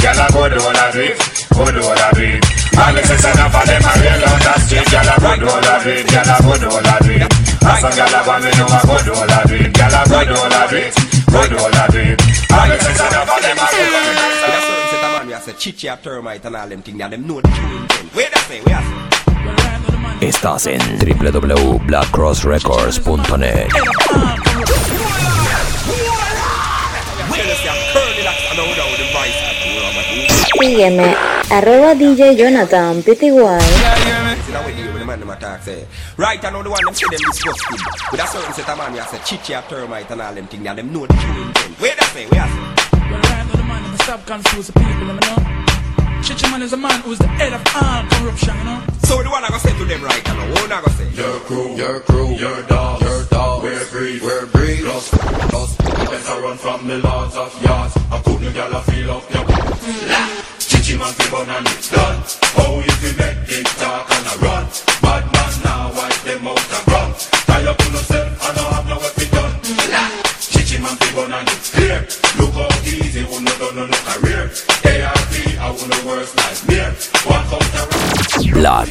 do 6.97 7.29
Pass 7.61 7.83
and 7.83 7.95
gal 7.95 8.09
know 8.09 8.25
do 10.07 10.25
do 10.25 10.47
do 10.47 10.63
All 11.37 12.57
the 12.57 12.77
six 12.81 12.97
enough 13.05 13.29
them 13.37 13.57
a 13.57 13.67
real 14.01 14.47
out 14.47 14.89
a 14.89 15.23
man 15.25 15.37
a 15.47 15.97
termite 16.01 16.45
and 16.45 16.55
all 16.55 16.67
them 16.67 16.81
them 16.81 17.27
know 17.27 17.41
the 17.41 17.49
intent 17.49 18.15
that 18.15 18.31
that 18.65 19.16
Estás 20.21 20.67
en 20.67 20.79
www.blackcrossrecords.net. 20.99 23.67
Sígueme, 30.59 31.15
arroba 31.51 31.93
DJ 31.93 32.35
Jonathan 32.35 33.03
PTY. 33.03 33.59
See 34.45 34.51
that 34.51 34.65
way 34.65 34.73
deal 34.73 34.91
with 34.91 34.99
the 34.99 35.05
man 35.05 35.19
them 35.19 35.29
attack 35.29 35.61
say. 35.63 35.85
Right, 36.17 36.43
I 36.43 36.49
know 36.49 36.63
the 36.63 36.69
one 36.69 36.83
them 36.83 36.93
say 36.95 37.05
them 37.11 37.19
discuss 37.29 37.61
good. 37.69 37.79
With 38.11 38.21
a 38.23 38.27
certain 38.27 38.53
set 38.53 38.67
of 38.69 38.77
man, 38.77 38.95
you 38.95 39.01
say 39.03 39.19
chichi 39.23 39.53
a 39.53 39.61
termite 39.61 40.09
and 40.11 40.21
all 40.21 40.33
them 40.33 40.47
thing, 40.47 40.67
and 40.67 40.77
them 40.77 40.91
know 40.91 41.05
the 41.05 41.13
true 41.13 41.41
intent. 41.43 41.79
Wait 41.79 41.93
a 41.99 42.03
say, 42.05 42.25
wait 42.25 42.41
a 42.41 42.47
say. 42.47 42.59
Well, 43.11 43.21
I 43.23 43.43
know 43.43 43.55
the 43.55 43.63
man 43.63 43.85
in 43.85 43.91
the 43.91 43.97
stop 44.03 44.25
confuse 44.25 44.67
the 44.67 44.73
people, 44.73 45.07
you 45.07 45.13
know. 45.13 45.37
Chichi 46.23 46.49
man 46.49 46.61
is 46.63 46.73
a 46.73 46.77
man 46.77 46.99
who's 47.01 47.19
the 47.19 47.27
head 47.27 47.53
of 47.53 47.61
all 47.75 48.03
corruption, 48.09 48.57
you 48.57 48.63
know. 48.63 48.81
So 49.07 49.23
the 49.23 49.29
one 49.29 49.41
I 49.41 49.47
go 49.47 49.57
say 49.57 49.71
to 49.71 49.85
them 49.85 50.03
right 50.03 50.21
now, 50.25 50.51
what 50.51 50.69
I 50.69 50.81
go 50.81 50.91
say? 50.91 51.07
Your 51.11 51.39
crew, 51.47 51.75
your 51.77 52.01
crew, 52.01 52.35
your 52.35 52.61
dogs, 52.63 53.01
your 53.03 53.23
dogs. 53.23 53.63
We're 53.63 53.89
breed, 53.89 54.21
we're 54.21 54.45
breed. 54.47 54.81
Lost, 54.81 55.13
lost. 55.53 55.77
Better 55.79 56.41
run 56.41 56.57
from 56.57 56.87
the 56.87 56.97
lords 56.97 57.37
of 57.37 57.63
yards. 57.63 57.95
I 58.11 58.19
couldn't 58.19 58.51
get 58.51 58.69
a 58.69 58.81
feel 58.81 59.11
of 59.11 59.33
your. 59.33 59.45
Mm. 59.45 60.59
Chichi 60.59 60.97
man 60.97 61.13
bun 61.31 61.49
and 61.49 61.67
it's 61.67 61.89
done. 61.89 62.46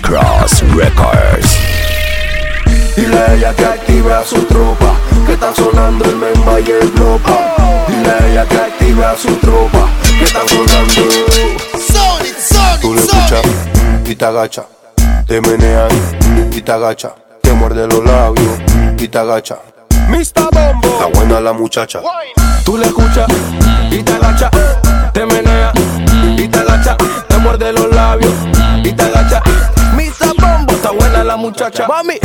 Cross 0.07 0.63
Records. 0.77 1.59
Dile 2.95 3.19
a 3.19 3.35
ella 3.35 3.55
que 3.57 3.65
active 3.65 4.13
a 4.15 4.23
su 4.23 4.37
tropa, 4.45 4.95
que 5.27 5.33
está 5.33 5.53
sonando 5.53 6.05
el 6.05 6.15
Memba 6.15 6.61
y 6.61 6.71
el 6.71 6.89
Blopa. 6.93 7.85
Dile 7.89 8.11
a 8.11 8.27
ella 8.29 8.47
que 8.47 8.57
active 8.57 9.05
a 9.05 9.17
su 9.17 9.35
tropa, 9.37 9.89
que 10.17 10.25
está 10.25 10.47
sonando. 10.47 11.03
Tú 12.81 12.95
le 12.95 13.01
escuchas 13.01 13.43
y 14.05 14.15
te 14.15 14.25
agacha, 14.25 14.67
te 15.27 15.41
menean 15.41 15.89
y 16.53 16.61
te 16.61 16.71
agacha, 16.71 17.13
te 17.43 17.53
muerde 17.55 17.89
los 17.89 18.05
labios 18.05 18.61
y 18.99 19.09
te 19.09 19.19
agacha. 19.19 19.59
Mr. 20.09 20.51
Bombo, 20.53 20.89
está 20.89 21.07
buena 21.19 21.41
la 21.41 21.53
muchacha. 21.53 22.01
Tú 22.65 22.79
le 22.79 22.87
escuchas 22.87 23.27
y 23.91 24.01
te 24.05 24.13
agacha, 24.13 24.51
te 25.13 25.27
menea 25.27 25.73
y 26.39 26.47
te 26.47 26.59
agacha, 26.61 26.97
te 27.27 27.39
muerde 27.39 27.73
los 27.73 27.91
labios 27.93 28.33
y 28.87 28.93
te 28.93 29.03
agacha. 29.03 29.43
Misa 29.97 30.27
Bombo, 30.39 30.73
está 30.73 30.91
buena 30.91 31.25
la 31.25 31.37
muchacha. 31.37 31.87
Mami, 31.89 32.19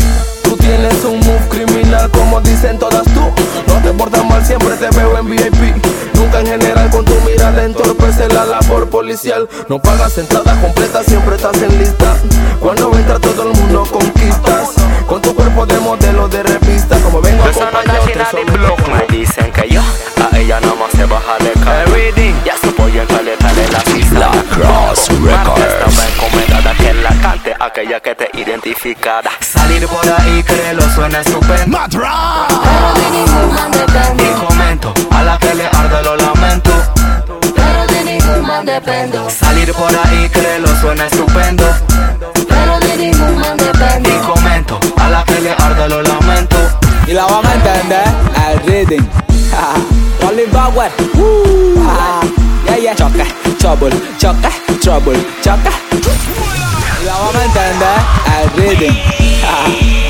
tú 0.43 0.55
tienes 0.57 1.03
un 1.03 1.19
move 1.19 1.47
criminal 1.49 2.09
como 2.11 2.39
dicen 2.41 2.77
todas 2.77 3.03
tú. 3.05 3.21
No 3.67 3.81
te 3.81 3.91
portas 3.93 4.23
mal, 4.25 4.45
siempre 4.45 4.75
te 4.75 4.89
veo 4.95 5.17
en 5.17 5.29
VIP. 5.29 5.75
Nunca 6.13 6.39
en 6.39 6.47
general 6.47 6.89
con 6.89 7.05
tu 7.05 7.13
mirada 7.21 7.63
entorpece 7.63 8.27
la 8.29 8.45
labor 8.45 8.89
policial. 8.89 9.47
No 9.69 9.79
pagas 9.79 10.17
entrada 10.17 10.59
completa, 10.61 11.03
siempre 11.03 11.35
estás 11.35 11.59
en 11.61 11.77
lista. 11.79 12.15
Cuando 12.59 12.91
entra 12.95 13.19
todo 13.19 13.43
el 13.43 13.57
mundo 13.57 13.83
conquistas. 13.91 14.69
Con 15.07 15.21
tu 15.21 15.35
cuerpo 15.35 15.65
de 15.65 15.77
modelo 15.79 16.27
de 16.29 16.43
revista, 16.43 16.97
como 16.99 17.21
vengo 17.21 17.43
sobre- 17.53 17.71
Me 19.09 19.17
dicen 19.17 19.51
que 19.51 19.67
yo 19.69 19.81
a 19.81 20.37
ella 20.37 20.59
no 20.61 20.75
más 20.75 20.91
se 20.91 21.05
baja 21.05 21.37
de 21.39 21.51
cara. 21.63 21.85
Ya 22.45 22.55
se 22.57 22.67
en 22.67 23.07
caleta 23.07 23.53
de 23.53 23.67
la 23.69 23.79
Records. 25.09 25.61
Esta 25.61 26.07
encomendada 26.09 26.73
que 26.75 26.93
la 26.93 27.09
cante 27.21 27.55
aquella 27.59 27.99
que 27.99 28.15
te 28.15 28.29
identificara. 28.33 29.31
Salir 29.39 29.87
por 29.87 30.07
ahí 30.07 30.43
créelo 30.43 30.83
suena 30.93 31.21
estupendo. 31.21 31.79
Pero 31.89 32.93
de 32.93 33.09
ningún 33.11 33.53
man 33.53 33.71
dependo. 33.71 34.23
Y 34.23 34.45
comento 34.45 34.93
a 35.11 35.23
la 35.23 35.37
que 35.39 35.55
le 35.55 35.65
arde 35.65 36.03
lo 36.03 36.15
lamento. 36.17 36.71
Pero 37.55 37.87
de 37.87 38.03
ningún 38.03 38.45
man 38.45 38.65
dependo. 38.65 39.29
Salir 39.29 39.73
por 39.73 39.89
ahí 39.89 40.29
créelo 40.29 40.67
suena 40.79 41.07
estupendo. 41.07 41.65
Pero 42.47 42.79
de 42.79 42.97
ningún 42.97 43.39
man 43.39 43.57
dependo. 43.57 44.09
Y 44.09 44.17
comento 44.19 44.79
a 44.97 45.09
la 45.09 45.23
que 45.23 45.41
le 45.41 45.51
arde 45.51 45.89
lo 45.89 46.01
lamento. 46.03 46.57
Y 47.07 47.13
la 47.13 47.25
van 47.25 47.45
a 47.45 47.53
entender 47.53 48.03
el 48.49 48.59
reading. 48.65 49.09
Rolling 50.21 50.51
Power. 50.51 50.91
Trouble, 53.61 53.91
choca, 54.17 54.49
trouble, 54.81 55.13
choca. 55.43 55.69
La 57.05 57.13
vamos 57.13 57.35
a 57.35 57.45
entender, 57.45 57.97
el 58.41 58.49
rhythm. 58.57 58.95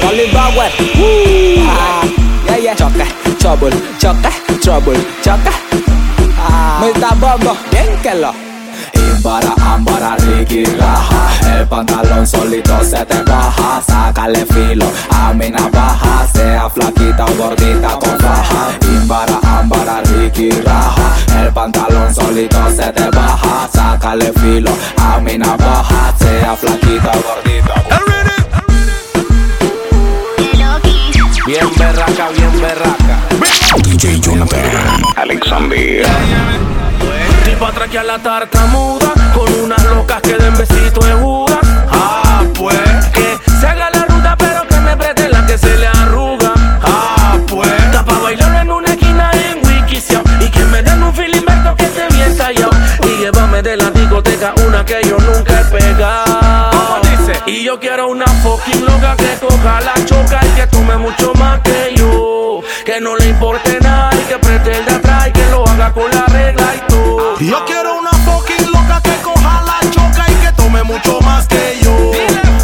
Rolling 0.02 0.32
backward, 0.34 0.72
woo. 0.96 1.68
Ah, 1.68 2.06
yeah, 2.46 2.58
yeah. 2.58 2.76
Choca, 2.76 3.06
trouble, 3.40 3.72
choca, 4.00 4.32
trouble, 4.62 4.98
choca. 5.22 5.52
Ah, 6.40 6.80
Mr. 6.82 7.14
Bombo, 7.20 7.58
bien 7.72 7.98
que 8.02 8.16
lo. 8.16 8.51
Imbara, 9.24 9.54
ambara, 9.64 10.16
Ricky, 10.16 10.66
raja 10.66 11.60
El 11.60 11.68
pantalón 11.68 12.26
solito 12.26 12.84
se 12.84 13.06
te 13.06 13.22
baja. 13.22 13.80
Sácale 13.86 14.48
filo 14.48 14.92
a 15.12 15.32
mi 15.32 15.52
navaja. 15.52 16.28
Sea 16.34 16.68
flaquita 16.68 17.26
o 17.26 17.36
gordita 17.36 18.00
con 18.00 18.18
faja. 18.18 18.76
Imbara, 18.82 19.38
ambara, 19.44 20.02
Ricky, 20.02 20.50
raja 20.50 21.16
El 21.40 21.54
pantalón 21.54 22.16
solito 22.16 22.58
se 22.76 22.92
te 22.94 23.12
baja. 23.12 23.70
Sácale 23.72 24.34
filo 24.42 24.72
a 24.98 25.20
mi 25.20 25.38
navaja. 25.38 26.16
Sea 26.18 26.56
flaquita 26.56 27.12
o 27.12 27.22
gordita. 27.22 27.76
Bien 31.46 31.70
berraca, 31.78 32.30
bien 32.36 32.60
berraca. 32.60 33.20
DJ 33.84 34.20
Jonathan. 34.20 35.04
Alexander. 35.16 36.08
Tipo 37.62 37.70
atraque 37.70 38.04
la 38.04 38.18
tartamuda 38.18 39.14
Con 39.36 39.54
unas 39.54 39.84
locas 39.84 40.20
que 40.24 40.36
den 40.36 40.58
besitos 40.58 41.06
de 41.06 41.14
Judas 41.14 41.60
Ah, 41.92 42.44
pues 42.56 43.06
Que 43.14 43.38
se 43.60 43.68
haga 43.68 43.92
la 43.92 44.06
ruta 44.06 44.36
pero 44.36 44.68
que 44.68 44.80
me 44.80 44.98
preste 44.98 45.30
la 45.30 45.46
que 45.46 45.60
se 45.60 45.78
le 45.78 45.86
arruga. 45.86 46.54
Ah, 46.82 47.38
pues 47.48 47.70
Está 47.72 48.04
pa' 48.04 48.18
bailar 48.18 48.64
en 48.64 48.72
una 48.72 48.88
esquina 48.88 49.30
en 49.34 49.64
Wikisio 49.64 50.24
Y 50.40 50.50
que 50.50 50.66
me 50.66 50.82
den 50.82 51.04
un 51.04 51.14
filimberto 51.14 51.76
que 51.76 51.84
esté 51.84 52.08
bien 52.16 52.36
tallado 52.36 52.72
Y 53.04 53.20
llévame 53.20 53.62
de 53.62 53.78
la 53.78 53.92
discoteca 53.92 54.56
una 54.66 54.84
que 54.84 55.00
yo 55.08 55.18
nunca 55.20 55.62
he 55.62 55.66
pegado. 55.66 56.41
Y 57.46 57.64
yo 57.64 57.80
quiero 57.80 58.10
una 58.10 58.28
fucking 58.28 58.86
loca 58.86 59.16
que 59.18 59.36
coja 59.40 59.82
la 59.82 59.94
choca 60.06 60.40
Y 60.46 60.50
que 60.60 60.68
tome 60.68 60.98
mucho 60.98 61.34
más 61.36 61.60
que 61.62 61.94
yo 61.96 62.62
Que 62.86 63.02
no 63.02 63.16
le 63.16 63.30
importe 63.30 63.80
nada 63.82 64.12
y 64.14 64.24
que 64.26 64.38
preste 64.38 64.78
el 64.78 64.86
de 64.86 64.92
atrás 64.92 65.28
Y 65.28 65.32
que 65.32 65.46
lo 65.50 65.68
haga 65.68 65.92
con 65.92 66.10
la 66.12 66.26
regla 66.28 66.76
y 66.76 66.92
todo 66.92 67.40
Yo 67.40 67.66
quiero 67.66 67.96
una 67.98 68.12
fucking 68.12 68.72
loca 68.72 69.02
que 69.04 69.16
coja 69.24 69.64
la 69.64 69.80
choca 69.90 70.26
y 70.30 70.36
que 70.46 70.52
tome 70.54 70.84
mucho 70.84 71.20
más 71.22 71.48
que 71.48 71.80
yo. 71.82 72.12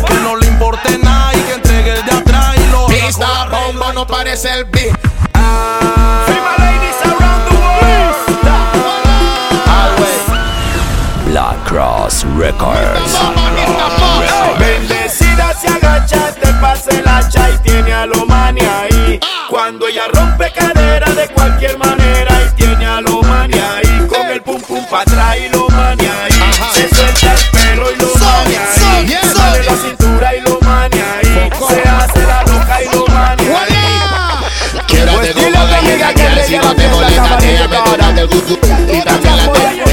Que 0.07 0.13
no 0.21 0.35
le 0.35 0.47
importe 0.47 0.97
nada 0.99 1.33
y 1.33 1.39
que 1.41 1.53
entregue 1.53 1.93
el 1.93 2.05
de 2.05 2.11
atrás 2.11 2.55
y 2.57 2.71
lo 2.71 2.87
haga 2.87 3.11
con 3.11 3.21
la 3.21 3.57
bombo 3.59 3.93
no 3.93 4.05
parece 4.05 4.53
el 4.53 4.65
beat. 4.65 4.95
Black 11.25 11.63
Cross 11.65 12.25
Records. 12.37 13.46
Bendecida 14.67 15.55
se 15.57 15.69
agacha, 15.69 16.33
te 16.33 16.47
pase 16.55 16.99
el 16.99 17.07
hacha 17.07 17.49
y 17.51 17.57
tiene 17.59 17.93
a 17.93 18.05
lo 18.05 18.25
mania 18.25 18.81
ahí. 18.81 19.17
Cuando 19.49 19.87
ella 19.87 20.09
rompe 20.13 20.51
cadera 20.51 21.09
de 21.13 21.29
cualquier 21.29 21.77
manera 21.77 22.33
y 22.45 22.55
tiene 22.57 22.85
a 22.85 22.99
lo 22.99 23.21
mania 23.21 23.77
ahí. 23.77 24.07
Con 24.07 24.27
el 24.27 24.41
pum 24.41 24.59
pum 24.59 24.85
pa' 24.87 25.03
atrás 25.03 25.37
y 25.37 25.47
lo 25.55 25.69
mania 25.69 26.11
ahí. 26.21 26.41
Se 26.73 26.93
suelta 26.93 27.33
el 27.33 27.39
pelo 27.51 27.91
y 27.93 27.95
lo 27.95 28.13
mania 28.19 28.61
ahí. 28.75 29.17
Sale 29.33 29.63
la 29.63 29.75
cintura 29.77 30.35
y 30.35 30.41
lo 30.41 30.59
ahí. 30.59 31.49
Se 31.69 31.89
hace 31.89 32.27
la 32.27 32.43
loca 32.43 32.83
y 32.83 32.93
lo 32.93 33.07
mania 33.07 33.61
ahí. 33.61 34.83
Quédate 34.85 35.17
Pues 35.17 35.35
dile 35.35 35.57
a 35.57 35.65
tu 35.65 35.75
amiga 35.75 36.13
que 36.13 36.29
le 36.29 36.43
tomar 37.69 38.15
del 38.15 38.27
gusto. 38.27 38.59
Y 38.91 39.01
también 39.01 39.37
la 39.37 39.86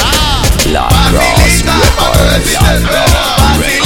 Ah 0.00 0.42
Black 1.10 1.24
Cross 1.34 1.62
Records. 1.64 2.56
Facilita, 2.56 3.85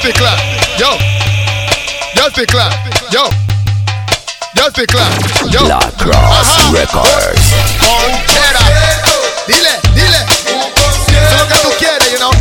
Just 0.00 0.16
clan, 0.16 0.38
yo. 0.78 0.96
Just 2.14 2.34
the 2.34 2.46
clan, 2.46 2.72
yo. 3.12 3.28
Just 4.56 4.76
the 4.76 4.86
clan, 4.86 5.12
yo. 5.52 5.60
Black 5.68 5.92
Cross 5.98 6.72
Records. 6.72 7.52
Ponchera. 7.84 8.64
Dile, 9.46 9.76
dile. 9.92 10.24
Es 10.24 11.36
lo 11.36 11.46
que 11.48 11.54
tú 11.60 11.70
quieres, 11.78 12.10
you 12.12 12.18
know. 12.18 12.32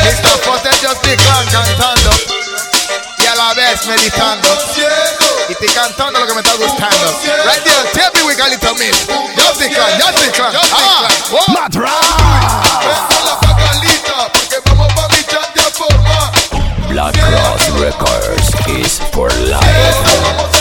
Mr. 0.00 0.40
Potter, 0.48 0.72
just 0.80 1.02
the 1.02 1.14
clan 1.14 1.44
cantando. 1.52 2.10
Y 3.18 3.26
a 3.26 3.34
la 3.34 3.52
vez 3.52 3.84
meditando. 3.86 4.48
Y 5.48 5.52
estoy 5.52 5.68
cantando 5.68 6.20
lo 6.20 6.26
que 6.26 6.34
me 6.34 6.40
está 6.40 6.54
gustando. 6.54 7.20
Right 7.44 7.62
there, 7.64 7.84
tell 7.92 8.10
me 8.14 8.24
we 8.24 8.34
got 8.34 8.48
little 8.48 8.74
miss. 8.76 9.06
Just 9.36 9.58
the 9.58 9.68
clan, 9.68 9.98
just 9.98 10.24
the 10.24 10.32
clan. 10.32 10.54
Ah, 10.72 11.06
wow. 11.30 13.23
Black 16.94 17.12
Cross 17.16 17.70
Records 17.80 18.54
is 18.68 19.00
for 19.10 19.28
life. 19.50 20.53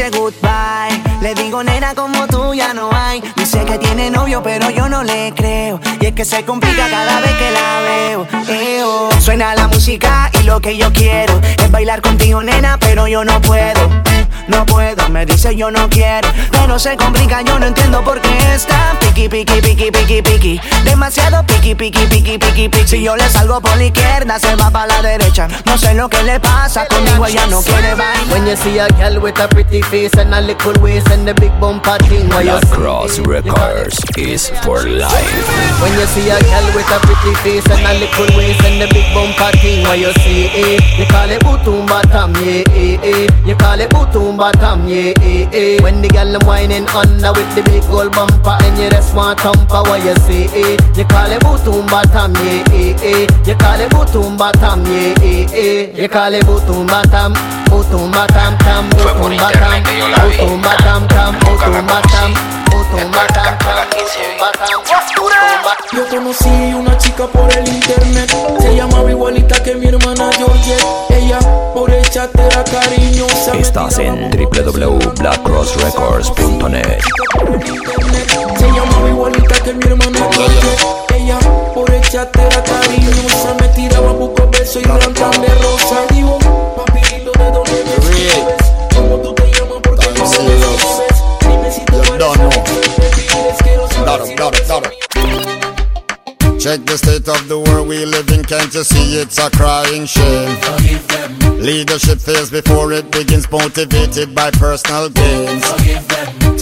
Goodbye. 0.00 1.02
Le 1.20 1.34
digo, 1.34 1.62
nena, 1.62 1.94
como 1.94 2.26
tú 2.26 2.54
ya 2.54 2.72
no 2.72 2.90
hay. 2.92 3.22
Dice 3.36 3.64
que 3.64 3.78
tiene 3.78 4.10
novio, 4.10 4.42
pero 4.42 4.70
yo 4.70 4.88
no 4.88 5.02
le 5.02 5.34
creo. 5.36 5.80
Y 6.00 6.06
es 6.06 6.12
que 6.12 6.24
se 6.24 6.44
complica 6.44 6.88
cada 6.88 7.20
vez 7.20 7.32
que 7.32 7.50
la 7.50 7.80
veo. 7.80 8.26
Eo. 8.48 9.10
Suena 9.20 9.54
la 9.54 9.68
música 9.68 10.30
y 10.40 10.44
lo 10.44 10.60
que 10.60 10.78
yo 10.78 10.92
quiero 10.92 11.38
es 11.42 11.70
bailar 11.70 12.00
contigo, 12.00 12.42
nena, 12.42 12.78
pero 12.80 13.06
yo 13.06 13.24
no 13.24 13.40
puedo. 13.42 14.02
No 14.48 14.64
puedo, 14.64 15.08
me 15.10 15.26
dice 15.26 15.54
yo 15.54 15.70
no 15.70 15.88
quiero. 15.90 16.28
Pero 16.50 16.78
se 16.78 16.96
complica, 16.96 17.42
yo 17.42 17.58
no 17.58 17.66
entiendo 17.66 18.02
por 18.02 18.20
qué 18.20 18.54
está 18.54 18.96
piqui, 19.12 19.28
piqui, 19.28 19.60
piqui, 19.60 19.90
piqui, 19.90 20.22
piqui. 20.22 20.60
Demasiado 20.84 21.42
piqui, 21.44 21.74
piqui, 21.74 22.06
piqui, 22.06 22.38
piqui, 22.38 22.68
piqui. 22.68 22.88
Si 22.88 23.02
yo 23.02 23.14
le 23.16 23.28
salgo 23.28 23.60
por 23.60 23.76
la 23.76 23.84
izquierda, 23.84 24.38
se 24.38 24.54
va 24.56 24.70
para 24.70 24.86
la 24.86 25.02
derecha. 25.02 25.48
No 25.66 25.76
sé 25.76 25.94
lo 25.94 26.08
que 26.08 26.22
le 26.22 26.40
pasa, 26.40 26.86
conmigo 26.86 27.26
ella 27.26 27.46
no 27.46 27.62
quiere 27.62 27.94
bailar. 27.94 28.32
When 28.32 28.46
you 28.46 28.56
see 28.56 28.78
a 28.78 28.88
girl 28.88 29.20
with 29.20 29.38
a 29.38 29.48
pretty 29.48 29.82
face 29.82 30.12
and 30.18 30.34
a 30.34 30.40
little 30.40 30.74
waist 30.82 31.08
and 31.10 31.26
the 31.26 31.34
big 31.34 31.52
bumper 31.60 31.98
thing, 32.08 32.28
what 32.28 32.44
you 32.44 32.58
Cross 32.70 33.18
Records 33.20 33.98
is 34.16 34.50
for 34.62 34.82
life. 34.82 35.80
When 35.80 35.92
you 35.92 36.06
see 36.06 36.30
a 36.30 36.40
girl 36.40 36.66
with 36.74 36.90
a 36.90 36.98
pretty 37.00 37.34
face 37.42 37.66
and 37.70 37.86
a 37.86 37.94
little 37.94 38.36
waist 38.36 38.62
and 38.64 38.80
the 38.80 38.88
big 38.92 39.06
bumper 39.12 39.50
thing, 39.58 39.82
what 39.84 39.98
you 39.98 40.12
see 40.24 40.48
eh? 40.48 40.78
You 40.98 41.06
call 41.06 41.30
it 41.30 41.42
utumba 41.42 42.02
tam, 42.10 42.34
yeah, 42.36 42.64
eh, 42.72 42.96
eh. 43.02 43.26
You 43.44 43.56
call 43.56 43.80
it 43.80 43.90
utumba 43.90 44.52
tam, 44.52 44.88
yeah, 44.88 45.12
eh, 45.20 45.48
eh. 45.52 45.82
When 45.82 46.00
the 46.00 46.08
girl 46.08 46.38
whining 46.46 46.88
under 46.88 47.32
with 47.32 47.54
the 47.54 47.62
big 47.62 47.82
gold 47.82 48.12
bumper 48.12 48.56
and 48.62 48.78
you 48.78 48.88
just 49.02 49.14
want 49.14 49.42
what 49.44 50.04
you 50.04 50.14
see 50.26 50.46
eh? 50.54 50.76
You 50.96 51.04
call 51.04 51.32
it 51.32 51.42
utumba 51.42 52.02
tam, 52.12 52.32
yeah, 52.34 52.62
eh, 52.72 52.94
eh. 53.02 53.26
You 53.46 53.56
call 53.56 53.80
it 53.80 53.90
utumba 53.92 54.52
tam, 54.52 54.84
yeah, 54.86 55.14
eh, 55.22 55.46
eh. 55.52 56.02
You 56.02 56.08
call 56.08 56.34
it 56.34 56.44
utumba 56.44 57.02
tam, 57.10 57.32
utumba 57.70 58.26
tam 58.28 58.56
tam, 58.58 58.88
utumba 58.90 59.50
tam, 59.52 59.82
utumba 60.28 60.76
tam 60.84 61.08
tam, 61.08 61.34
utumba 61.50 61.98
tam, 62.12 62.30
utumba 62.70 63.26
tam 63.34 63.58
tam, 63.58 63.86
utumba 63.90 64.52
tam. 64.52 65.72
Yo 65.92 66.06
conocí 66.08 66.74
una 66.74 66.96
chica 66.96 67.26
por 67.26 67.52
el 67.52 67.68
internet 67.68 68.30
Se 68.60 68.74
llamaba 68.74 69.10
igualita 69.10 69.62
que 69.62 69.74
mi 69.74 69.86
hermana 69.86 70.30
Georgette 70.38 70.86
Ella 71.10 71.38
por 71.74 71.91
echarte 72.12 72.42
era 72.42 72.62
cariñosa 72.64 73.56
Estás 73.58 73.98
en 73.98 74.30
www.blackcrossrecords.net. 74.30 77.00
Se 78.58 78.66
llamaba 78.66 79.08
igualita 79.08 79.54
que 79.62 79.72
mi 79.72 79.82
hermana 79.84 80.28
Ella 81.14 81.38
por 81.74 81.90
echarte 81.90 82.42
era 82.42 82.62
cariñosa 82.62 83.54
Me 83.60 83.68
tiraba 83.68 84.12
buco 84.12 84.46
beso 84.50 84.78
y 84.80 84.82
gran 84.82 85.14
de 85.14 85.54
rosa 85.54 86.04
Digo, 86.10 86.38
papito 86.76 87.32
de 87.32 87.50
dónde 87.50 87.82
me 87.82 87.94
¿Cómo 88.94 89.16
tú 89.16 89.34
te 89.34 89.50
llamas? 89.50 89.78
Porque 89.82 90.08
no 90.08 90.26
me 90.26 90.30
Dime 91.48 91.72
si 91.72 91.80
Don't 92.18 92.36
know. 94.36 94.61
Check 96.62 96.86
the 96.86 96.94
state 96.94 97.26
of 97.26 97.48
the 97.50 97.58
world 97.58 97.88
we 97.88 98.06
live 98.06 98.30
in, 98.30 98.44
can't 98.46 98.70
you 98.70 98.86
see 98.86 99.18
it's 99.18 99.34
a 99.42 99.50
crying 99.50 100.06
shame? 100.06 100.54
Leadership 101.58 102.22
fails 102.22 102.54
before 102.54 102.92
it 102.94 103.10
begins, 103.10 103.50
motivated 103.50 104.30
by 104.30 104.46
personal 104.54 105.10
gains. 105.10 105.66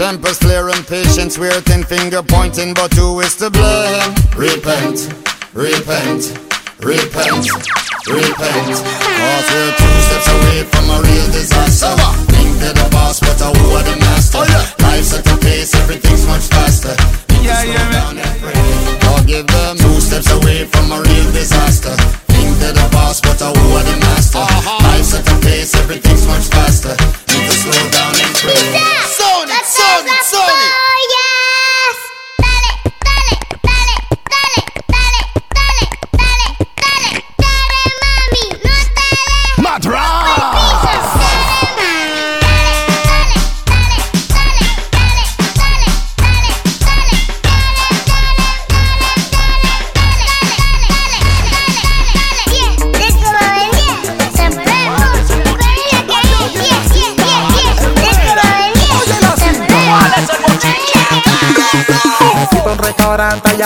Tempers 0.00 0.40
flare 0.40 0.72
and 0.72 0.80
patience 0.88 1.36
wear 1.36 1.52
thin 1.68 1.84
finger 1.84 2.24
pointing, 2.24 2.72
but 2.72 2.88
who 2.96 3.20
is 3.20 3.36
to 3.44 3.52
blame? 3.52 4.16
Repent, 4.40 5.04
repent, 5.52 6.32
repent, 6.80 7.44
repent. 8.08 8.72
Cause 8.80 9.46
we're 9.52 9.74
two 9.76 9.96
steps 10.00 10.28
away 10.32 10.64
from 10.64 10.96
a 10.96 10.98
real 11.04 11.28
disaster. 11.28 11.92
Think 12.32 12.56
they're 12.56 12.72
the 12.72 12.88
boss, 12.88 13.20
but 13.20 13.36
I 13.36 13.52
who 13.52 13.76
are 13.76 13.84
the 13.84 14.00
master? 14.00 14.48
Oh, 14.48 14.74
Life's 14.80 15.12
at 15.12 15.28
a 15.28 15.36
pace, 15.44 15.76
everything's 15.76 16.24
much 16.24 16.48
faster. 16.48 16.96
Yeah, 17.44 17.64
yeah, 17.68 18.40
I'll 19.02 19.24
give 19.24 19.46
them 19.46 19.79
disaster. 21.40 21.96
Think 22.28 22.58
they're 22.58 22.72
the 22.72 22.88
boss, 22.92 23.20
but 23.20 23.40
I 23.40 23.48
who 23.48 23.76
are 23.76 23.84
the 23.84 23.96
master? 24.04 24.38
Uh-huh. 24.38 24.88
Life's 24.88 25.14
at 25.14 25.26
a 25.26 25.36
pace, 25.40 25.74
everything's 25.74 26.26
much 26.26 26.48
faster. 26.48 26.94
Need 27.32 27.48
to 27.48 27.54
slow 27.56 27.90
down 27.90 28.14
and 28.20 28.34
pray. 28.36 28.89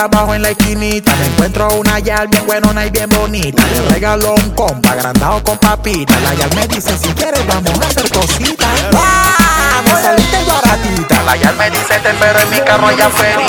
Abajo 0.05 0.33
en 0.33 0.41
la 0.41 0.49
esquinita. 0.49 1.15
Me 1.15 1.25
encuentro 1.25 1.67
una 1.75 1.99
yal 1.99 2.27
bien 2.27 2.45
buenona 2.45 2.85
y 2.85 2.89
bien 2.89 3.09
bonita. 3.09 3.63
Le 3.67 3.93
regalo 3.93 4.33
un 4.35 4.49
compa 4.51 4.91
agrandado 4.91 5.43
con 5.43 5.57
papita. 5.57 6.19
La 6.21 6.33
yal 6.35 6.49
me 6.55 6.67
dice, 6.67 6.97
si 6.97 7.09
quieres 7.13 7.45
vamos 7.47 7.71
a 7.81 7.87
hacer 7.87 8.09
cositas. 8.09 8.67
¡Ah! 8.93 9.81
Me 9.83 9.91
saliste 10.01 10.37
baratita. 10.47 11.23
La 11.23 11.35
yal 11.35 11.55
me 11.55 11.69
dice, 11.69 11.99
te 12.01 12.09
espero 12.09 12.39
en 12.39 12.49
mi 12.49 12.59
carro 12.59 12.87
allá 12.87 13.07
afuera. 13.07 13.41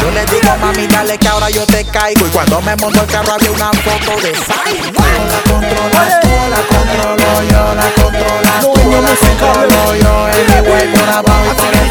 Yo 0.00 0.10
le 0.10 0.24
digo, 0.26 0.56
mami, 0.60 0.86
dale 0.86 1.18
que 1.18 1.28
ahora 1.28 1.50
yo 1.50 1.66
te 1.66 1.84
caigo. 1.84 2.26
Y 2.26 2.30
cuando 2.30 2.60
me 2.62 2.76
monto 2.76 3.02
el 3.02 3.06
carro 3.06 3.32
había 3.32 3.50
una 3.50 3.70
foto 3.72 4.20
de 4.22 4.34
Sai. 4.34 4.76
La 4.96 5.52
controlas 5.52 6.20
tú, 6.20 6.28
la 6.50 6.60
controlo 6.76 7.42
yo, 7.50 7.74
la 7.74 7.88
controlas 8.02 8.60
tú, 8.60 8.72
la 9.02 9.14
controlo 9.46 9.96
yo. 9.96 10.26
Mi 10.36 10.68
güey 10.68 10.92
por 10.92 11.08
abajo 11.08 11.54
y 11.72 11.76
el. 11.76 11.86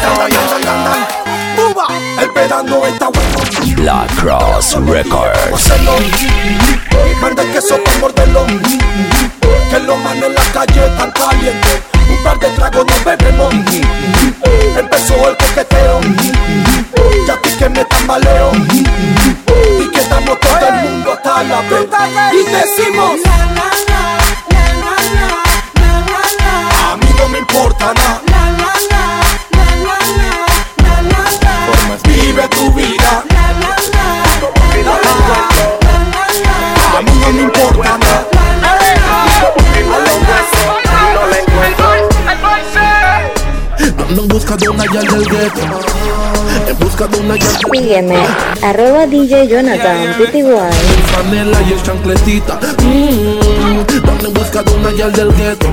El 2.18 2.30
verano 2.32 2.86
está 2.86 3.08
bueno. 3.08 3.35
Black 3.76 4.10
Cross 4.16 4.76
Records. 4.86 5.70
El 7.22 7.52
queso 7.52 7.76
pa' 7.82 7.98
morderlo. 8.00 8.46
Que 9.70 9.78
los 9.80 9.98
manos 9.98 10.24
en 10.24 10.34
la 10.34 10.42
calle 10.52 10.86
están 10.86 11.10
calientes. 11.12 11.82
Un 12.08 12.24
par 12.24 12.38
de 12.38 12.48
tragos 12.50 12.86
nos 12.86 13.04
bebemos. 13.04 13.54
Empezó 14.76 15.14
el 15.28 15.36
coqueteo. 15.36 16.00
Ya 17.26 17.34
aquí 17.34 17.50
que 17.58 17.68
me 17.68 17.84
tambaleo. 17.84 18.52
Y 19.80 19.90
quedamos 19.90 20.40
todo 20.40 20.68
el 20.68 20.74
mundo 20.88 21.12
hasta 21.12 21.42
la 21.42 21.60
vez. 21.62 21.86
Y 22.32 22.50
decimos. 22.50 23.20
A 26.84 26.96
mí 26.96 27.06
no 27.18 27.28
me 27.28 27.38
importa 27.38 27.92
nada. 27.94 28.25
En. 46.66 46.66
En 46.66 46.78
Sígueme, 47.72 48.16
arroba 48.62 49.06
DJ 49.06 49.48
Jonathan 49.48 50.14
PTY. 50.18 50.42
Panela 51.14 51.60
y 51.62 51.72
el 51.72 51.82
chancletita. 51.82 52.58
Mm, 52.82 54.08
Ando 54.08 54.28
en 54.28 54.34
busca 54.34 54.62
de 54.62 54.72
una 54.74 54.90
yal 54.92 55.12
del 55.12 55.32
gueto. 55.34 55.66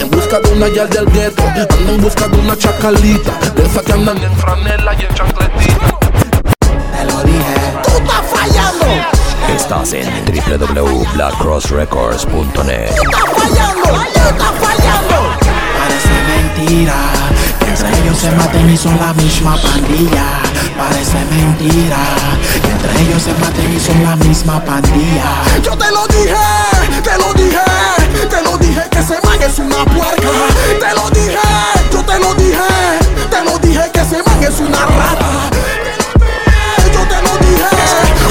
En 0.00 0.10
busca 0.10 0.38
de 0.40 0.52
una 0.52 0.68
yal 0.68 0.88
del 0.90 1.06
gueto. 1.06 1.42
Ando 1.42 1.92
en 1.94 2.00
busca 2.00 2.28
de 2.28 2.38
una 2.38 2.56
chacalita. 2.56 3.32
De 3.56 3.82
que 3.82 3.92
andan 3.92 4.22
en 4.22 4.36
franela 4.36 4.94
y 4.94 5.04
en 5.04 5.14
chancletita. 5.14 5.91
www.blackcrossrecords.net. 10.58 12.90
Estás 12.90 13.22
fallando. 13.36 13.88
Tú 14.12 14.20
estás 14.20 14.52
fallando. 14.60 15.16
Parece 15.78 16.12
mentira 16.28 16.94
que 17.58 17.70
entre 17.70 17.88
ellos 17.98 18.18
se 18.18 18.30
maten 18.32 18.68
y 18.68 18.76
son 18.76 18.98
la 18.98 19.14
misma 19.14 19.56
pandilla. 19.56 20.42
Parece 20.76 21.24
mentira 21.30 21.96
que 22.62 22.70
entre 22.70 23.00
ellos 23.00 23.22
se 23.22 23.32
maten 23.34 23.72
y 23.74 23.80
son 23.80 24.04
la 24.04 24.14
misma 24.16 24.62
pandilla. 24.62 25.42
Yo 25.62 25.74
te 25.76 25.90
lo 25.90 26.06
dije, 26.08 26.36
te 27.02 27.16
lo 27.18 27.32
dije, 27.32 27.64
te 28.28 28.42
lo 28.42 28.58
dije 28.58 28.82
que 28.90 28.98
ese 28.98 29.18
man 29.24 29.40
es 29.40 29.58
una 29.58 29.86
puerca. 29.86 30.28
Te 30.80 30.92
lo 30.94 31.08
dije, 31.10 31.38
yo 31.90 32.04
te 32.04 32.18
lo 32.18 32.34
dije, 32.34 32.60
te 33.30 33.42
lo 33.42 33.58
dije 33.58 33.90
que 33.92 34.00
ese 34.00 34.22
man 34.22 34.44
es 34.44 34.60
una 34.60 34.84
rata. 34.84 35.48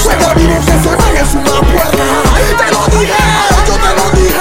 Juega 0.02 0.34
que 0.34 0.72
ese 0.72 0.96
man 0.96 1.16
es 1.16 1.34
una 1.34 1.60
puerca. 1.60 1.90
Te 1.90 2.66
lo 2.72 2.80
dije, 2.98 3.22
yo 3.66 3.74
te 3.74 3.90
lo 3.94 4.04
dije, 4.10 4.40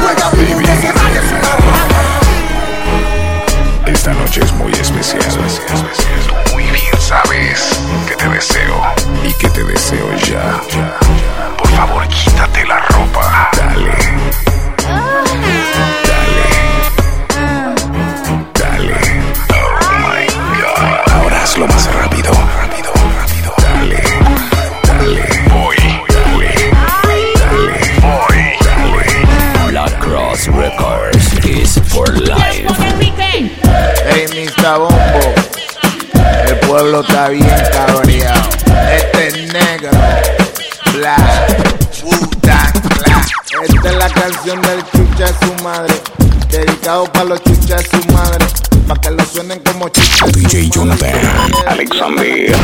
juega 0.00 0.26
que 0.30 0.72
ese 0.72 0.90
man 0.92 1.12
es 1.16 1.28
una 1.32 1.52
rata. 1.56 2.00
Esta 3.86 4.12
noche 4.14 4.40
es 4.42 4.52
muy 4.52 4.72
especial. 4.72 5.22
Tú 6.26 6.34
muy 6.52 6.64
bien 6.64 7.00
sabes 7.00 7.80
que 8.08 8.16
te 8.16 8.28
deseo 8.28 8.82
y 9.24 9.32
que 9.34 9.48
te 9.48 9.64
deseo 9.64 10.14
ya. 10.16 10.60
Por 11.56 11.68
favor, 11.68 12.06
quítate 12.08 12.64
la 12.66 12.80
ropa. 12.80 13.50
Dale. 13.56 13.92
Dale. 16.04 16.44
Dale. 18.54 18.96
Oh. 19.50 21.12
Ahora 21.14 21.42
hazlo 21.42 21.66
más 21.68 21.86
rápido. 21.94 22.30
Rápido, 22.32 22.32
rápido. 22.32 22.45
Mr. 34.16 34.78
Bombo. 34.78 35.34
El 36.48 36.58
pueblo 36.60 37.02
está 37.02 37.28
bien 37.28 37.46
cabreado. 37.70 38.48
Este 38.96 39.28
es 39.28 39.52
negro. 39.52 39.90
Black. 40.94 42.02
Wu-Tang 42.02 42.72
Clan. 42.98 43.26
Esta 43.62 43.90
es 43.90 43.96
la 43.96 44.08
canción 44.08 44.62
del 44.62 44.82
chucha 44.84 45.26
de 45.26 45.46
su 45.46 45.62
madre. 45.62 45.94
Dedicado 46.48 47.04
para 47.12 47.24
los 47.26 47.42
chuchas 47.42 47.82
de 47.82 47.90
su 47.90 48.12
madre. 48.14 48.46
Para 48.88 49.00
que 49.02 49.10
lo 49.10 49.24
suenen 49.26 49.60
como 49.60 49.88
chuchas 49.90 50.32
de 50.32 50.40
DJ 50.40 50.70
Jonathan. 50.70 51.52
Alexander. 51.66 52.56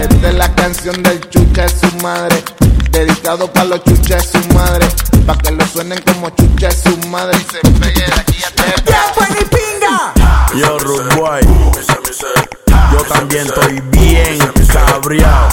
Esta 0.00 0.28
es 0.28 0.34
la 0.34 0.54
canción 0.54 1.02
del 1.02 1.30
chucha 1.30 1.62
de 1.62 1.68
su 1.70 1.96
madre. 2.02 2.44
Dedicado 2.90 3.50
para 3.50 3.64
los 3.64 3.84
chuchas 3.84 4.30
de 4.30 4.38
su 4.38 4.48
madre. 4.54 4.86
Para 5.26 5.38
que 5.38 5.50
lo 5.50 5.66
suenen 5.66 5.98
como 6.02 6.28
chuchas 6.28 6.84
de 6.84 6.90
su 6.90 7.08
madre. 7.08 7.38
Y 7.38 7.52
se 7.52 7.60
pegue 7.80 8.04
de 8.04 8.20
aquí 8.20 8.42
a 8.42 9.71
Yo, 10.54 10.78
Rude 10.78 11.16
Boy. 11.16 11.40
Yo 12.92 12.98
también 13.08 13.46
estoy 13.46 13.80
bien 13.90 14.38
cabreado 14.70 15.48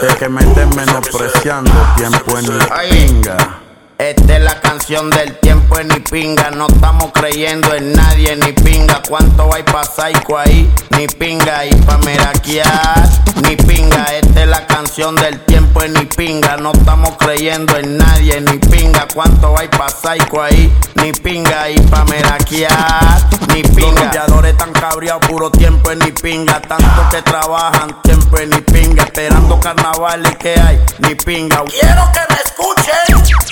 de 0.00 0.16
que 0.18 0.28
me 0.28 0.40
estén 0.40 0.70
menospreciando 0.74 1.72
tiempo 1.96 2.38
en 2.38 2.54
mi 2.54 3.08
pinga. 3.08 3.67
Esta 3.98 4.36
es 4.36 4.42
la 4.44 4.60
canción 4.60 5.10
del 5.10 5.34
tiempo 5.40 5.76
en 5.76 5.88
ni 5.88 5.98
pinga. 5.98 6.52
No 6.52 6.68
estamos 6.68 7.10
creyendo 7.12 7.74
en 7.74 7.92
nadie 7.94 8.36
ni 8.36 8.52
pinga. 8.52 9.02
¿Cuánto 9.08 9.52
hay 9.52 9.64
pa' 9.64 9.82
psycho 9.82 10.38
ahí? 10.38 10.72
Ni 10.90 11.08
pinga. 11.08 11.66
Y 11.66 11.74
pa' 11.74 11.98
meraquear, 11.98 13.08
ni 13.42 13.56
pinga. 13.56 14.04
Esta 14.04 14.42
es 14.42 14.48
la 14.48 14.64
canción 14.68 15.16
del 15.16 15.40
tiempo 15.46 15.82
en 15.82 15.94
ni 15.94 16.04
pinga. 16.04 16.56
No 16.58 16.70
estamos 16.70 17.16
creyendo 17.18 17.76
en 17.76 17.98
nadie 17.98 18.40
ni 18.40 18.58
pinga. 18.58 19.08
¿Cuánto 19.12 19.58
hay 19.58 19.66
pa' 19.66 19.88
psycho 19.88 20.42
ahí? 20.42 20.72
Ni 21.02 21.12
pinga. 21.12 21.68
Y 21.68 21.80
pa' 21.80 22.04
meraquear, 22.04 23.28
ni 23.52 23.64
pinga. 23.64 24.12
Los 24.28 24.56
tan 24.56 24.72
cabreados, 24.74 25.26
puro 25.26 25.50
tiempo 25.50 25.90
en 25.90 25.98
ni 25.98 26.12
pinga. 26.12 26.60
Tanto 26.60 27.08
que 27.10 27.20
trabajan, 27.22 28.00
tiempo 28.02 28.38
en 28.38 28.50
ni 28.50 28.60
pinga. 28.60 29.02
Esperando 29.02 29.58
carnavales 29.58 30.36
que 30.36 30.54
hay, 30.58 30.80
ni 31.00 31.16
pinga. 31.16 31.64
Quiero 31.64 32.08
que 32.12 32.20
me 32.32 32.40
escuchen. 32.44 32.78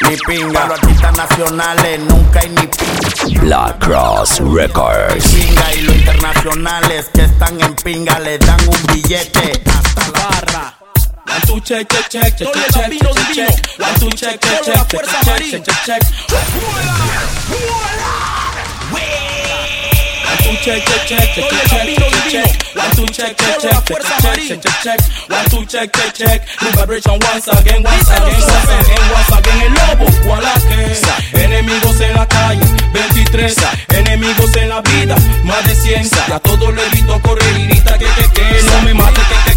Ni 0.08 0.16
pinga, 0.18 0.35
los 0.42 0.56
artistas 0.56 1.16
nacionales 1.16 2.00
nunca 2.00 2.40
hay 2.40 2.48
ni 2.50 2.66
pinga. 2.66 3.40
Black 3.40 3.78
Cross 3.78 4.40
Records. 4.40 5.26
Pinga 5.28 5.74
y 5.74 5.82
los 5.82 5.96
internacionales 5.96 7.10
que 7.14 7.22
están 7.22 7.60
en 7.60 7.74
pinga 7.76 8.18
le 8.20 8.38
dan 8.38 8.60
un 8.68 8.86
billete 8.92 9.62
hasta 9.66 10.08
la 10.08 10.28
barra. 10.28 10.74
One, 11.26 11.40
two, 11.46 11.60
check, 11.60 11.88
check, 11.88 12.08
check, 12.08 12.36
check, 12.36 12.52
check, 12.52 12.72
check, 12.72 12.90
check, 12.90 13.34
check. 13.34 13.80
One, 13.80 13.94
two, 13.98 14.10
check, 14.10 14.40
check, 14.40 14.62
check, 14.64 14.88
check, 14.88 15.04
check, 15.04 15.64
check, 15.64 15.64
check, 15.64 15.84
check 15.84 16.02
two, 20.46 20.56
check, 20.62 20.82
check, 20.84 21.06
check, 21.06 21.26
check, 21.34 21.50
check, 21.66 21.86
check, 21.96 22.30
check. 22.30 22.76
One, 22.76 22.90
two, 22.94 23.06
check, 23.06 23.36
check, 23.36 23.58
check, 23.60 23.84
check, 23.84 24.02
check, 24.46 24.60
check, 24.62 24.76
check. 24.82 25.00
One, 25.30 25.44
two, 25.50 25.64
check, 25.66 25.92
check, 25.92 26.14
check. 26.14 26.38
New 26.62 26.70
vibration 26.72 27.18
once 27.20 27.48
again, 27.48 27.82
once 27.82 28.08
again, 28.10 28.30
once 28.30 28.70
again, 28.70 29.04
once 29.10 29.32
again. 29.38 29.62
El 29.66 29.72
lobo, 29.74 30.06
¿cuál 30.26 30.44
que? 30.68 31.42
Enemigos 31.42 32.00
en 32.00 32.14
la 32.14 32.26
calle, 32.26 32.64
23. 32.92 33.56
Enemigos 33.88 34.56
en 34.56 34.68
la 34.68 34.80
vida, 34.82 35.16
más 35.44 35.64
de 35.66 35.74
100. 35.74 36.32
A 36.32 36.38
todos 36.38 36.74
le 36.74 36.86
evito 36.86 37.20
correr, 37.22 37.68
grita 37.68 37.98
que, 37.98 38.06
que, 38.06 38.30
que. 38.32 38.62
No 38.62 38.82
me 38.82 38.94
mate, 38.94 39.20
que, 39.46 39.55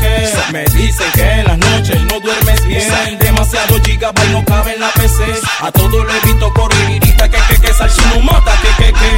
que. 0.00 0.52
Me 0.52 0.64
dicen 0.64 1.10
que 1.12 1.22
en 1.22 1.44
las 1.44 1.58
noches 1.58 2.02
no 2.04 2.20
duermes 2.20 2.66
bien. 2.66 3.18
Demasiado 3.18 3.80
gigabyte 3.84 4.30
no 4.30 4.44
cabe 4.44 4.74
en 4.74 4.80
la 4.80 4.90
PC. 4.92 5.24
A 5.60 5.70
todos 5.70 6.06
le 6.06 6.18
evito 6.18 6.52
grita 6.52 7.28
que, 7.28 7.38
que, 7.48 7.60
que. 7.60 7.74
Salchi 7.74 8.02
no 8.14 8.20
mata, 8.20 8.52
que, 8.62 8.84
que, 8.84 8.92
que. 8.92 9.10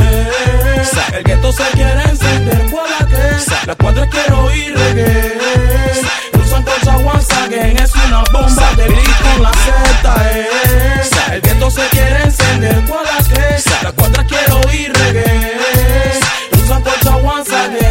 Eh, 0.00 1.18
el 1.18 1.24
gueto 1.24 1.52
se 1.52 1.64
quiere 1.72 2.02
encender, 2.02 2.68
Gualaque. 2.70 3.66
La 3.66 3.74
cuadra 3.74 4.06
quiero 4.08 4.44
oír 4.44 4.74
reggae. 4.76 5.38
Usan 6.40 6.62
colcha 6.62 6.96
once 6.96 7.34
again, 7.34 7.76
es 7.76 7.92
una 7.94 8.22
bomba 8.32 8.74
de 8.76 8.88
beat 8.88 9.22
con 9.22 9.42
la 9.42 9.52
Z, 9.52 10.30
eh. 10.32 10.48
El 11.32 11.40
viento 11.40 11.70
se 11.70 11.88
quiere 11.88 12.22
encender, 12.24 12.82
Gualaque. 12.86 13.62
La 13.82 13.92
cuadra 13.92 14.24
quiero 14.24 14.60
oír 14.68 14.92
reggae. 14.92 16.20
Usan 16.62 16.82
colcha 16.82 17.16
once 17.16 17.54
again, 17.54 17.87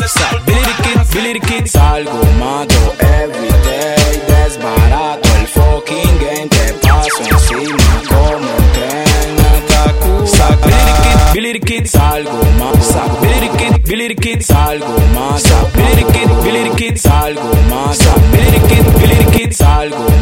esto. 0.00 0.40
Billy 0.46 0.62
the 0.62 0.74
Kid, 0.82 0.98
Billy 1.12 1.32
the 1.34 1.40
Kid 1.40 1.64
Salgo, 1.66 2.22
mato, 2.38 2.94
everyday 3.00 4.22
Desbarato 4.28 5.28
el 5.40 5.46
fucking 5.46 6.18
game 6.18 6.48
Te 6.48 6.72
paso 6.82 7.22
encima 7.22 8.02
como 8.08 8.38
un 8.38 8.72
tren 8.72 9.36
Ataku 9.54 10.12
Billy 10.64 10.82
the 10.84 10.94
Kid, 11.02 11.34
Billy 11.34 11.52
the 11.52 11.60
Kid 11.60 11.86
Salgo, 11.86 12.42
mato 12.58 13.20
Billy 13.20 13.38
the 13.40 13.56
Kid, 13.58 13.84
Billy 13.84 14.08
the 14.08 14.14
Kid 14.14 14.40
Salgo, 14.42 14.98
mato 15.14 15.56
Billy 15.74 15.94
the 16.02 16.12
Kid, 16.12 16.28
Billy 16.44 16.68
the 16.68 16.76
Kid 16.76 16.96
Salgo, 16.96 17.48
mato 17.68 18.12
Billy 18.32 18.50
the 18.50 18.68
Kid, 18.68 18.84
Billy 19.00 19.16
the 19.24 19.30
Kid 19.32 19.50
Salgo, 19.50 20.17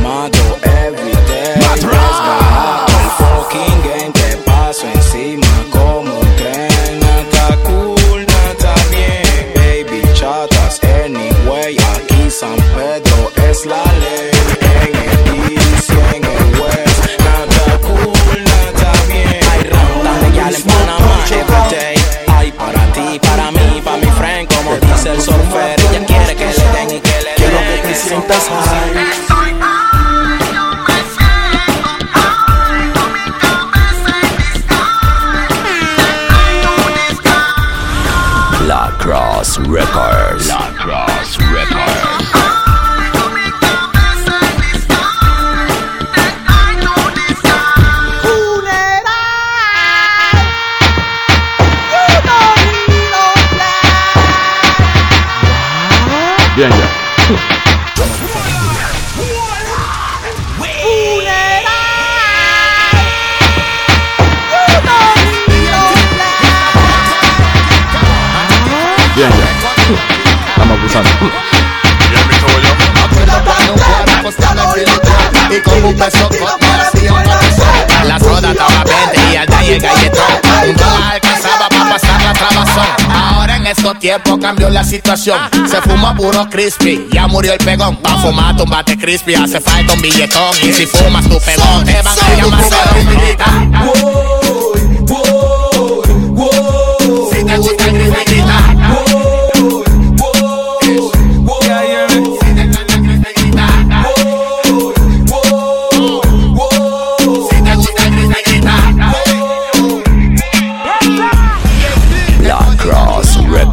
Tiempos 83.98 84.38
cambió 84.40 84.68
la 84.68 84.84
situación. 84.84 85.38
Se 85.68 85.80
fuma 85.82 86.14
puro 86.14 86.48
crispy, 86.48 87.08
ya 87.12 87.26
murió 87.26 87.52
el 87.52 87.58
pegón. 87.58 87.96
Pa' 87.96 88.16
fumar 88.18 88.54
un 88.60 88.70
bate 88.70 88.96
crispy 88.96 89.34
hace 89.34 89.60
falta 89.60 89.92
un 89.92 90.02
billetón. 90.02 90.54
Y 90.62 90.72
si 90.72 90.86
fumas 90.86 91.28
tu 91.28 91.40
pegón 91.40 91.84
te 91.84 92.00
van 92.02 92.18
a 92.18 92.36
llamar 92.36 92.64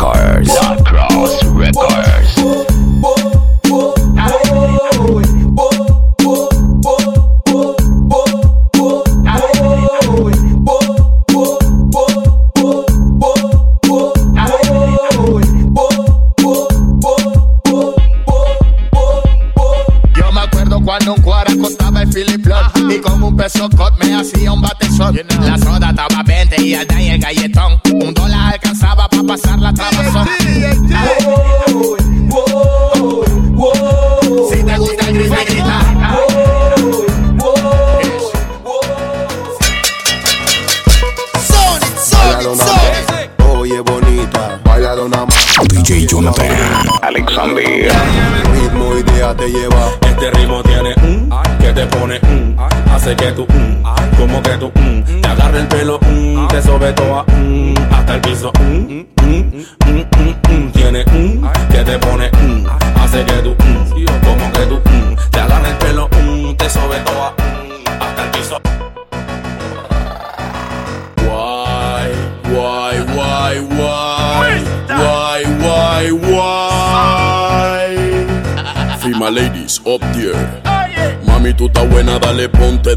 Records. 0.03 0.52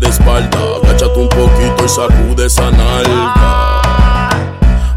De 0.06 0.10
espalda. 0.10 0.58
Agáchate 0.82 1.18
un 1.18 1.28
poquito 1.28 1.84
y 1.84 1.88
sacude 1.88 2.46
esa 2.46 2.70
nalga. 2.70 4.30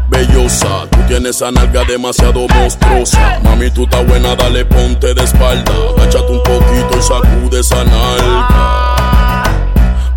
Bellosa, 0.08 0.86
tú 0.90 0.98
tienes 1.08 1.36
esa 1.36 1.50
nalga 1.50 1.84
demasiado 1.84 2.46
monstruosa. 2.48 3.40
Mami, 3.42 3.70
tú 3.70 3.84
estás 3.84 4.06
buena, 4.06 4.34
dale 4.36 4.64
ponte 4.64 5.14
de 5.14 5.24
espalda. 5.24 5.72
Agáchate 5.96 6.32
un 6.32 6.42
poquito 6.42 6.98
y 6.98 7.02
sacude 7.02 7.60
esa 7.60 7.84
nalga. 7.84 9.44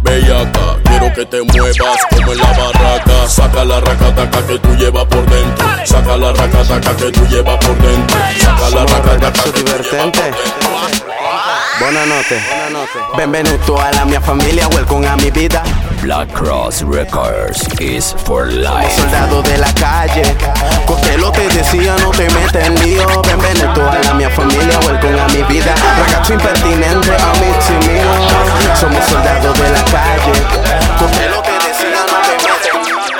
Bellaca, 0.01 0.77
quiero 0.83 1.13
que 1.13 1.25
te 1.25 1.41
muevas 1.41 1.97
como 2.09 2.33
en 2.33 2.37
la 2.37 2.51
barraca. 2.51 3.27
Saca 3.27 3.63
la 3.63 3.79
racataca 3.79 4.45
que 4.45 4.59
tú 4.59 4.75
llevas 4.75 5.05
por 5.05 5.25
dentro. 5.29 5.67
Saca 5.85 6.17
la 6.17 6.33
racataca 6.33 6.95
que 6.95 7.11
tú 7.11 7.25
llevas 7.27 7.57
por 7.57 7.77
dentro. 7.77 8.17
Saca 8.39 8.69
la 8.69 8.85
racataca 8.85 9.43
que 9.43 9.51
tú 9.51 9.65
llevas 9.65 9.87
por 9.87 9.99
dentro. 9.99 10.92
Buonanotte. 11.83 12.39
Benvenuto 13.17 13.75
a 13.77 13.91
la 13.91 14.05
mia 14.05 14.21
familia, 14.21 14.69
welcome 14.69 15.05
a 15.05 15.17
mi 15.17 15.29
vida. 15.29 15.61
Black 16.01 16.31
Cross 16.31 16.81
Records 16.83 17.67
is 17.81 18.13
for 18.23 18.47
Como 18.47 18.61
life. 18.61 18.95
soldado 18.95 19.41
de 19.41 19.57
la 19.57 19.67
calle, 19.73 20.23
Costello 20.85 21.29
te 21.33 21.45
decía 21.49 21.93
no 21.99 22.11
te 22.11 22.29
metes 22.29 22.65
en 22.67 22.75
lío. 22.81 23.05
Benvenuto 23.23 23.81
a 23.81 23.99
la 23.99 24.13
mia 24.13 24.29
familia, 24.29 24.79
welcome 24.87 25.19
a 25.19 25.27
mi 25.27 25.43
vida. 25.43 25.75
Ragazzo 25.99 26.33
impertinente, 26.33 27.11
amici 27.19 27.73
mío. 27.85 28.75
Somos 28.79 29.03
soldados 29.03 29.59
de 29.59 29.69
la 29.69 29.83
calle, 29.83 30.31
Costello 30.97 31.42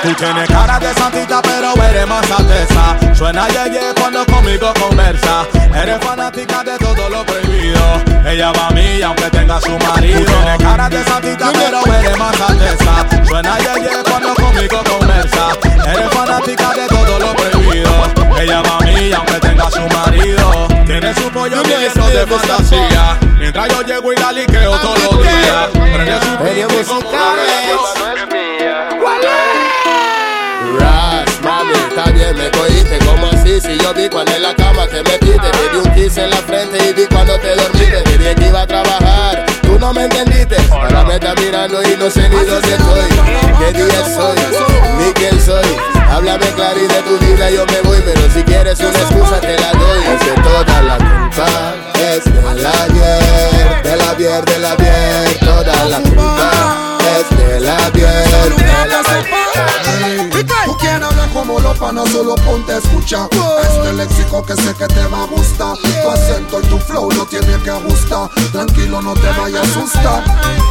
Tú 0.04 0.12
tienes 0.16 0.46
cara 0.50 0.78
de 0.78 0.92
santita, 0.92 1.40
pero 1.40 1.72
eres 1.82 2.06
más 2.06 2.30
alteza. 2.30 3.14
Suena 3.14 3.48
yeye 3.48 3.94
cuando 3.98 4.22
conmigo 4.26 4.70
conversa. 4.78 5.46
Eres 5.74 5.98
fanática 6.04 6.62
de 6.62 6.76
todo 6.76 7.08
lo 7.08 7.24
prohibido. 7.24 7.80
Ella 8.26 8.52
va 8.52 8.66
a 8.66 8.70
mí, 8.72 9.00
aunque 9.00 9.30
tenga 9.30 9.58
su 9.62 9.70
marido. 9.78 10.18
Tú 10.18 10.26
tienes 10.26 10.58
cara 10.58 10.90
de 10.90 11.04
santita, 11.04 11.50
pero 11.54 11.86
eres 11.86 12.18
más 12.18 12.38
alteza. 12.38 13.24
Suena 13.26 13.56
yeye 13.56 14.02
cuando 14.04 14.34
conmigo 14.34 14.78
conversa. 14.84 15.48
Eres 15.90 16.10
fanática 16.10 16.74
de 16.74 16.86
todo 16.86 17.18
lo 17.18 17.34
prohibido. 17.34 17.90
Ella 18.38 18.60
va 18.60 18.76
a 18.76 18.80
mí, 18.80 19.10
aunque 19.10 19.40
tenga 19.40 19.70
su 19.70 19.88
marido. 19.88 20.68
Tiene 20.84 21.14
su 21.14 21.30
pollo 21.30 21.62
lleno 21.62 22.08
de 22.10 22.26
fantasía. 22.26 23.18
Mientras 23.38 23.68
yo 23.68 23.80
llego 23.80 24.12
y 24.12 24.16
la 24.16 24.32
liqueo 24.32 24.78
todos 24.80 25.02
los 25.02 25.22
días. 25.22 25.68
Prende 25.72 26.84
su 26.84 26.98
pico 26.98 27.00
Mami, 31.42 31.72
está 31.88 32.10
bien, 32.10 32.36
me 32.36 32.50
cogiste. 32.50 32.98
Como 33.04 33.26
así 33.28 33.60
Si 33.60 33.78
yo 33.78 33.92
vi 33.94 34.08
cuando 34.08 34.32
en 34.32 34.42
la 34.42 34.54
cama 34.54 34.86
que 34.88 35.02
me 35.02 35.18
piste 35.18 35.50
Te 35.50 35.68
di 35.70 35.76
un 35.76 35.94
kiss 35.94 36.16
en 36.16 36.30
la 36.30 36.36
frente 36.38 36.78
y 36.88 36.92
vi 36.92 37.06
cuando 37.06 37.38
te 37.38 37.54
dormiste. 37.54 38.02
Te 38.02 38.18
dije 38.18 38.34
que 38.34 38.46
iba 38.48 38.62
a 38.62 38.66
trabajar, 38.66 39.46
tú 39.74 39.80
no 39.80 39.92
me 39.92 40.04
entendiste. 40.04 40.56
Ahora 40.70 41.04
me 41.04 41.14
estás 41.14 41.34
mirando 41.40 41.82
y 41.82 41.96
no 41.96 42.10
sé 42.10 42.28
ni 42.28 42.36
dónde 42.36 42.74
estoy. 42.74 43.08
¿Qué 43.58 43.72
día 43.72 44.04
soy? 44.14 44.38
Ni 44.98 45.12
quién 45.12 45.40
soy. 45.40 45.64
Háblame 46.10 46.46
claro 46.54 46.78
y 46.78 46.86
de 46.86 47.02
tu 47.02 47.18
vida 47.18 47.50
yo 47.50 47.66
me 47.66 47.80
voy 47.80 48.00
Pero 48.04 48.20
si 48.32 48.42
quieres 48.44 48.78
una 48.78 48.98
excusa 49.00 49.40
te 49.40 49.58
la 49.58 49.72
doy. 49.72 50.04
Es 50.14 50.22
que 50.22 50.40
toda 50.42 50.82
la 50.82 50.96
culpa 50.98 51.46
es 51.98 52.24
de 52.24 52.62
la 52.62 52.70
ayer 52.84 53.82
De 53.82 53.96
la 53.96 54.10
ayer, 54.10 54.44
de 54.44 54.58
la 54.58 54.72
ayer. 54.72 55.38
Toda 55.40 55.84
la 55.86 55.98
culpa 55.98 56.88
es 57.18 57.36
de 57.36 57.60
la 57.60 57.76
ayer 57.86 58.54
de 58.56 58.86
la 58.88 59.02
Tú 60.64 60.76
quieres 60.78 61.02
hablar 61.02 61.28
como 61.30 61.60
los 61.60 61.78
panas, 61.78 62.08
solo 62.10 62.34
ponte 62.36 62.72
a 62.72 62.78
escuchar. 62.78 63.28
Este 63.62 63.92
léxico 63.92 64.44
que 64.44 64.54
sé 64.54 64.74
que 64.74 64.86
te 64.86 65.06
va 65.06 65.22
a 65.22 65.26
gustar. 65.26 65.76
Tu 65.76 66.08
acento 66.08 66.60
y 66.60 66.66
tu 66.66 66.78
flow 66.78 67.10
no 67.12 67.26
tiene 67.26 67.58
que 67.62 67.70
ajustar. 67.70 68.30
Tranquilo, 68.52 69.02
no 69.02 69.14
te 69.14 69.28
vayas 69.38 69.63
a 69.64 69.70
asustar. 69.70 70.24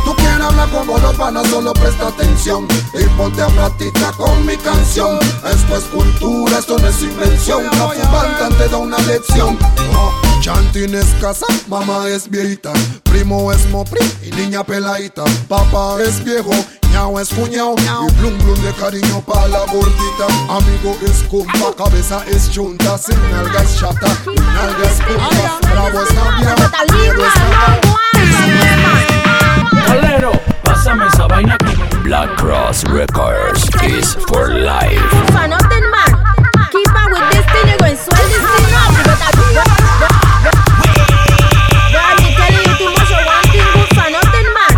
Tú 0.05 0.15
quieres 0.15 0.41
hablar 0.41 0.69
como 0.69 0.97
los 0.97 1.15
panas, 1.15 1.47
solo 1.47 1.73
presta 1.73 2.07
atención. 2.07 2.67
Y 2.93 3.03
ponte 3.17 3.41
a 3.41 3.47
practicar 3.47 4.13
con 4.15 4.45
mi 4.45 4.57
canción. 4.57 5.17
Esto 5.45 5.77
es 5.77 5.83
cultura, 5.85 6.59
esto 6.59 6.77
no 6.77 6.87
es 6.87 7.01
invención. 7.01 7.65
La 7.65 7.89
fumante 7.89 8.55
te 8.57 8.69
da 8.69 8.77
una 8.77 8.97
lección. 8.99 9.57
Oh, 9.95 10.11
Chantín 10.41 10.95
es 10.95 11.07
casa, 11.21 11.45
mamá 11.67 12.07
es 12.07 12.29
viejita. 12.29 12.73
Primo 13.03 13.51
es 13.51 13.65
mopri 13.69 14.01
y 14.23 14.31
niña 14.31 14.63
peladita. 14.63 15.23
Papá 15.47 15.97
es 16.01 16.23
viejo 16.23 16.51
Ñao 16.93 17.19
es 17.19 17.29
cuñao. 17.29 17.75
Y 17.75 18.11
blum 18.19 18.37
blum 18.37 18.61
de 18.61 18.71
cariño 18.73 19.21
pa' 19.21 19.47
la 19.47 19.65
gordita. 19.65 20.27
Amigo 20.47 20.95
es 21.01 21.23
compa, 21.23 21.73
cabeza 21.75 22.23
es 22.27 22.51
chunta. 22.51 22.97
Sin 22.99 23.19
nalgas 23.31 23.79
chata, 23.79 24.15
y 24.27 24.39
nalgas 24.39 25.01
punta 25.01 25.59
Bravo 25.71 26.03
es 26.03 26.13
Navidad, 26.13 26.71
Calero, 30.13 30.31
pásame 30.63 31.07
esa 31.07 31.25
vaina 31.25 31.57
que 31.57 31.73
Black 32.03 32.29
Cross 32.35 32.83
Records 32.89 33.67
is 33.81 34.13
for 34.27 34.53
life. 34.53 35.01
For 35.31 35.47
nothing, 35.47 35.89
man. 35.89 36.13
Keep 36.69 36.93
on 36.93 37.09
with 37.13 37.25
this 37.31 37.45
thing, 37.49 37.67
you're 37.67 37.79
going 37.79 37.97
to 37.97 38.03
swell 38.03 38.27
this 38.29 38.45
thing 38.45 38.75
up. 38.77 38.93
You 38.93 39.03
better 39.09 39.33
do 39.33 39.41
Girl, 41.89 42.13
me 42.21 42.29
telling 42.37 42.61
you 42.61 42.75
too 42.77 42.93
much 42.93 43.09
of 43.09 43.25
one 43.25 43.47
thing, 43.49 43.65
good 43.73 43.89
for 43.89 44.09
nothing, 44.13 44.49
man. 44.53 44.73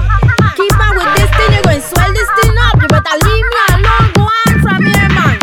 Keep 0.56 0.80
on 0.80 0.96
with 0.96 1.12
this 1.20 1.30
thing, 1.36 1.52
you're 1.52 1.68
going 1.68 1.82
to 1.82 1.88
swell 1.88 2.12
this 2.16 2.30
thing 2.40 2.56
up. 2.56 2.80
You 2.80 2.88
better 2.88 3.18
leave 3.28 3.48
me 3.52 3.60
alone, 3.76 4.08
go 4.16 4.24
on 4.32 4.54
from 4.64 4.88
here, 4.88 5.10
man. 5.20 5.36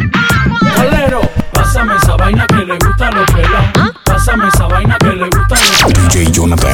Calero, 0.73 1.21
pásame 1.53 1.97
esa 1.97 2.17
vaina 2.17 2.47
que 2.47 2.65
le 2.65 2.79
gusta 2.79 3.09
a 3.09 3.11
los 3.13 3.31
pelados. 3.31 3.93
Pásame 4.05 4.49
esa 4.49 4.67
vaina 4.69 4.97
que 4.97 5.13
le 5.13 5.29
gusta 5.29 5.55
los 5.55 5.83
pelados. 5.85 6.15
DJ 6.15 6.33
Jonathan. 6.33 6.73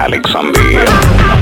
Alexander. 0.00 1.33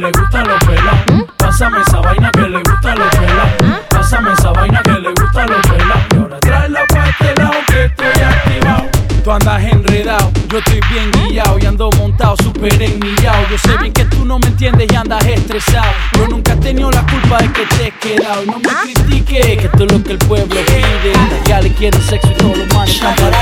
Le 0.00 0.10
gusta 0.12 0.42
los 0.44 0.58
pelados. 0.64 1.26
Pásame 1.36 1.80
esa 1.82 2.00
vaina 2.00 2.30
que 2.32 2.40
le 2.40 2.58
gusta 2.58 2.94
los 2.94 3.08
pelados. 3.10 3.80
Pásame 3.90 4.32
esa 4.32 4.50
vaina 4.50 4.80
que 4.82 4.92
le 4.92 5.10
gusta 5.10 5.46
los 5.46 5.60
pelados. 5.66 6.04
Y 6.10 6.16
ahora 6.16 6.40
trae 6.40 6.68
la 6.70 6.86
parte 6.86 7.34
lado 7.36 7.54
que 7.66 7.84
estoy 7.84 8.22
activado. 8.22 8.88
Tú 9.22 9.30
andas 9.30 9.62
enredado, 9.62 10.32
yo 10.48 10.58
estoy 10.58 10.80
bien 10.90 11.10
guiado 11.28 11.58
y 11.58 11.66
ando 11.66 11.90
montado 11.98 12.34
súper 12.42 12.82
enmillado. 12.82 13.46
Yo 13.50 13.58
sé 13.58 13.76
bien 13.76 13.92
que 13.92 14.06
tú 14.06 14.24
no 14.24 14.38
me 14.38 14.46
entiendes 14.46 14.90
y 14.90 14.96
andas 14.96 15.22
estresado. 15.26 15.92
Yo 16.16 16.26
nunca 16.28 16.54
he 16.54 16.56
tenido 16.56 16.90
la 16.90 17.04
culpa 17.06 17.36
de 17.36 17.52
que 17.52 17.66
te 17.66 17.86
he 17.88 17.90
quedado. 17.90 18.42
No 18.46 18.58
me 18.58 18.70
critiques, 18.82 19.44
que 19.58 19.66
esto 19.66 19.84
es 19.84 19.92
lo 19.92 20.02
que 20.02 20.12
el 20.12 20.18
pueblo 20.18 20.60
pide. 20.66 21.12
Ya 21.44 21.60
le 21.60 21.70
quieren 21.74 22.00
sexo 22.00 22.30
y 22.30 22.34
todos 22.36 22.56
los 22.56 22.74
manes 22.74 22.94
están 22.94 23.14
para. 23.16 23.36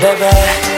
Bebé, 0.00 0.75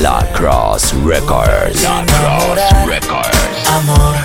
La 0.00 0.26
Cross 0.32 0.94
Records. 1.04 1.82
La 1.82 2.02
Cross 2.06 2.86
Records. 2.86 3.68
Amor, 3.68 4.16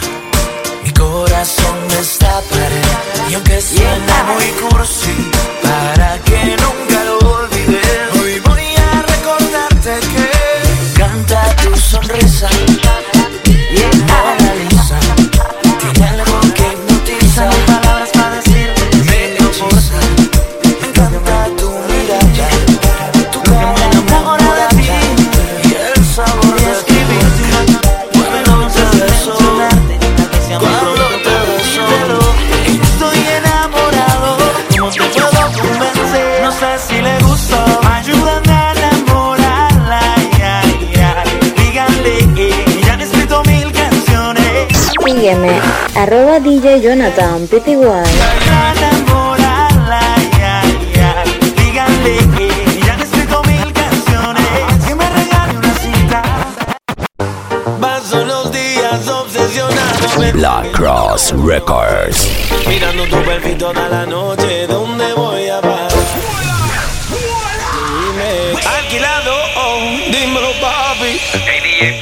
mi 0.85 0.91
corazón 0.93 1.75
está 1.99 2.39
pared. 2.49 3.29
Y 3.29 3.33
aunque 3.33 3.59
suena 3.59 4.23
muy 4.23 4.69
cursi, 4.69 5.29
para 5.61 6.17
que 6.19 6.55
no 6.61 6.84
sígueme, 45.35 45.61
arroba 45.95 46.39
DJ 46.39 46.81
Jonathan, 46.81 47.47
Pty. 47.47 47.75
Black 60.33 60.71
Cross 60.73 61.33
Records. 61.45 62.29
Mirando 62.67 63.05
tu 63.05 63.15
perfil 63.23 63.57
toda 63.57 63.87
la 63.87 64.05
noche, 64.05 64.67
¿dónde 64.67 65.13
voy 65.13 65.47
a 65.47 65.61
parar? 65.61 65.91
Dime, 67.99 68.61
alquilado, 68.65 69.33
oh, 69.55 69.79
dímelo 70.11 70.51
papi. 70.59 71.19
Hey, 71.45 72.01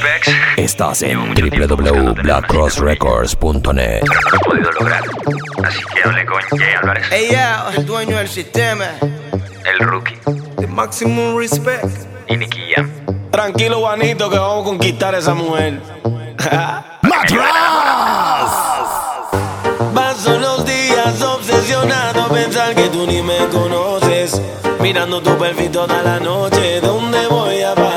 Estás 0.64 1.02
en 1.02 1.34
www.blackcrossrecords.net. 1.34 4.00
Pero 4.00 4.20
no 4.30 4.34
he 4.34 4.38
podido 4.40 4.72
lograr, 4.72 5.04
así 5.62 5.80
que 5.94 6.02
hablé 6.02 6.24
con 6.24 6.40
Jay 6.58 6.72
Álvarez. 6.80 7.04
Ella 7.12 7.66
el 7.76 7.84
dueño 7.84 8.16
del 8.16 8.28
sistema. 8.28 8.86
El 9.02 9.78
rookie. 9.80 10.18
De 10.56 10.66
máximo 10.66 11.38
respect. 11.38 11.84
Y 12.28 12.38
Nicky 12.38 12.72
Jam. 12.74 12.90
Tranquilo, 13.30 13.80
Juanito, 13.80 14.30
que 14.30 14.38
vamos 14.38 14.62
a 14.62 14.64
conquistar 14.64 15.14
a 15.14 15.18
esa 15.18 15.34
mujer. 15.34 15.82
¡Matras! 17.02 18.50
Paso 19.94 20.38
los 20.38 20.64
días 20.64 21.20
obsesionado 21.20 22.22
a 22.22 22.28
pensar 22.30 22.74
que 22.74 22.88
tú 22.88 23.06
ni 23.06 23.20
me 23.20 23.36
conoces. 23.52 24.40
Mirando 24.80 25.20
tu 25.20 25.36
perfil 25.36 25.70
toda 25.70 26.02
la 26.02 26.18
noche, 26.20 26.80
¿dónde 26.80 27.26
voy 27.26 27.60
a 27.60 27.74
parar? 27.74 27.93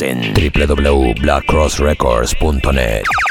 en 0.00 0.34
www.blackcrossrecords.net. 0.34 3.27